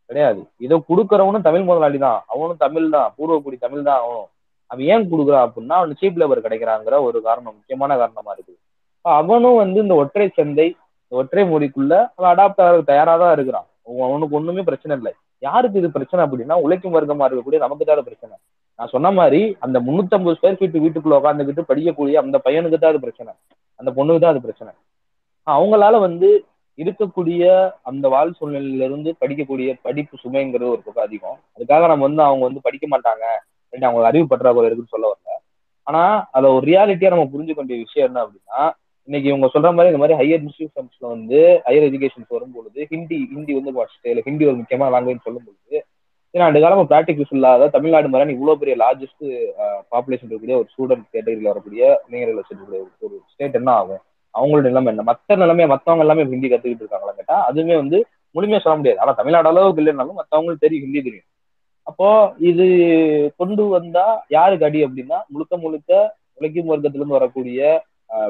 [0.07, 0.41] கிடையாது.
[0.59, 2.25] இதை கொடுக்கறவனும் தமிழ் முதலாளி தான்.
[2.27, 3.15] அவனும் தமிழ் தான்.
[3.19, 4.29] பூர்வக்குடி தமிழ் தான் அவனும்.
[4.67, 8.59] அவன் ஏன் கொடுக்குறான் அப்படின்னா அவனுக்கு சீப் லேபர் கிடைக்கிறாங்கிற ஒரு காரணம் முக்கியமான காரணமா இருக்குது.
[9.05, 10.69] அவனும் வந்து இந்த ஒற்றை சந்தை
[11.13, 13.67] ஒற்றை மொழிக்குள்ள அவன் அடாப்ட் ஆக தயாரா தான் இருக்கிறான்.
[14.07, 15.13] அவனுக்கு ஒண்ணுமே பிரச்சனை இல்லை.
[15.43, 18.35] யாருக்கு இது பிரச்சனை அப்படின்னா உழைக்கும் வர்க்கமா இருக்கக்கூடிய நமக்கு தான் பிரச்சனை.
[18.79, 23.33] நான் சொன்ன மாதிரி அந்த முன்னூத்தம்பது ஸ்கொயர் ஃபீட் வீட்டுக்குள்ள உட்காந்துக்கிட்டு படிக்கக்கூடிய அந்த பையனுக்கு தான் அது பிரச்சனை.
[23.81, 24.73] அந்த பொண்ணுக்கு தான் அது பிரச்சனை.
[25.47, 26.29] அவங்களால வந்து
[26.79, 27.45] இருக்கக்கூடிய
[27.83, 31.39] அந்த வாழ் சூழ்நிலையில இருந்து படிக்கக்கூடிய படிப்பு சுமைங்கிறது ஒரு பக்கம் அதிகம்.
[31.57, 33.25] அதுக்காக நம்ம வந்து அவங்க வந்து படிக்க மாட்டாங்க.
[33.63, 35.33] அப்படின்னு அவங்க அறிவு பற்றாக்குறை இருக்குன்னு சொல்ல வரல.
[35.87, 38.61] ஆனா அதுல ஒரு ரியாலிட்டியா நம்ம புரிஞ்சுக்க வேண்டிய விஷயம் என்ன அப்படின்னா
[39.09, 43.71] இன்னைக்கு இவங்க சொல்ற மாதிரி இந்த மாதிரி ஹையர் இன்ஸ்டியூஷன்ஸ்ல வந்து ஹையர் எஜுகேஷன்ஸ் வரும்பொழுது ஹிந்தி ஹிந்தி வந்து
[44.11, 45.79] இல்லை ஹிந்தி ஒரு முக்கியமான லாங்குவேஜ் சொல்லும் பொழுது
[46.35, 49.25] ஏன்னா ரெண்டு காலம் ப்ராக்டிகல்ஸ் இல்லாத தமிழ்நாடு மாதிரி இவ்வளவு பெரிய லார்ஜஸ்ட்
[49.93, 54.03] பாப்புலேஷன் இருக்கக்கூடிய ஒரு ஸ்டூடெண்ட் கேட்டகரியில் வரக்கூடிய இளைஞர்கள் வச்சிருக்கக்கூடிய ஒரு ஸ்டேட் என்ன ஆகும்?
[54.35, 55.07] அவங்களோட நிலைமை என்ன?
[55.11, 57.99] மற்ற நிலைமையை மற்றவங்க எல்லாமே ஹிந்தி கத்துக்கிட்டு இருக்காங்களா கேட்டா அதுவுமே வந்து
[58.35, 59.01] முழுமையா சொல்ல முடியாது.
[59.03, 61.29] ஆனா தமிழ்நாடு அளவுக்கு இல்லைனாலும் மற்றவங்களுக்கு தெரியும் ஹிந்தி தெரியும்.
[61.91, 62.09] அப்போ
[62.51, 62.67] இது
[63.41, 64.07] கொண்டு வந்தா
[64.37, 65.93] யாருக்கு அடி அப்படின்னா முழுக்க முழுக்க
[66.39, 67.61] உழைக்கும் வர்க்கத்துல இருந்து வரக்கூடிய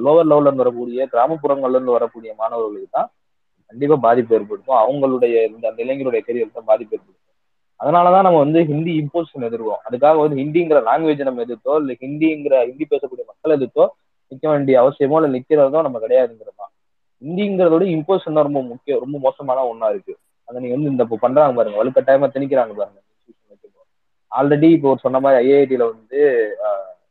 [0.05, 3.09] லோவர் லெவல்ல இருந்து வரக்கூடிய கிராமப்புறங்கள்ல இருந்து வரக்கூடிய மாணவர்களுக்கு தான்
[3.71, 4.79] கண்டிப்பா பாதிப்பு ஏற்படுத்தும்.
[4.85, 7.25] அவங்களுடைய இந்த அந்த இளைஞருடைய கெரியர் தான் பாதிப்பு ஏற்படுத்தும்.
[7.81, 12.85] அதனாலதான் நம்ம வந்து ஹிந்தி இம்போசிஷன் எதிர்வோம் அதுக்காக வந்து ஹிந்திங்கிற லாங்குவேஜ் நம்ம எதிர்த்தோ இல்ல ஹிந்திங்கிற ஹிந்தி
[12.93, 13.85] பேசக்கூடிய மக்கள் எதிர்த்தோ
[14.33, 16.57] நிக்க வேண்டிய அவசியமோ இல்ல நிக்கிறதோ நம்ம கிடையாதுங்கிறது.
[16.63, 16.73] தான்
[17.23, 20.15] ஹிந்திங்கிறதோட இம்போசிஷன் தான் ரொம்ப முக்கியம் ரொம்ப மோசமான ஒண்ணா இருக்கு.
[20.49, 23.01] அதை நீங்க வந்து இந்த இப்போ பண்றாங்க பாருங்க வலுக்கட்டாயமா திணிக்கிறாங்க பாருங்க
[24.33, 26.19] ஆல்ரெடி இப்போ சொன்ன மாதிரி ஐஐடியில வந்து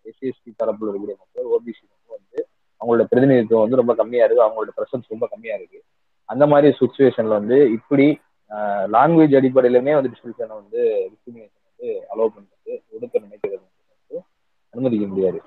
[0.09, 1.83] எஸ்சிஎஸ்டி தரப்புல இருக்கக்கூடிய மக்கள் ஓபிசி
[2.81, 5.79] அவங்களோட பிரதிநிதித்துவம் வந்து ரொம்ப கம்மியா இருக்கு அவங்களோட பிரசன்ஸ் ரொம்ப கம்மியா இருக்கு.
[6.29, 8.07] அந்த மாதிரி சுச்சுவேஷன்ல வந்து இப்படி
[8.95, 14.17] லாங்குவேஜ் அடிப்படையிலுமே வந்து டிஸ்கிரிப்ஷனை வந்து டிஸ்கிரிமினேஷன் வந்து அலோவ் பண்றது ஒடுக்க நினைக்கிறது வந்து
[14.73, 15.39] அனுமதிக்க முடியாது.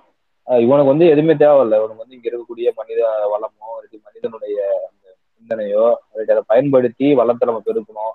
[0.49, 1.77] இவனுக்கு வந்து எதுவுமே தேவையில்லை.
[1.81, 3.01] இவனுக்கு வந்து இங்க இருக்கக்கூடிய மனித
[3.33, 4.57] வளமோ இல்லாட்டி மனிதனுடைய
[4.89, 5.07] அந்த
[5.37, 8.15] சிந்தனையோ அதை பயன்படுத்தி வளத்தை நம்ம பெருக்கணும்.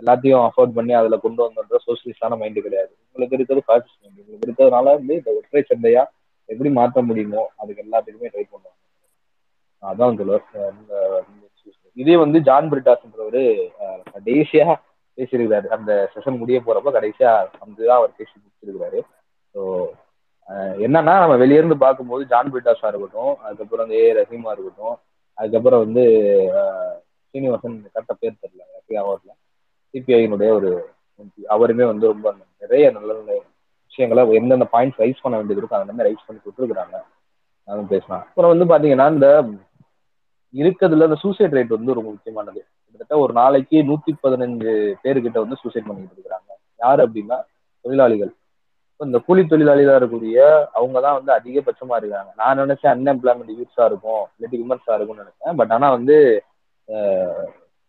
[0.00, 2.92] எல்லாத்தையும் அஃபோர்ட் பண்ணி அதுல கொண்டு வந்தோன்ற சோசியலிஸ்டான மைண்டு கிடையாது.
[3.06, 6.02] உங்களுக்கு இருக்கிறது பாசிஸ்ட் மைண்ட் உங்களுக்கு இருக்கிறதுனால வந்து இந்த ஒற்றை சந்தையா
[6.48, 8.80] எப்படி மாற்ற முடியுமோ அதுக்கு எல்லாத்துக்குமே ட்ரை பண்ணுவாங்க
[9.82, 10.46] அதான் சொல்லுவார்
[11.96, 13.42] இதே வந்து ஜான் பிரிட்டாஸ்ன்றவரு
[14.14, 14.66] கடைசியா
[15.18, 15.66] பேசியிருக்கிறாரு.
[15.76, 19.00] அந்த செஷன் முடிய போறப்ப கடைசியா வந்துதான் அவர் பேசி முடிச்சிருக்கிறாரு.
[19.54, 19.60] ஸோ
[20.84, 24.96] என்னன்னா நம்ம வெளியிருந்து பார்க்கும்போது ஜான் பிரிட்டாஸா இருக்கட்டும் அதுக்கப்புறம் வந்து ஏ ரஹீமா இருக்கட்டும்
[25.38, 26.02] அதுக்கப்புறம் வந்து
[27.34, 28.64] சீனிவாசன் கரெக்டாக பேர் தெரியல
[29.04, 29.30] அவர்ல.
[29.94, 30.70] சிபிஐனுடைய ஒரு
[31.54, 32.28] அவருமே வந்து ரொம்ப
[32.62, 33.32] நிறைய நல்ல நல்ல
[33.94, 36.96] விஷயங்களை எந்தெந்த பாயிண்ட்ஸ் ரைஸ் பண்ண வேண்டியது இருக்கும் அந்த ரைஸ் பண்ணி கொடுத்துருக்குறாங்க.
[37.68, 39.28] அதுவும் பேசலாம் அப்புறம் வந்து பாத்தீங்கன்னா இந்த
[40.62, 42.60] இருக்கிறதுல இந்த சூசைட் ரேட் வந்து ரொம்ப முக்கியமானது.
[42.84, 44.72] கிட்டத்தட்ட ஒரு நாளைக்கு நூத்தி பதினஞ்சு
[45.04, 46.50] பேர்கிட்ட வந்து சூசைட் பண்ணிட்டு இருக்கிறாங்க.
[46.82, 47.38] யாரு அப்படின்னா
[47.84, 48.32] தொழிலாளிகள்.
[49.00, 50.36] இந்த கூலி தொழிலாளிகளாக இருக்கக்கூடிய
[50.78, 55.56] அவங்க தான் வந்து அதிகபட்சமா இருக்காங்க நான் நினைச்சேன் அன்எம்ப்ளாய்மெண்ட் யூத்ஸா இருக்கும் இல்லாட்டி விமன்ஸா இருக்கும்னு நினைச்சேன்.
[55.60, 56.16] பட் ஆனா வந்து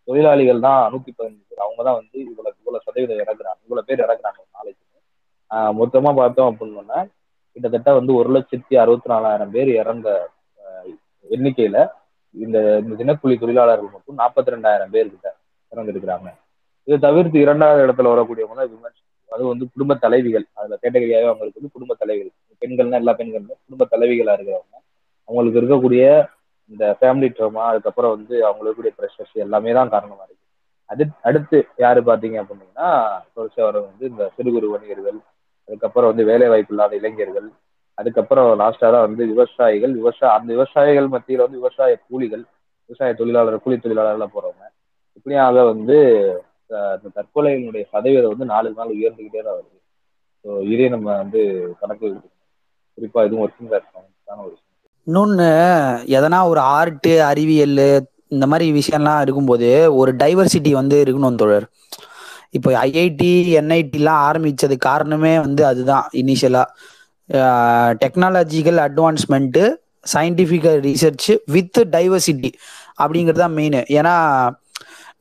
[0.07, 1.63] தொழிலாளிகள் தான் நூத்தி பதினஞ்சு பேர்.
[1.65, 3.59] அவங்க தான் வந்து இவ்வளவு இவ்வளவு சதவீதம் இறக்குறாங்க.
[3.67, 4.83] இவ்வளவு பேர் இறக்குறாங்க நாளைக்கு.
[5.79, 6.99] மொத்தமா பார்த்தோம் அப்படின்னா
[7.55, 10.09] கிட்டத்தட்ட வந்து ஒரு லட்சத்தி அறுபத்தி நாலாயிரம் பேர் இறந்த
[11.35, 11.77] எண்ணிக்கையில
[12.35, 15.27] இந்த இந்த தினக்கூலி தொழிலாளர்கள் மட்டும் நாற்பத்தி ரெண்டாயிரம் பேர் கிட்ட
[15.71, 16.29] இறந்துருக்கிறாங்க.
[16.87, 20.45] இதை தவிர்த்து இரண்டாவது இடத்துல வரக்கூடியவங்க தான் விமர்சனம் அது வந்து குடும்ப தலைவிகள்.
[20.59, 22.33] அதுல கேட்டகரியாவே அவங்களுக்கு வந்து குடும்ப தலைவிகள்.
[22.61, 24.75] பெண்கள்னா எல்லா பெண்களுமே குடும்ப தலைவிகளா இருக்கிறவங்க.
[25.29, 26.03] அவங்களுக்கு இருக்கக்கூடிய
[26.71, 30.43] இந்த ஃபேமிலி ட்ரோமா அதுக்கப்புறம் வந்து அவங்களுக்கு இருக்கக்கூடிய ப்ரெஷர்ஸ் எல்லாமே தான் காரணமா இருக்கு.
[30.89, 32.89] அது அடுத்து யாரு பாத்தீங்க அப்படின்னா
[33.35, 35.19] தொடர்ச்சியாக வந்து இந்த சிறு குறு வணிகர்கள்
[35.67, 37.47] அதுக்கப்புறம் வந்து வேலை வாய்ப்பு இல்லாத இளைஞர்கள்
[37.97, 42.43] அதுக்கப்புறம் லாஸ்டா தான் வந்து விவசாயிகள் விவசாய அந்த விவசாயிகள் மத்தியில வந்து விவசாய கூலிகள்
[42.89, 44.65] விவசாய தொழிலாளர் கூலி தொழிலாளர்லாம் போறவங்க.
[45.17, 45.97] இப்படியாக வந்து
[46.93, 49.77] அந்த தற்கொலையினுடைய சதவீதம் வந்து நாலு நாள் உயர்ந்துகிட்டே தான் வருது.
[50.45, 51.41] ஸோ இதே நம்ம வந்து
[51.81, 52.07] கணக்கு
[52.97, 53.89] குறிப்பா இதுவும் ஒர்க்கிங் கிளாஸ்
[54.45, 54.55] ஒரு
[55.07, 55.47] இன்னொன்று
[56.17, 57.79] எதனா ஒரு ஆர்ட்டு அறிவியல்
[58.35, 59.67] இந்த மாதிரி விஷயம்லாம் இருக்கும்போது
[59.99, 61.65] ஒரு டைவர்சிட்டி வந்து இருக்கணும் தோழர்.
[62.55, 66.67] இப்போ ஐஐடி என்ஐடிலாம் ஆரம்பிச்சது காரணமே வந்து அதுதான் இனிஷியலாக
[68.03, 69.63] technological advancement
[70.13, 72.51] scientifical research with diversity
[72.99, 74.15] அப்படிங்கிறது தான் மெயின் ஏன்னா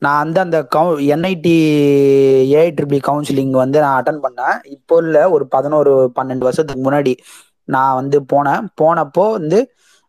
[0.03, 1.53] நான் அந்த அந்த கவு என்ஐடி
[2.55, 4.57] ஏஐ ட்ரிபிள் கவுன்சிலிங் வந்து நான் அட்டன் பண்ணேன்.
[4.75, 7.13] இப்போ இல்லை ஒரு பதினோரு பன்னெண்டு வருஷத்துக்கு முன்னாடி
[7.75, 8.65] நான் வந்து போனேன்.
[8.81, 9.59] போனப்போ வந்து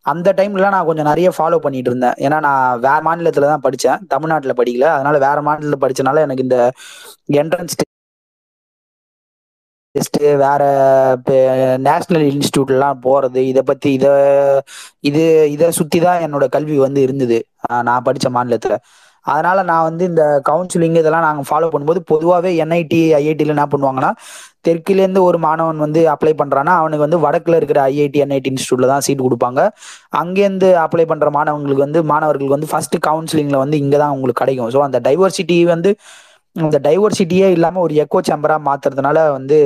[0.07, 2.17] அந்த டைம்ல நான் கொஞ்சம் நிறைய ஃபாலோ பண்ணிட்டு இருந்தேன்.
[2.27, 4.89] ஏன்னா நான் வேற மாநிலத்துல தான் படித்தேன் தமிழ்நாட்டில் படிக்கல.
[4.97, 6.59] அதனால வேற மாநிலத்தில் படிச்சனால எனக்கு இந்த
[7.41, 7.77] என்ட்ரன்ஸ்
[9.95, 10.63] டெஸ்ட் வேற
[11.87, 14.11] நேஷனல் இன்ஸ்டியூட்லாம் போறது இதை பத்தி இதை
[15.09, 15.23] இது
[15.55, 17.39] இதை சுற்றி தான் என்னோட கல்வி வந்து இருந்தது.
[17.89, 18.77] நான் படித்த மாநிலத்தில்.
[19.27, 24.11] அதனால நான் வந்து இந்த கவுன்சிலிங் இதெல்லாம் நாங்கள் ஃபாலோ பண்ணும்போது பொதுவாகவே என்ஐடி ஐஐடியில் என்ன பண்ணுவாங்கன்னா
[24.67, 29.25] தெற்குலேருந்து ஒரு மாணவன் வந்து அப்ளை பண்ணுறான்னா அவனுக்கு வந்து வடக்கில் இருக்கிற ஐஐடி என்ஐடி இன்ஸ்டியூட்டில் தான் சீட்
[29.27, 29.61] கொடுப்பாங்க.
[30.23, 34.71] அங்கேருந்து அப்ளை பண்ணுற மாணவங்களுக்கு வந்து மாணவர்களுக்கு வந்து ஃபர்ஸ்ட் கவுன்சிலிங்கில் வந்து இங்கே தான் உங்களுக்கு கிடைக்கும்.
[34.77, 35.93] ஸோ அந்த டைவர்சிட்டி வந்து
[36.57, 39.57] அந்த டைவர்சிட்டியே இல்லாமல் ஒரு எக்கோ சேம்பராக மாற்றுறதுனால வந்து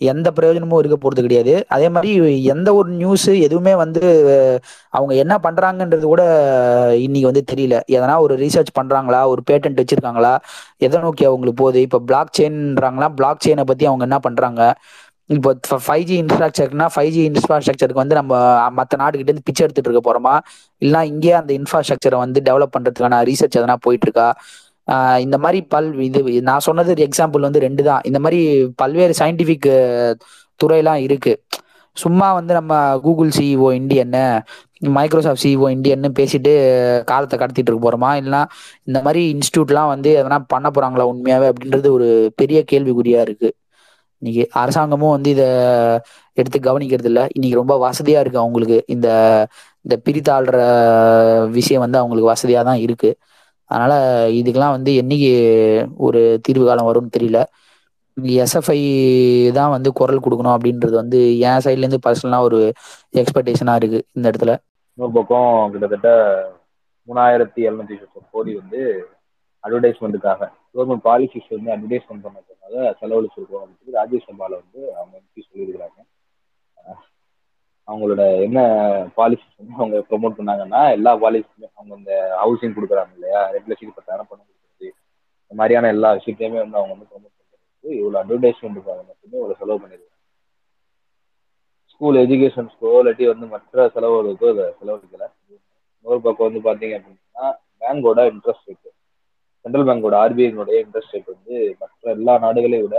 [0.00, 1.54] எந்த பிரயோஜனமும் இருக்க போறது கிடையாது.
[1.68, 2.10] அதே மாதிரி
[2.52, 4.02] எந்த ஒரு நியூஸ் எதுவுமே வந்து
[4.92, 6.22] அவங்க என்ன பண்றாங்கன்றது கூட
[7.04, 7.76] இன்னைக்கு வந்து தெரியல.
[7.96, 9.20] எதனா ஒரு ரீசர்ச் பண்றாங்களா?
[9.32, 10.34] ஒரு பேட்டன்ட் வச்சிருக்காங்களா?
[10.80, 11.80] எதை நோக்கி அவங்களுக்கு போகுது?
[11.80, 14.62] இப்போ பிளாக் செயின்றாங்களா பிளாக் செயினை பத்தி அவங்க என்ன பண்றாங்க?
[15.30, 15.50] இப்போ
[15.86, 18.34] ஃபைவ் ஜி இன்ஃப்ராஸ்ட்ரக்சர்னா ஃபைவ் ஜி இன்ஃப்ராஸ்ட்ரக்சருக்கு வந்து நம்ம
[18.78, 20.34] மற்ற நாடுகிட்ட இருந்து பிச்சை எடுத்துட்டு இருக்க போறோமா?
[20.82, 24.28] இல்லைன்னா இங்கேயே அந்த இன்ஃப்ராஸ்ட்ரக்சரை வந்து டெவலப் பண்றதுக்கான ரீசர்ச் எதனா போயிட்டு இருக்கா?
[25.20, 28.00] இந்த மாதிரி பல் இது நான் சொன்னது எக்ஸாம்பிள் வந்து ரெண்டு தான்.
[28.04, 28.40] இந்த மாதிரி
[28.76, 29.68] பல்வேறு சயின்டிஃபிக்
[30.60, 31.32] துறையெல்லாம் இருக்கு.
[31.96, 34.24] சும்மா வந்து நம்ம கூகுள் சிஇஓ இந்தியன்னு
[34.98, 36.52] மைக்ரோசாஃப்ட் சிஇஓ இந்தியன்னு பேசிட்டு
[37.04, 38.10] காலத்தை கடத்திட்டு இருக்க போறோமா?
[38.20, 38.42] இல்லைன்னா
[38.84, 43.50] இந்த மாதிரி இன்ஸ்டியூட்லாம் வந்து எதனா பண்ண போறாங்களா உண்மையாவே அப்படின்றது ஒரு பெரிய கேள்விக்குறியா இருக்கு.
[44.22, 45.46] இன்னைக்கு அரசாங்கமும் வந்து இதை
[46.36, 47.24] எடுத்து கவனிக்கிறது இல்லை.
[47.34, 48.78] இன்னைக்கு ரொம்ப வசதியா இருக்கு அவங்களுக்கு.
[48.86, 49.08] இந்த
[49.84, 50.56] இந்த பிரித்தாள்ற
[51.58, 53.10] விஷயம் வந்து அவங்களுக்கு வசதியா தான் இருக்கு.
[53.70, 53.92] அதனால
[54.30, 55.30] இதுக்கெல்லாம் வந்து என்னைக்கு
[55.96, 57.40] ஒரு தீர்வு காலம் வரும்னு தெரியல.
[58.42, 58.78] எஸ்எஃப்ஐ
[59.52, 62.60] தான் வந்து குரல் கொடுக்கணும் அப்படின்றது வந்து என் சைட்ல இருந்து பர்சனலா ஒரு
[63.14, 64.54] எக்ஸ்பெக்டேஷனா இருக்கு இந்த இடத்துல.
[64.98, 66.08] இன்னொரு பக்கம் கிட்டத்தட்ட
[67.08, 68.80] மூணாயிரத்தி எழுநூத்தி சொச்சம் கோடி வந்து
[69.64, 70.40] அட்வர்டைஸ்மெண்ட்டுக்காக
[70.74, 75.98] கவர்மெண்ட் பாலிசிஸ் வந்து அட்வர்டைஸ்மெண்ட் பண்ணதுனால செலவழிச்சிருக்கோம் அப்படின்னு சொல்லி ராஜ்யசபால வந்து அவங்க எம்பி சொல்லியிருக்கிறாங்க.
[77.88, 78.58] அவங்களோட என்ன
[79.16, 83.40] பாலிசிஸ் வந்து அவங்க ப்ரொமோட் பண்ணாங்கன்னா எல்லா பாலிசிஸுமே அவங்க இந்த ஹவுசிங் கொடுக்குறாங்க இல்லையா?
[83.54, 84.88] ரெண்டு லட்சத்தி பத்தாயிரம் பணம் கொடுக்குறது
[85.42, 90.14] இந்த மாதிரியான எல்லா விஷயத்தையுமே வந்து அவங்க வந்து ப்ரொமோட் பண்ணுறதுக்கு இவ்வளோ அட்வர்டைஸ்மெண்ட்டுக்காக மட்டுமே இவ்வளோ செலவு பண்ணிடுவாங்க
[91.92, 95.24] ஸ்கூல் எஜுகேஷன்ஸ்க்கோ இல்லாட்டி வந்து மற்ற செலவுகளுக்கோ இதை செலவழிக்கல.
[95.94, 97.46] இன்னொரு பக்கம் வந்து பார்த்தீங்க அப்படின்னா
[97.80, 98.90] பேங்கோட இன்ட்ரெஸ்ட் ரேட்டு
[99.64, 102.98] சென்ட்ரல் பேங்கோட ஆர்பிஐனுடைய இன்ட்ரெஸ்ட் ரேட் வந்து மற்ற எல்லா நாடுகளையும் விட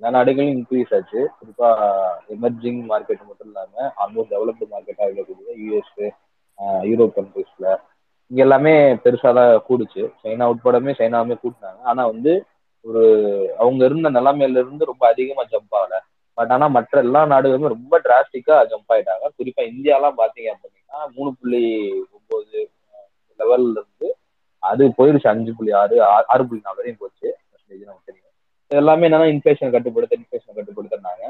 [0.00, 1.20] நாடுகளும் இன்க்ரீஸ் ஆச்சு.
[1.38, 1.86] குறிப்பாக
[2.34, 5.96] எமர்ஜிங் மார்க்கெட் மட்டும் இல்லாமல் ஆல்மோஸ்ட் டெவலப்டு மார்க்கெட்டாக இருக்கக்கூடிய யூஎஸ்
[6.90, 7.66] யூரோப் கண்ட்ரீஸ்ல
[8.30, 8.72] இங்கே எல்லாமே
[9.04, 10.02] பெருசாக தான் கூடுச்சு.
[10.22, 11.80] சைனா உட்படமே சைனாவுமே கூட்டினாங்க.
[11.90, 12.32] ஆனால் வந்து
[12.84, 13.02] ஒரு
[13.62, 15.98] அவங்க இருந்த நிலைமையில இருந்து ரொம்ப அதிகமாக ஜம்ப் ஆகலை.
[16.38, 19.26] பட் ஆனால் மற்ற எல்லா நாடுகளுமே ரொம்ப டிராஸ்டிக்கா ஜம்ப் ஆயிட்டாங்க.
[19.38, 21.64] குறிப்பாக இந்தியாலாம் பாத்தீங்க அப்படின்னா மூணு புள்ளி
[22.16, 22.60] ஒம்பது
[23.40, 24.08] லெவல்ல இருந்து
[24.62, 25.96] அது போயிருச்சு அஞ்சு புள்ளி ஆறு
[26.32, 27.28] ஆறு புள்ளி நாலு வரையும் போச்சு.
[27.88, 28.27] நமக்கு தெரியும்
[28.70, 31.24] எல்லாமே என்னன்னா இன்ஃபிளேஷன் கட்டுப்படுத்த இன்ஃபிளேஷன் கட்டுப்படுத்தினாங்க.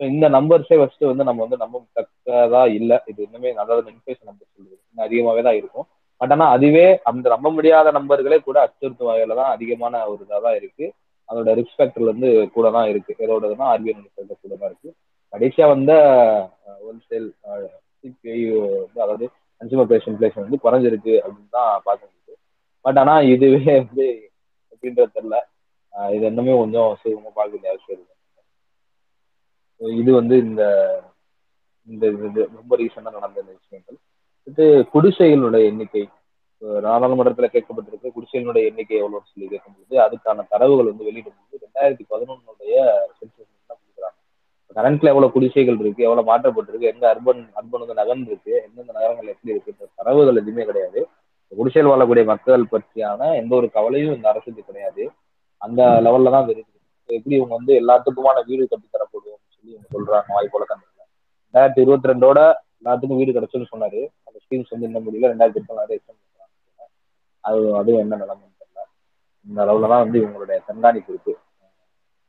[0.00, 2.96] ஸோ இந்த நம்பர்ஸே ஃபர்ஸ்ட் வந்து நம்ம வந்து நம்ப தக்கதா இல்லை.
[3.10, 4.76] இது இன்னுமே நல்லது இன்ஃபிளேஷன் நம்பர் சொல்லுது.
[4.90, 5.86] இன்னும் அதிகமாகவே தான் இருக்கும்.
[6.20, 10.58] பட் ஆனால் அதுவே அந்த நம்ப முடியாத நம்பர்களே கூட அச்சுறுத்தும் வகையில தான் அதிகமான ஒரு இதாக தான்
[10.60, 10.86] இருக்கு.
[11.28, 13.12] அதோட ரிஸ்க் ஃபேக்டர்ல இருந்து கூட தான் இருக்கு.
[13.24, 14.90] எதோடதுன்னா ஆர்பிஐ ஃபேக்டர் கூட தான் இருக்கு.
[15.32, 15.92] கடைசியா வந்த
[16.84, 19.24] ஹோல்சேல் வந்து அதாவது
[19.60, 22.34] கன்சூமர் பிரைஸ் இன்ஃபிளேஷன் வந்து குறைஞ்சிருக்கு அப்படின்னு தான் பார்க்க முடியுது.
[22.84, 24.06] பட் ஆனா இதுவே வந்து
[24.72, 25.38] எப்படின்றது தெரியல.
[26.14, 27.72] இது இன்னுமே கொஞ்சம் சுகமாக பார்க்க வேண்டிய
[30.00, 30.62] இது வந்து இந்த
[31.88, 33.96] இந்த இது ரொம்ப ரீசெண்டாக நடந்த இந்த விஷயங்கள்.
[34.40, 34.64] அடுத்து
[34.94, 36.08] குடிசைகளுடைய எண்ணிக்கை.
[36.86, 42.74] நாடாளுமன்றத்தில் கேட்கப்பட்டிருக்க கேட்கப்பட்டிருக்கு குடிசைகளுடைய எண்ணிக்கை எவ்வளோன்னு சொல்லி கேட்கும்போது அதுக்கான தரவுகள் வந்து வெளியிடும்போது ரெண்டாயிரத்தி பதினொன்னுடைய
[43.18, 44.18] சென்சஸ் தான் கொடுக்குறாங்க?
[44.76, 49.54] கரண்ட்ல எவ்வளவு குடிசைகள் இருக்கு எவ்வளவு மாற்றப்பட்டிருக்கு எங்க அர்பன் அர்பன் வந்து நகர்ந்து இருக்கு எந்தெந்த நகரங்கள் எப்படி
[49.54, 51.08] இருக்கு தரவுகள் எதுவுமே கிடையாது.
[51.52, 55.04] குடிசையில் வாழக்கூடிய மக்கள் பற்றியான எந்த ஒரு கவலையும் இந்த அரசுக்கு கிடையாது.
[55.62, 56.70] அந்த லெவல்ல தான் தெரியுது
[57.10, 60.90] எப்படி இவங்க வந்து எல்லாத்துக்குமான வீடு கட்டி தரப்படும் சொல்லி இவங்க சொல்றாங்க வாய்ப்போல கண்டிப்பா
[61.54, 62.40] ரெண்டாயிரத்தி இருபத்தி ரெண்டோட
[62.78, 63.98] எல்லாத்துக்கும் வீடு கிடைச்சுன்னு சொன்னாரு.
[64.28, 65.30] அந்த ஸ்கீம்ஸ் வந்து இன்னும் முடியல.
[65.32, 65.86] ரெண்டாயிரத்தி இருபத்தி பண்றாங்க
[67.44, 68.82] அது அதுவும் என்ன நிலைமைன்னு தெரியல.
[69.46, 71.32] இந்த அளவுல தான் வந்து இவங்களுடைய கண்காணிப்பு இருக்கு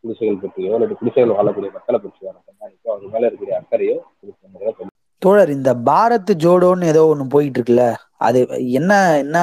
[0.03, 5.71] குடிசைகள் பற்றியோ அல்லது குடிசைகள் வாழக்கூடிய மக்களை பற்றியோ கண்காணிப்போ அது மேல இருக்கிற அக்கறையோ இருக்கு தோழர் இந்த
[5.87, 7.83] பாரத் ஜோடோன்னு ஏதோ ஒன்று போயிட்டு இருக்குல்ல?
[8.25, 8.39] அது
[8.79, 8.91] என்ன
[9.23, 9.37] என்ன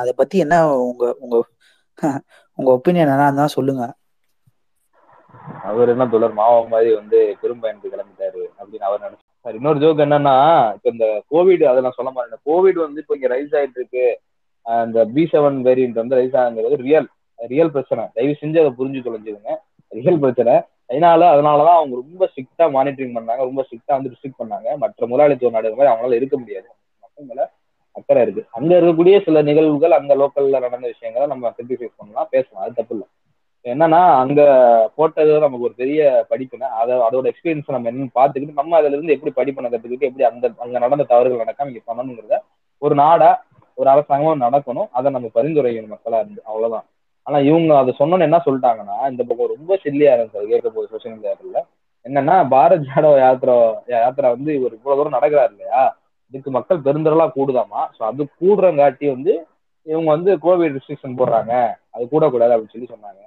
[0.00, 1.36] அதை பத்தி என்ன உங்க உங்க
[2.58, 3.84] உங்க ஒப்பீனியன் என்ன இருந்தா சொல்லுங்க.
[5.68, 10.34] அவர் என்ன தொடர் மாவா மாதிரி வந்து பெரும்பயணத்துக்கு கிளம்பிட்டாரு அப்படின்னு அவர் நினைச்சு சார் இன்னொரு ஜோக் என்னன்னா
[10.76, 12.42] இப்ப இந்த கோவிட் அதை நான் சொல்ல மாட்டேன்.
[12.50, 14.06] கோவிட் வந்து இப்போ இங்க ரைஸ் ஆயிட்டு இருக்கு.
[14.62, 17.08] அந்த பி செவன் வேரியன்ட் வந்து ரைஸ் ஆகுங்கிறது ரியல்
[17.52, 18.04] ரியல் பிரச்சனை.
[18.16, 19.54] தயவு செஞ்சு அதை புரிஞ்சு தொலைஞ்சுதுங்க
[19.98, 20.54] ரியல் பிரச்சனை.
[20.90, 23.42] அதனால அதனாலதான் அவங்க ரொம்ப ஸ்ட்ரிக்டா மானிட்டரிங் பண்ணாங்க.
[23.50, 24.68] ரொம்ப ஸ்ட்ரிக்டா வந்து ரிஸ்ட்ரிக்ட் பண்ணாங்க.
[24.76, 26.68] மற்ற முதலாளித்துவ நாடுகள் மாதிரி அவங்களால இருக்க முடியாது.
[27.04, 27.30] மக்கள்
[27.98, 28.42] அக்கறை இருக்கு.
[28.50, 32.64] அங்க இருக்கக்கூடிய சில நிகழ்வுகள் அங்க லோக்கல்ல நடந்த விஷயங்களை நம்ம கிரிட்டிசைஸ் பண்ணலாம் பேசலாம்.
[32.64, 33.08] அது தப்பு இல்லை.
[33.64, 34.40] என்னன்னா அங்க
[34.94, 39.32] போட்டது நமக்கு ஒரு பெரிய படிப்புனா அதை அதோட எக்ஸ்பீரியன்ஸ் நம்ம என்னன்னு பார்த்துக்கிட்டு நம்ம அதுல இருந்து எப்படி
[39.34, 42.38] படிப்பனை கத்துக்கிட்டு எப்படி அந்த அங்க நடந்த தவறுகள் நடக்காம இங்க பண்ணணுங்கிறத
[42.82, 43.30] ஒரு நாடா
[43.74, 44.88] ஒரு அரசாங்கமும் நடக்கணும்.
[44.90, 46.40] அதை நம்ம பரிந்துரைக்கணும் மக்களா இருந்து.
[46.44, 46.86] அவ்வளவுதான்.
[47.26, 51.60] ஆனா இவங்க அதை சொன்னோன்னு என்ன சொல்லிட்டாங்கன்னா இந்த பக்கம் ரொம்ப சில்லியா இருந்துச்சு கேட்க போது சோசியல் மீடியாத்துல
[52.06, 53.56] என்னன்னா பாரத் ஜாடோ யாத்திரா
[53.88, 55.82] யாத்திரா வந்து இவர் இவ்வளவு தூரம் நடக்கிறாரு இல்லையா?
[56.32, 57.80] இதுக்கு மக்கள் பெருந்தரலா கூடுதாமா?
[57.96, 59.34] ஸோ அது கூடுறங்காட்டி வந்து
[59.86, 61.52] இவங்க வந்து கோவிட் ரெஸ்ட்ரிக்ஷன் போடுறாங்க.
[61.94, 63.20] அது கூடக்கூடாது அப்படின்னு சொல்லி சொன்னாங்க.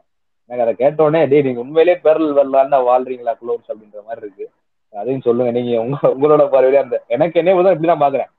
[0.49, 4.45] எனக்கு அதை கேட்டோடனே டேய் நீங்க உண்மையிலேயே பெரல் வரலான்னு வாழ்றீங்களா குளோன்ஸ் அப்படின்ற மாதிரி இருக்கு.
[4.93, 5.52] அதையும் சொல்லுங்க.
[5.52, 8.32] நீங்க உங்க உங்களோட பார்வையில அந்த எனக்கு என்ன தான் இப்படிதான் பாக்குறேன்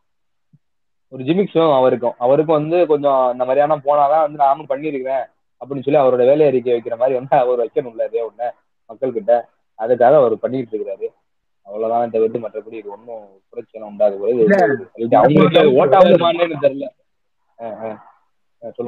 [1.12, 2.14] ஒரு ஜிமிக்ஸும் அவருக்கும்.
[2.18, 5.24] அவருக்கும் வந்து கொஞ்சம் இந்த மாதிரியான போனாதான் வந்து நானும் பண்ணியிருக்கிறேன்
[5.60, 8.46] அப்படின்னு சொல்லி அவரோட வேலை அறிக்கை வைக்கிற மாதிரி வந்து அவர் வைக்கணும்ல இதே ஒண்ணு
[8.90, 9.34] மக்கள்கிட்ட.
[9.78, 11.08] அதுக்காக அவர் பண்ணிட்டு இருக்கிறாரு.
[11.66, 13.84] அவ்வளவுதான் தவிர்த்து மற்றபடி இது ஒன்றும் பிரச்சனை
[14.34, 14.44] இது
[15.04, 16.88] இது அவங்களுக்கு ஓட்ட ஆகுமான்னு தெரியல.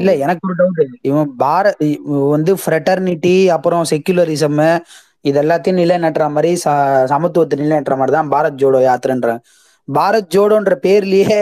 [0.02, 1.30] இல்ல எனக்கு ஒரு டவுட் இவன்
[2.10, 4.60] இவன் வந்து ஃப்ரெட்டர்னிட்டி அப்புறம் செக்யுலரிசம்
[5.28, 6.50] இது எல்லாத்தையும் நிலைநாட்டுற மாதிரி
[7.12, 9.42] சமத்துவத்தை நிலைநாட்டுற மாதிரி தான் பாரத் ஜோடோ யாத்திரைன்றாங்க
[9.88, 11.38] பாரத் ஜோடோன்ற பேர்லயே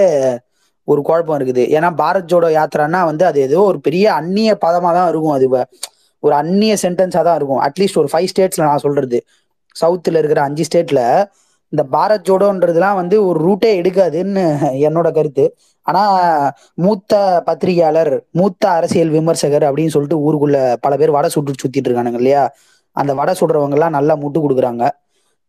[0.89, 1.64] ஒரு குழப்பம் இருக்குது.
[1.76, 5.35] ஏன்னா பாரத் ஜோடோ யாத்திரான்னா வந்து அது ஏதோ ஒரு பெரிய அந்நிய பதமா தான் இருக்கும்.
[5.39, 5.47] அது
[6.22, 7.61] ஒரு அந்நிய சென்டென்ஸா தான் இருக்கும்.
[7.66, 9.18] அட்லீஸ்ட் ஒரு ஃபைவ் ஸ்டேட்ஸ்ல நான் சொல்றது.
[9.81, 11.01] சவுத்தில் இருக்கிற அஞ்சு ஸ்டேட்ல
[11.73, 14.43] இந்த பாரத் ஜோடோன்றதுலாம் வந்து ஒரு ரூட்டே எடுக்காதுன்னு
[14.89, 15.45] என்னோட கருத்து.
[15.87, 16.03] ஆனா
[16.75, 17.12] மூத்த
[17.47, 22.43] பத்திரிகையாளர் மூத்த அரசியல் விமர்சகர் அப்படின்னு சொல்லிட்டு ஊருக்குள்ள பல பேர் வடை சுட்டு சுத்திட்டு இருக்கானுங்க இல்லையா?
[22.97, 24.85] அந்த வடை சுடுறவங்க எல்லாம் நல்லா முட்டு கொடுக்குறாங்க.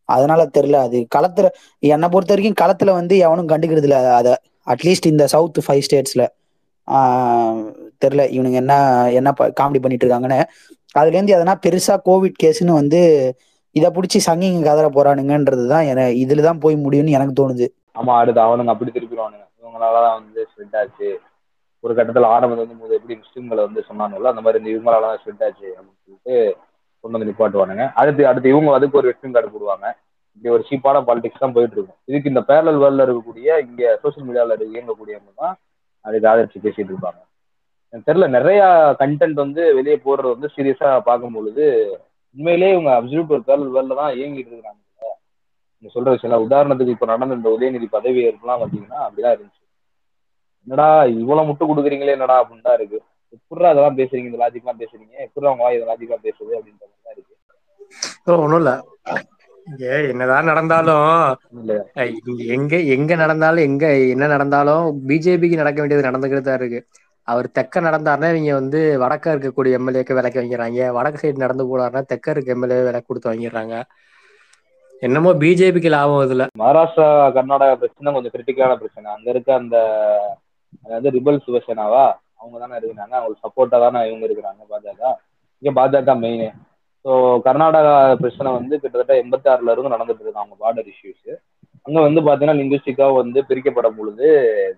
[0.09, 1.47] அதனால தெரியல அது களத்துல
[1.83, 3.97] என்னை பொறுத்த வரைக்கும் களத்துல வந்து எவனும் கண்டுக்கிறது இல்ல.
[4.19, 4.33] அதை
[4.67, 6.23] அட்லீஸ்ட் இந்த சவுத் ஃபைவ் ஸ்டேட்ஸ்ல
[8.03, 8.73] தெரியல இவனுங்க என்ன
[9.19, 10.39] என்ன காமெடி பண்ணிட்டு இருக்காங்கன்னு.
[10.95, 13.01] அதுலேருந்து எதனா பெருசா கோவிட் கேஸ்ன்னு வந்து
[13.75, 17.65] இதை பிடிச்சி சங்கிங்க கதற போறானுங்கன்றது தான் என இதுல தான் போய் முடியும்னு எனக்கு தோணுது.
[17.99, 19.45] ஆமா அடுத்து அவனுங்க அப்படி திருப்பிடுவானுங்க.
[19.61, 21.09] இவங்களாலதான் வந்து ஸ்ப்ரெட் ஆச்சு.
[21.83, 25.43] ஒரு கட்டத்துல ஆரம்பத்தில் வந்து போது எப்படி முஸ்லிம்களை வந்து சொன்னாங்களோ அந்த மாதிரி இந்த இவங்களால தான் ஸ்ப்ரெட்
[25.47, 26.35] ஆச்சு அப்படின்னு சொல்லிட்டு
[27.03, 27.85] கொண்டு வந்து நிப்பாட்டுவானுங்க.
[28.01, 29.85] அடுத்து அடுத்து இவங்க அதுக்கு ஒரு வெஸ்டிங் கார்டு போடுவாங்க
[30.37, 34.55] இப்படி ஒரு சீப்பான பாலிடிக்ஸ் தான் போயிட்டு இருக்கும் இதுக்கு இந்த பேரல் வேர்ல்ட்ல இருக்கக்கூடிய இங்க சோசியல் மீடியால
[34.71, 35.55] இயங்கக்கூடியவங்க தான்
[36.05, 37.19] அதுக்கு ஆதரிச்சு பேசிட்டு இருப்பாங்க.
[37.93, 38.61] எனக்கு தெரியல நிறைய
[39.01, 41.65] கண்டென்ட் வந்து வெளியே போடுறது வந்து சீரியஸா பார்க்கும் பொழுது
[42.35, 44.79] உண்மையிலேயே இவங்க அப்சல்யூட் ஒரு பேரல் வேர்ல்ட்ல தான் இயங்கிட்டு இருக்கிறாங்க
[45.75, 49.61] நீங்க சொல்ற விஷயம் உதாரணத்துக்கு இப்ப நடந்த இந்த உதயநிதி பதவி ஏற்புலாம் பாத்தீங்கன்னா அப்படிதான் இருந்துச்சு.
[50.67, 50.87] என்னடா
[51.21, 52.99] இவ்வளவு முட்டு கொடுக்குறீங்களே என்னடா அப்படின்னு தான் இருக்கு.
[53.37, 55.13] எப்படா அதெல்லாம் பேசுறீங்க இந்த லாஜிக்லாம் பேசுறீங்க?
[55.25, 57.33] எப்படி அவங்க இந்த லாஜிக்லாம் பேசுது அப்படின்ற மாதிரி தான் இருக்கு.
[58.45, 58.73] ஒன்றும் இல்ல.
[59.67, 61.09] இங்க என்னதான் நடந்தாலும்
[62.55, 66.79] எங்க எங்க நடந்தாலும் எங்க என்ன நடந்தாலும் பிஜேபிக்கு நடக்க வேண்டியது நடந்துகிட்டு தான் இருக்கு.
[67.27, 72.33] அவர் தெக்க நடந்தாருன்னா இவங்க வந்து வடக்க இருக்கக்கூடிய எம்எல்ஏக்கு விலைக்கு வாங்கிறாங்க வடக்கு சைடு நடந்து போனாருன்னா தெக்க
[72.35, 73.75] இருக்க எம்எல்ஏ விலை கொடுத்து வாங்கிடுறாங்க.
[75.03, 76.43] என்னமோ பிஜேபிக்கு லாபம் இதுல.
[76.61, 77.07] மகாராஷ்டிரா
[77.37, 79.07] கர்நாடகா பிரச்சனை கொஞ்சம் கிரிட்டிக்கலான பிரச்சனை.
[79.15, 79.77] அங்க இருக்க அந்த
[80.85, 82.03] அதாவது ரிபல் சிவசேனாவா
[82.41, 83.13] அவங்க தானே இருக்கிறாங்க.
[83.17, 85.01] அவங்களுக்கு சப்போர்ட்டா தானே இவங்க இருக்கிறாங்க பாஜக.
[85.63, 86.47] இங்க பாஜக மெயினு
[87.05, 87.11] ஸோ
[87.45, 91.33] கர்நாடகா பிரச்சனை வந்து கிட்டத்தட்ட எண்பத்தி ஆறுல இருந்து நடந்துட்டு இருக்கு அவங்க பார்டர் இஷ்யூஸ்
[91.85, 94.27] அங்க வந்து பாத்தீங்கன்னா லிங்குஸ்டிக்கா வந்து பிரிக்கப்படும் பொழுது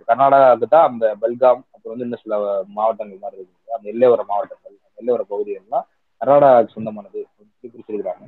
[0.09, 2.35] கர்நாடகாவுக்கு தான் அந்த பெல்காம் அப்புறம் வந்து இன்னும் சில
[2.77, 5.85] மாவட்டங்கள் மாதிரி இருக்கு அந்த எல்லையோர மாவட்டங்கள் எல்லையோர பகுதிகள்லாம்
[6.21, 7.19] கர்நாடகாவுக்கு சொந்தமானது
[7.63, 8.23] பிரிச்சிருக்கிறாங்க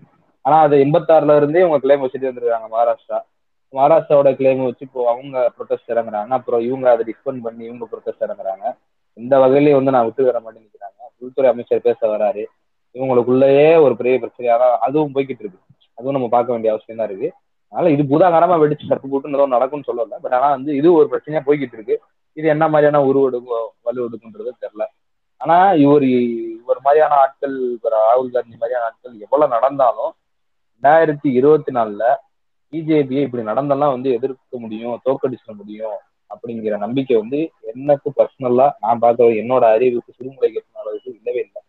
[0.46, 3.18] ஆனா அது எண்பத்தாறுல இருந்தே இவங்க கிளைம் வச்சுட்டு வந்துருக்காங்க மகாராஷ்டிரா.
[3.74, 6.32] மகாராஷ்டிராவோட கிளைம் வச்சு இப்போ அவங்க ப்ரொட்டஸ்ட் இறங்குறாங்க.
[6.40, 8.66] அப்புறம் இவங்க அதை டிஸ்பெண்ட் பண்ணி இவங்க ப்ரொட்டஸ்ட் இறங்குறாங்க.
[9.18, 10.94] இந்த வகையிலயும் வந்து நான் விட்டு வர மாட்டேன்னு நிற்கிறாங்க
[11.26, 12.44] உள்துறை அமைச்சர் பேச வராரு.
[12.96, 15.60] இவங்களுக்குள்ளேயே ஒரு பெரிய பிரச்சனையாக அதுவும் போய்கிட்டு இருக்கு.
[15.98, 17.30] அதுவும் நம்ம பார்க்க வேண்டிய அவசியம் தான் இருக்கு.
[17.74, 20.18] அதனால இது புதாகரமா வெடிச்சு சத்து போட்டு ஏதோ நடக்கும்னு சொல்லல.
[20.26, 21.96] பட் ஆனா வந்து இது ஒரு பிரச்சனையா போய்கிட்டு இருக்கு.
[22.38, 24.86] இது என்ன மாதிரியான உருவெடுக்கும் வலுவெடுக்குன்றது தெரியல.
[25.42, 30.12] ஆனா இவர் இவர் மாதிரியான ஆட்கள் இவர் ராகுல் காந்தி மாதிரியான ஆட்கள் எவ்வளவு நடந்தாலும்
[30.76, 32.04] ரெண்டாயிரத்தி இருபத்தி நாலுல
[32.74, 35.98] பிஜேபியை இப்படி நடந்தெல்லாம் வந்து எதிர்க்க முடியும் தோற்கடிச்சிட முடியும்
[36.32, 37.40] அப்படிங்கிற நம்பிக்கை வந்து
[37.72, 41.62] எனக்கு பர்சனலா நான் பார்க்க என்னோட அறிவுக்கு சிறுமுறைக்கு அளவுக்கு இல்லவே இல்லை.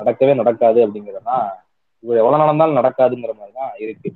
[0.00, 1.46] நடக்கவே நடக்காது அப்படிங்கிறதான்
[2.04, 4.10] இவர் எவ்வளவு நடந்தாலும் நடக்காதுங்கிற மாதிரி தான் இருக்கு.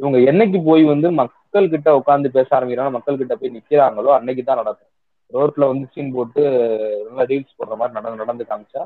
[0.00, 2.92] இவங்க என்னைக்கு போய் வந்து மக் மக்கள் கிட்ட உட்காந்து பேச ஆரம்பிக்கிறாங்க.
[2.94, 4.88] மக்கள் கிட்ட போய் நிக்கிறாங்களோ அன்னைக்கு தான் நடக்கும்.
[5.32, 6.42] ரோட்ல வந்து சீன் போட்டு
[7.08, 8.82] நல்லா ரீல்ஸ் போடுற மாதிரி நடந்து நடந்து காமிச்சா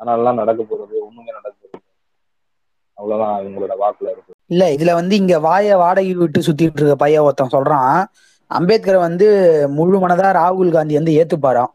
[0.00, 1.82] அதனாலலாம் நடக்க போறது ஒண்ணுமே நடக்க போறது
[2.98, 4.32] அவ்வளவுதான் இவங்களோட வாக்குல இருக்கு.
[4.50, 7.92] இல்ல இதுல வந்து இங்க வாய வாடகை விட்டு சுத்திட்டு இருக்க பையன் ஒருத்தன் சொல்றான்
[8.50, 9.28] அம்பேத்கரை வந்து
[9.78, 11.72] முழு மனதா ராகுல் காந்தி வந்து ஏத்துப்பாராம்.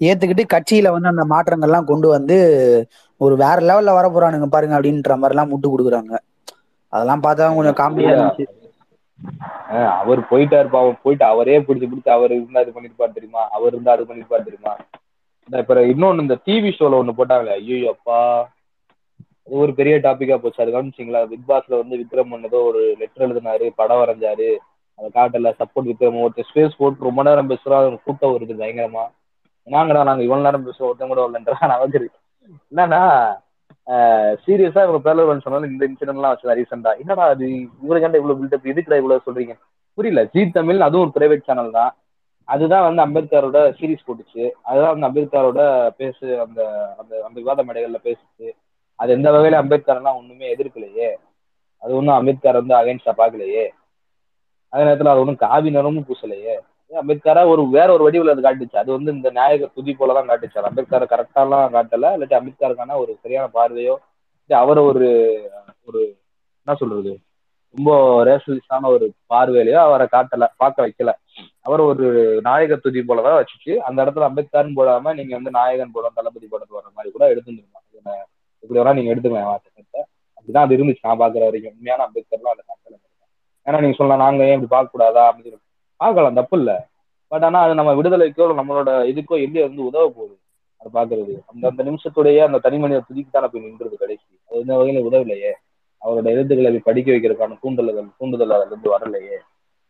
[0.00, 2.38] ஏத்துக்கிட்டு கட்சியில வந்து அந்த மாற்றங்கள்லாம் கொண்டு வந்து
[3.20, 6.14] ஒரு வேற லெவல்ல வர போறானுங்க பாருங்க அப்படின்ற மாதிரி எல்லாம் முட்டு கொடுக்குறாங்க.
[6.92, 8.46] அதெல்லாம் பார்த்தா கொஞ்சம் காமெடியா இருந்துச்சு.
[10.00, 10.98] அவர் போயிட்டாரு பாவம்.
[11.02, 13.42] போயிட்டு அவரே பிடிச்சு பிடிச்சு அவர் இருந்தா இது பண்ணிருப்பாரு தெரியுமா?
[13.48, 14.74] அவர் இருந்தா அது பண்ணிருப்பாரு தெரியுமா?
[15.48, 17.56] இப்ப இன்னொன்னு இந்த டிவி ஷோல ஒண்ணு போட்டாங்களே.
[17.60, 18.18] ஐயோ அப்பா.
[19.46, 20.62] அது ஒரு பெரிய டாபிக்கா போச்சு.
[20.62, 21.20] அது கவனிச்சிங்களா?
[21.26, 23.66] பிக் பாஸ்ல வந்து விக்ரம் பண்ணதோ ஒரு லெட்டர் எழுதினாரு.
[23.80, 24.48] படம் வரைஞ்சாரு.
[24.98, 29.04] அதை காட்டல சப்போர்ட் விக்ரம் ஒருத்தர் ஸ்பேஸ் போட்டு ரொம்ப நேரம் பேசுறோம் அது கூட்டம் வருது பயங்கரமா.
[29.66, 32.10] என்னங்கடா நாங்க இவ்வளவு நேரம் பேசுறோம் ஒருத்தன் கூட வரலன்றா நான் வந்து
[32.72, 33.00] என்னன்னா
[34.46, 37.46] சீரியஸா இவங்க பேரலவன் சொன்னாலும் இந்த இன்சிடென்ட் எல்லாம் வச்சதா ரீசெண்டா என்னடா அது?
[37.84, 39.54] இவருக்காண்ட இவ்வளவு பில்டப் எதுக்குடா இவ்வளவு சொல்றீங்க?
[39.94, 40.24] புரியல.
[40.24, 41.96] ஜி தமிழ் அதுவும் ஒரு பிரைவேட் சேனல் தான்.
[42.44, 44.50] அதுதான் வந்து அம்பேத்கரோட சீரீஸ் போட்டுச்சு.
[44.62, 46.60] அதுதான் வந்து அம்பேத்கரோட பேசு அந்த
[46.98, 48.48] அந்த அந்த விவாத மேடைகள்ல பேசுச்சு.
[48.94, 51.08] அது எந்த வகையில அம்பேத்கர்லாம் ஒண்ணுமே எதிர்க்கலையே.
[51.78, 53.64] அது ஒன்றும் அம்பேத்கர் வந்து அகைன்ஸ்டா பார்க்கலையே.
[54.68, 56.54] அதே நேரத்துல அது ஒன்றும் காவி நிறமும் பூசலையே.
[56.90, 58.76] அம்பேத்கரா ஒரு வேற ஒரு வடிவில் அது காட்டுச்சு.
[58.82, 60.58] அது வந்து இந்த நாயக துதி போல தான் காட்டுச்சு.
[60.60, 62.10] அது அம்பேத்கரை கரெக்டாலாம் காட்டல.
[62.16, 63.94] இல்லாட்டி அம்பேத்கருக்கான ஒரு சரியான பார்வையோ
[64.42, 65.08] இல்லை அவரை ஒரு
[65.88, 66.00] ஒரு
[66.66, 67.12] என்ன சொல்றது
[67.74, 67.90] ரொம்ப
[68.28, 71.12] ரேஷனலிஸ்டான ஒரு பார்வையிலையோ அவரை காட்டல பார்க்க வைக்கல.
[71.62, 72.06] அவர் ஒரு
[72.46, 73.72] நாயக துதி போலதான் வச்சுச்சு.
[73.88, 78.24] அந்த இடத்துல அம்பேத்கர்னு போடாம நீங்க வந்து நாயகன் போட தளபதி படத்து வர மாதிரி கூட எடுத்துருந்துருக்கலாம்.
[78.62, 80.00] இப்படி வேணா நீங்க எடுத்துக்கலாம் வாசகத்தை
[80.36, 81.06] அப்படிதான் அது இருந்துச்சு.
[81.08, 81.74] நான் பாக்குற வரைக்கும்.
[81.76, 82.96] உண்மையான அம்பேத்கர்லாம் அந்த காட்டல.
[83.66, 85.64] ஏன்னா நீங்க சொல்லலாம் நாங்க ஏன் இப்படி பார்க்க கூடாதா அப்படின்னு
[86.00, 86.70] பார்க்கலாம் தப்பு இல்ல.
[87.32, 90.34] பட் ஆனா அது நம்ம விடுதலைக்கோ நம்மளோட இதுக்கோ எப்படி வந்து உதவ போகுது?
[90.80, 94.26] அதை பாக்குறது அந்த அந்த நிமிஷத்துடைய அந்த தனி மனித துதிக்கு தான் போய் நின்றது கடைசி.
[94.50, 95.52] அது இந்த வகையில உதவலையே.
[96.02, 99.38] அவரோட எழுத்துக்களை போய் படிக்க வைக்கிறதுக்கான தூண்டல்கள் தூண்டுதல் அதுல இருந்து வரலையே.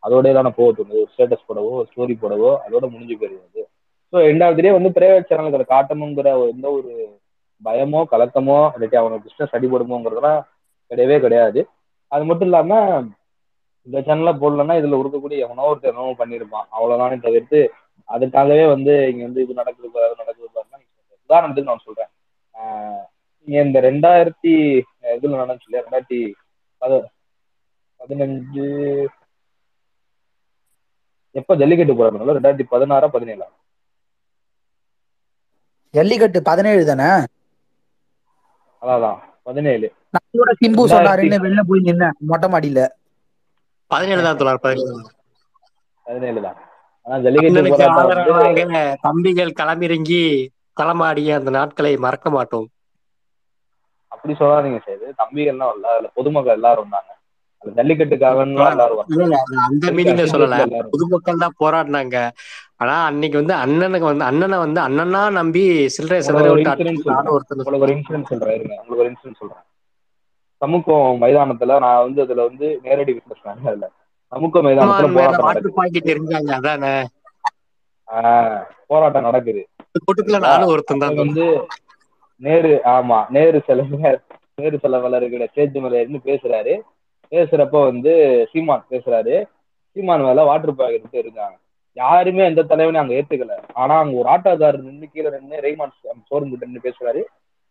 [0.02, 0.82] அதோடய தானே போகுது.
[0.94, 3.62] ஒரு ஸ்டேட்டஸ் போடவோ ஸ்டோரி போடவோ அதோட முடிஞ்சு போயிருந்தது
[4.12, 6.90] ஸோ ரெண்டாவதுலேயே வந்து பிரைவேட் சேனல்களை காட்டணுங்கிற எந்த ஒரு
[7.62, 10.40] பயமோ கலக்கமோ இல்லாட்டி அவனுக்கு பிஸ்னஸ் அடிபடுமோங்கிறதுலாம்
[10.90, 11.60] கிடையவே கிடையாது.
[12.12, 12.72] அது மட்டும் இல்லாம
[13.86, 16.66] இந்த சேனல்ல போடலன்னா இதுல இருக்கக்கூடிய எவனோ ஒருத்தர் என்னவோ பண்ணியிருப்பான்.
[16.76, 17.60] அவ்வளவுதானே தவிர்த்து
[18.08, 20.48] அதுக்காகவே வந்து இங்க வந்து இது நடக்குது அது நடக்குது
[21.30, 22.10] உதாரணத்துக்கு நான் சொல்றேன்.
[23.48, 24.52] இங்க இந்த ரெண்டாயிரத்தி
[25.16, 25.84] இதுல நடந்துச்சு இல்லையா?
[25.86, 26.20] ரெண்டாயிரத்தி
[26.82, 26.92] பத
[28.00, 28.66] பதினஞ்சு
[31.40, 33.46] எப்ப ஜல்லிக்கட்டு போறாங்க ரெண்டாயிரத்தி பதினாறா பதினேழா?
[35.94, 37.08] ஜல்லிக்கட்டு பதினேழு தானே?
[38.82, 39.18] அதான்
[39.48, 39.88] பதினேழு.
[40.60, 42.80] சிம்பு சொன்னாருன்னு வெளில போய் நின்னேன் மொட்டை மாடியில.
[43.90, 44.94] பதினேழு தான் தோழர் பதினேழு
[46.06, 46.58] பதினேழு தான்.
[49.06, 50.22] தம்பிகள் களமிறங்கி
[50.76, 52.66] களமாடிய அந்த நாட்களை மறக்க மாட்டோம்.
[54.12, 57.10] அப்படி சொல்லாதீங்க சரி தம்பிகள்லாம் வரல அதுல பொதுமக்கள் எல்லாரும் இருந்தாங்க.
[59.66, 60.56] அந்த மீனிங்ல சொல்லல.
[60.92, 62.16] பொதுமக்கள் தான் போராடினாங்க.
[62.82, 65.62] ஆனா அன்னைக்கு வந்து அண்ணனுக்கு வந்து அண்ணனை வந்து அண்ணனா நம்பி
[65.96, 67.30] சில்லறை சில்லறை ஒரு இன்சிடென்ட் சொல்றேன்.
[67.60, 69.64] உங்களுக்கு ஒரு இன்சிடென்ட் சொல்றேன் இருங்க உங்களுக்கு ஒரு இன்சிடென்ட் சொல்றேன்
[70.62, 73.88] சமூகம் மைதானத்துல நான் வந்து அதுல வந்து நேரடி விசினஸ் அதுல
[74.32, 75.48] சமூக மைதானத்துல போராட்டம்
[78.86, 79.62] போராட்டம் நடக்குது.
[81.24, 81.46] வந்து
[82.40, 83.98] நேரு ஆமா நேரு செலவு
[84.60, 86.74] நேரு செலவலர்கிட்ட ஸ்டேஜ் மேல இருந்து பேசுறாரு.
[87.32, 88.12] பேசுறப்ப வந்து
[88.52, 89.36] சீமான் பேசுறாரு.
[89.96, 91.56] சீமான் மேல வாட்டர் பாக்கெட் இருக்காங்க.
[91.96, 93.54] யாருமே எந்த தலைவனையும் அங்க ஏத்துக்கல.
[93.72, 95.92] ஆனா அங்க ஒரு ஆட்டோக்காரர் நின்று கீழே நின்று ரெய்மான்
[96.28, 97.22] சோர்ந்து கிட்ட நின்று பேசுறாரு.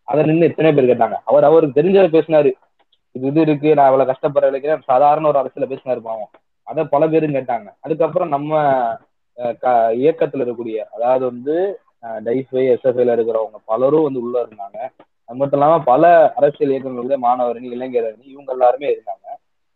[0.03, 1.17] அதை நின்று எத்தனை பேர் கேட்டாங்க.
[1.23, 2.51] அவர் அவருக்கு தெரிஞ்சதை பேசினாரு.
[3.16, 6.32] இது இது இருக்கு நான் இவ்வளவு கஷ்டப்படுற வைக்கிறேன் சாதாரண ஒரு அரசியல பேசினாரு பாவம்.
[6.68, 7.68] அதை பல பேரும் கேட்டாங்க.
[7.80, 8.51] அதுக்கப்புறம் நம்ம
[9.38, 11.55] அஹ், க- இயக்கத்துல இருக்கக்கூடிய அதாவது வந்து
[12.26, 14.78] டைஃபை எஸ்எஃப்ஐல இருக்கிறவங்க பலரும் வந்து உள்ள இருந்தாங்க.
[15.28, 16.03] அது மட்டும் இல்லாம பல
[16.36, 19.28] அரசியல் இயக்கங்களுடைய மாணவரணி இளைஞரணி இவங்க எல்லாருமே இருந்தாங்க.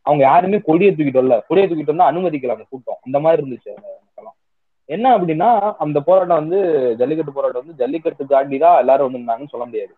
[0.06, 1.40] அவங்க யாருமே கொடியை தூக்கிட்டு வரல.
[1.48, 2.98] கொடியை தூக்கிட்டு வந்தா அனுமதிக்கல அந்த கூட்டம்.
[3.02, 4.38] அந்த மாதிரி இருந்துச்சு அந்த மக்களும்
[4.90, 6.60] என்ன அப்படின்னா அந்த போராட்டம் வந்து
[6.98, 9.94] ஜல்லிக்கட்டு போராட்டம் வந்து ஜல்லிக்கட்டு தாண்டி தான் எல்லாரும் வந்து இருந்தாங்கன்னு சொல்ல முடியாது.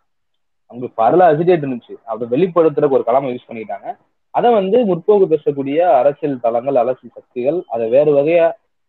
[0.72, 1.96] அவங்களுக்கு பரல அசிடேட் இருந்துச்சு.
[2.12, 3.88] அதை வெளிப்படுத்துறதுக்கு ஒரு களமை யூஸ் பண்ணிட்டாங்க
[4.36, 8.46] அதை வந்து முற்போக்கு பேசக்கூடிய அரசியல் தளங்கள் அரசியல் சக்திகள் அதை வேறு வகையா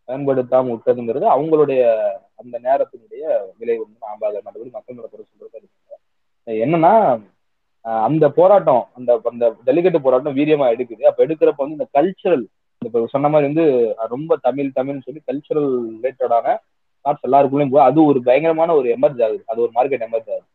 [0.09, 1.81] பயன்படுத்தாம விட்டதுங்கிறது அவங்களுடைய
[2.41, 3.23] அந்த நேரத்தினுடைய
[3.59, 5.69] விலை வந்து நாம்பாக மற்றபடி மக்களோட குறை சொல்றது
[6.47, 6.93] என்னன்னா
[8.07, 11.03] அந்த போராட்டம் அந்த அந்த ஜல்லிக்கட்டு போராட்டம் வீரியமா எடுக்குது.
[11.11, 12.45] அப்ப எடுக்கிறப்ப வந்து இந்த கல்ச்சரல்
[12.83, 13.65] இப்ப சொன்ன மாதிரி வந்து
[14.15, 16.47] ரொம்ப தமிழ் தமிழ்னு சொல்லி கல்ச்சரல் ரிலேட்டடான
[17.05, 19.43] தாட்ஸ் எல்லாருக்குள்ளயும் போய் அது ஒரு பயங்கரமான ஒரு எமர்ஜ் ஆகுது.
[19.51, 20.47] அது ஒரு மார்க்கெட் எமர்ஜ் ஆகுது.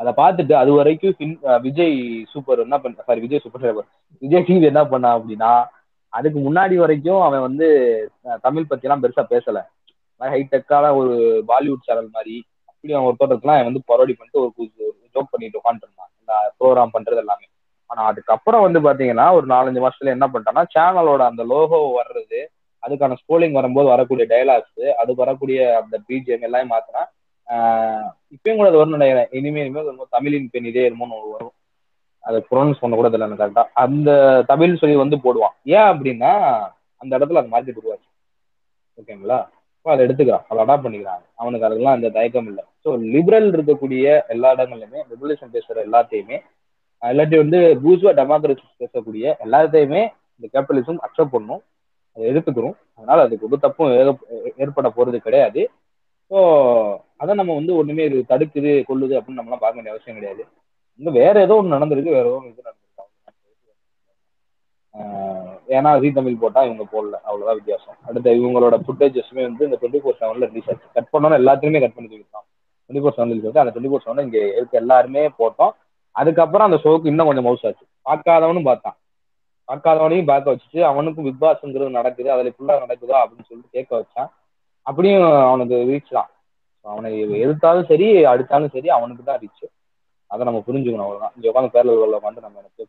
[0.00, 1.14] அதை பார்த்துட்டு அது வரைக்கும்
[1.62, 1.96] விஜய்
[2.32, 3.78] சூப்பர் என்ன பண்ண sorry Vijay super sir
[4.22, 5.52] Vijay TV என்ன பண்ணா அப்படின்னா
[6.12, 7.66] அதுக்கு முன்னாடி வரைக்கும் அவன் வந்து
[8.42, 9.58] தமிழ் பத்தி எல்லாம் பெருசா பேசல.
[10.20, 11.12] ஹைடெக்கான ஒரு
[11.48, 12.36] பாலிவுட் சேனல் மாதிரி
[12.70, 14.52] அப்படி அவன் ஒரு தோட்டத்துலாம் அவன் வந்து பரோடி பண்ணிட்டு ஒரு
[15.14, 17.46] ஜோக் பண்ணிட்டு உட்காந்துருந்தான் இந்த ப்ரோக்ராம் பண்றது எல்லாமே.
[17.90, 22.40] ஆனா அதுக்கப்புறம் வந்து பாத்தீங்கன்னா ஒரு நாலஞ்சு வருஷத்துல என்ன பண்ணிட்டான்னா சேனலோட அந்த லோகோ வர்றது
[22.82, 27.02] அதுக்கான ஸ்கோலிங் வரும்போது வரக்கூடிய டைலாக்ஸ் அது வரக்கூடிய அந்த பிஜிஎம் எல்லாமே மாத்தினா
[28.34, 29.30] இப்பயும் கூட அது வரும்னு நினைக்கிறேன்.
[29.38, 31.54] இனிமே இனிமே அது என்னமோ தமிழின் பெண் இதே என்னமோ ஒண்ணு வரும்.
[32.24, 34.10] அது ப்ரொனவுன்ஸ் பண்ண கூட தெரியல கரெக்டா அந்த
[34.50, 35.54] தமிழ் சொல்லி வந்து போடுவான்.
[35.76, 36.32] ஏன் அப்படின்னா
[37.02, 38.08] அந்த இடத்துல அந்த மார்க்கெட் உருவாச்சு
[39.00, 39.38] ஓகேங்களா
[39.76, 40.44] இப்போ அதை எடுத்துக்கிறான்.
[40.50, 41.22] அதை அடாப்ட் பண்ணிக்கிறான்.
[41.40, 42.64] அவனுக்கு அதுக்கெல்லாம் அந்த தயக்கம் இல்லை.
[42.84, 46.38] ஸோ லிபரல் இருக்கக்கூடிய எல்லா இடங்கள்லையுமே ரெவல்யூஷன் பேசுற எல்லாத்தையுமே
[47.02, 50.00] இல்லாட்டி வந்து பூஸ்வா டெமோக்ரஸி பேசக்கூடிய எல்லாத்தையுமே
[50.36, 51.62] இந்த கேபிட்டலிசம் அக்செப்ட் பண்ணும்.
[52.14, 52.76] அதை எடுத்துக்கிறோம்.
[52.98, 53.92] அதனால அதுக்கு ஒரு தப்பும்
[54.62, 55.62] ஏற்பட போறது கிடையாது.
[56.30, 56.38] ஸோ
[57.16, 60.42] அதை நம்ம வந்து ஒண்ணுமே இது தடுக்குது கொள்ளுது அப்படின்னு நம்மளாம் பார்க்க வேண்டிய அவசியம் கிடையாது.
[61.00, 62.84] இன்னும் வேற ஏதோ ஒன்று நடந்திருக்கு வேற ஏதோ ஒன்று இது நடந்திருக்கு.
[64.94, 67.16] ஆஹ் ஏன்னா ஜி தமிழ் போட்டா இவங்க போடல.
[67.22, 67.96] அவ்வளவுதான் வித்தியாசம்.
[68.02, 70.86] அடுத்த இவங்களோட ஃபுட்டேஜஸ்மே வந்து இந்த டுவெண்ட்டி ஃபோர் செவன்ல ரிலீஸ் ஆச்சு.
[70.92, 72.46] கட் பண்ணோம் எல்லாத்தையுமே கட் பண்ணி தூக்கிட்டோம்
[72.90, 75.74] டுவெண்ட்டி ஃபோர் செவன் ரிலீஸ் ஆச்சு அந்த டுவெண்ட்டி ஃபோர் செவன் இங்க இருக்க எல்லாருமே போட்டோம்.
[76.12, 77.84] அதுக்கப்புறம் அந்த ஷோக்கு இன்னும் கொஞ்சம் மவுஸ் ஆச்சு.
[78.04, 78.96] பார்க்காதவனும் பார்த்தான்.
[79.68, 84.30] பார்க்காதவனையும் பார்க்க வச்சுட்டு அவனுக்கும் பிக் பாஸ்ங்கிறது நடக்குது அதுல ஃபுல்லா நடக்குதா அப்படின்னு சொல்லிட்டு கேட்க வச்சான்.
[84.88, 86.30] அப்படியும் அவனுக்கு ரீச் தான்.
[86.86, 87.10] அவனை
[87.44, 89.66] எதிர்த்தாலும் சரி அடுத்தாலும் சரி அவனுக்கு தான் ரீச்
[90.30, 91.34] அதை நம்ம புரிஞ்சுக்கணும் அவ்வளவுதான்.
[91.36, 92.84] இங்க உட்காந்து உள்ள உட்காந்து நம்ம எனக்கு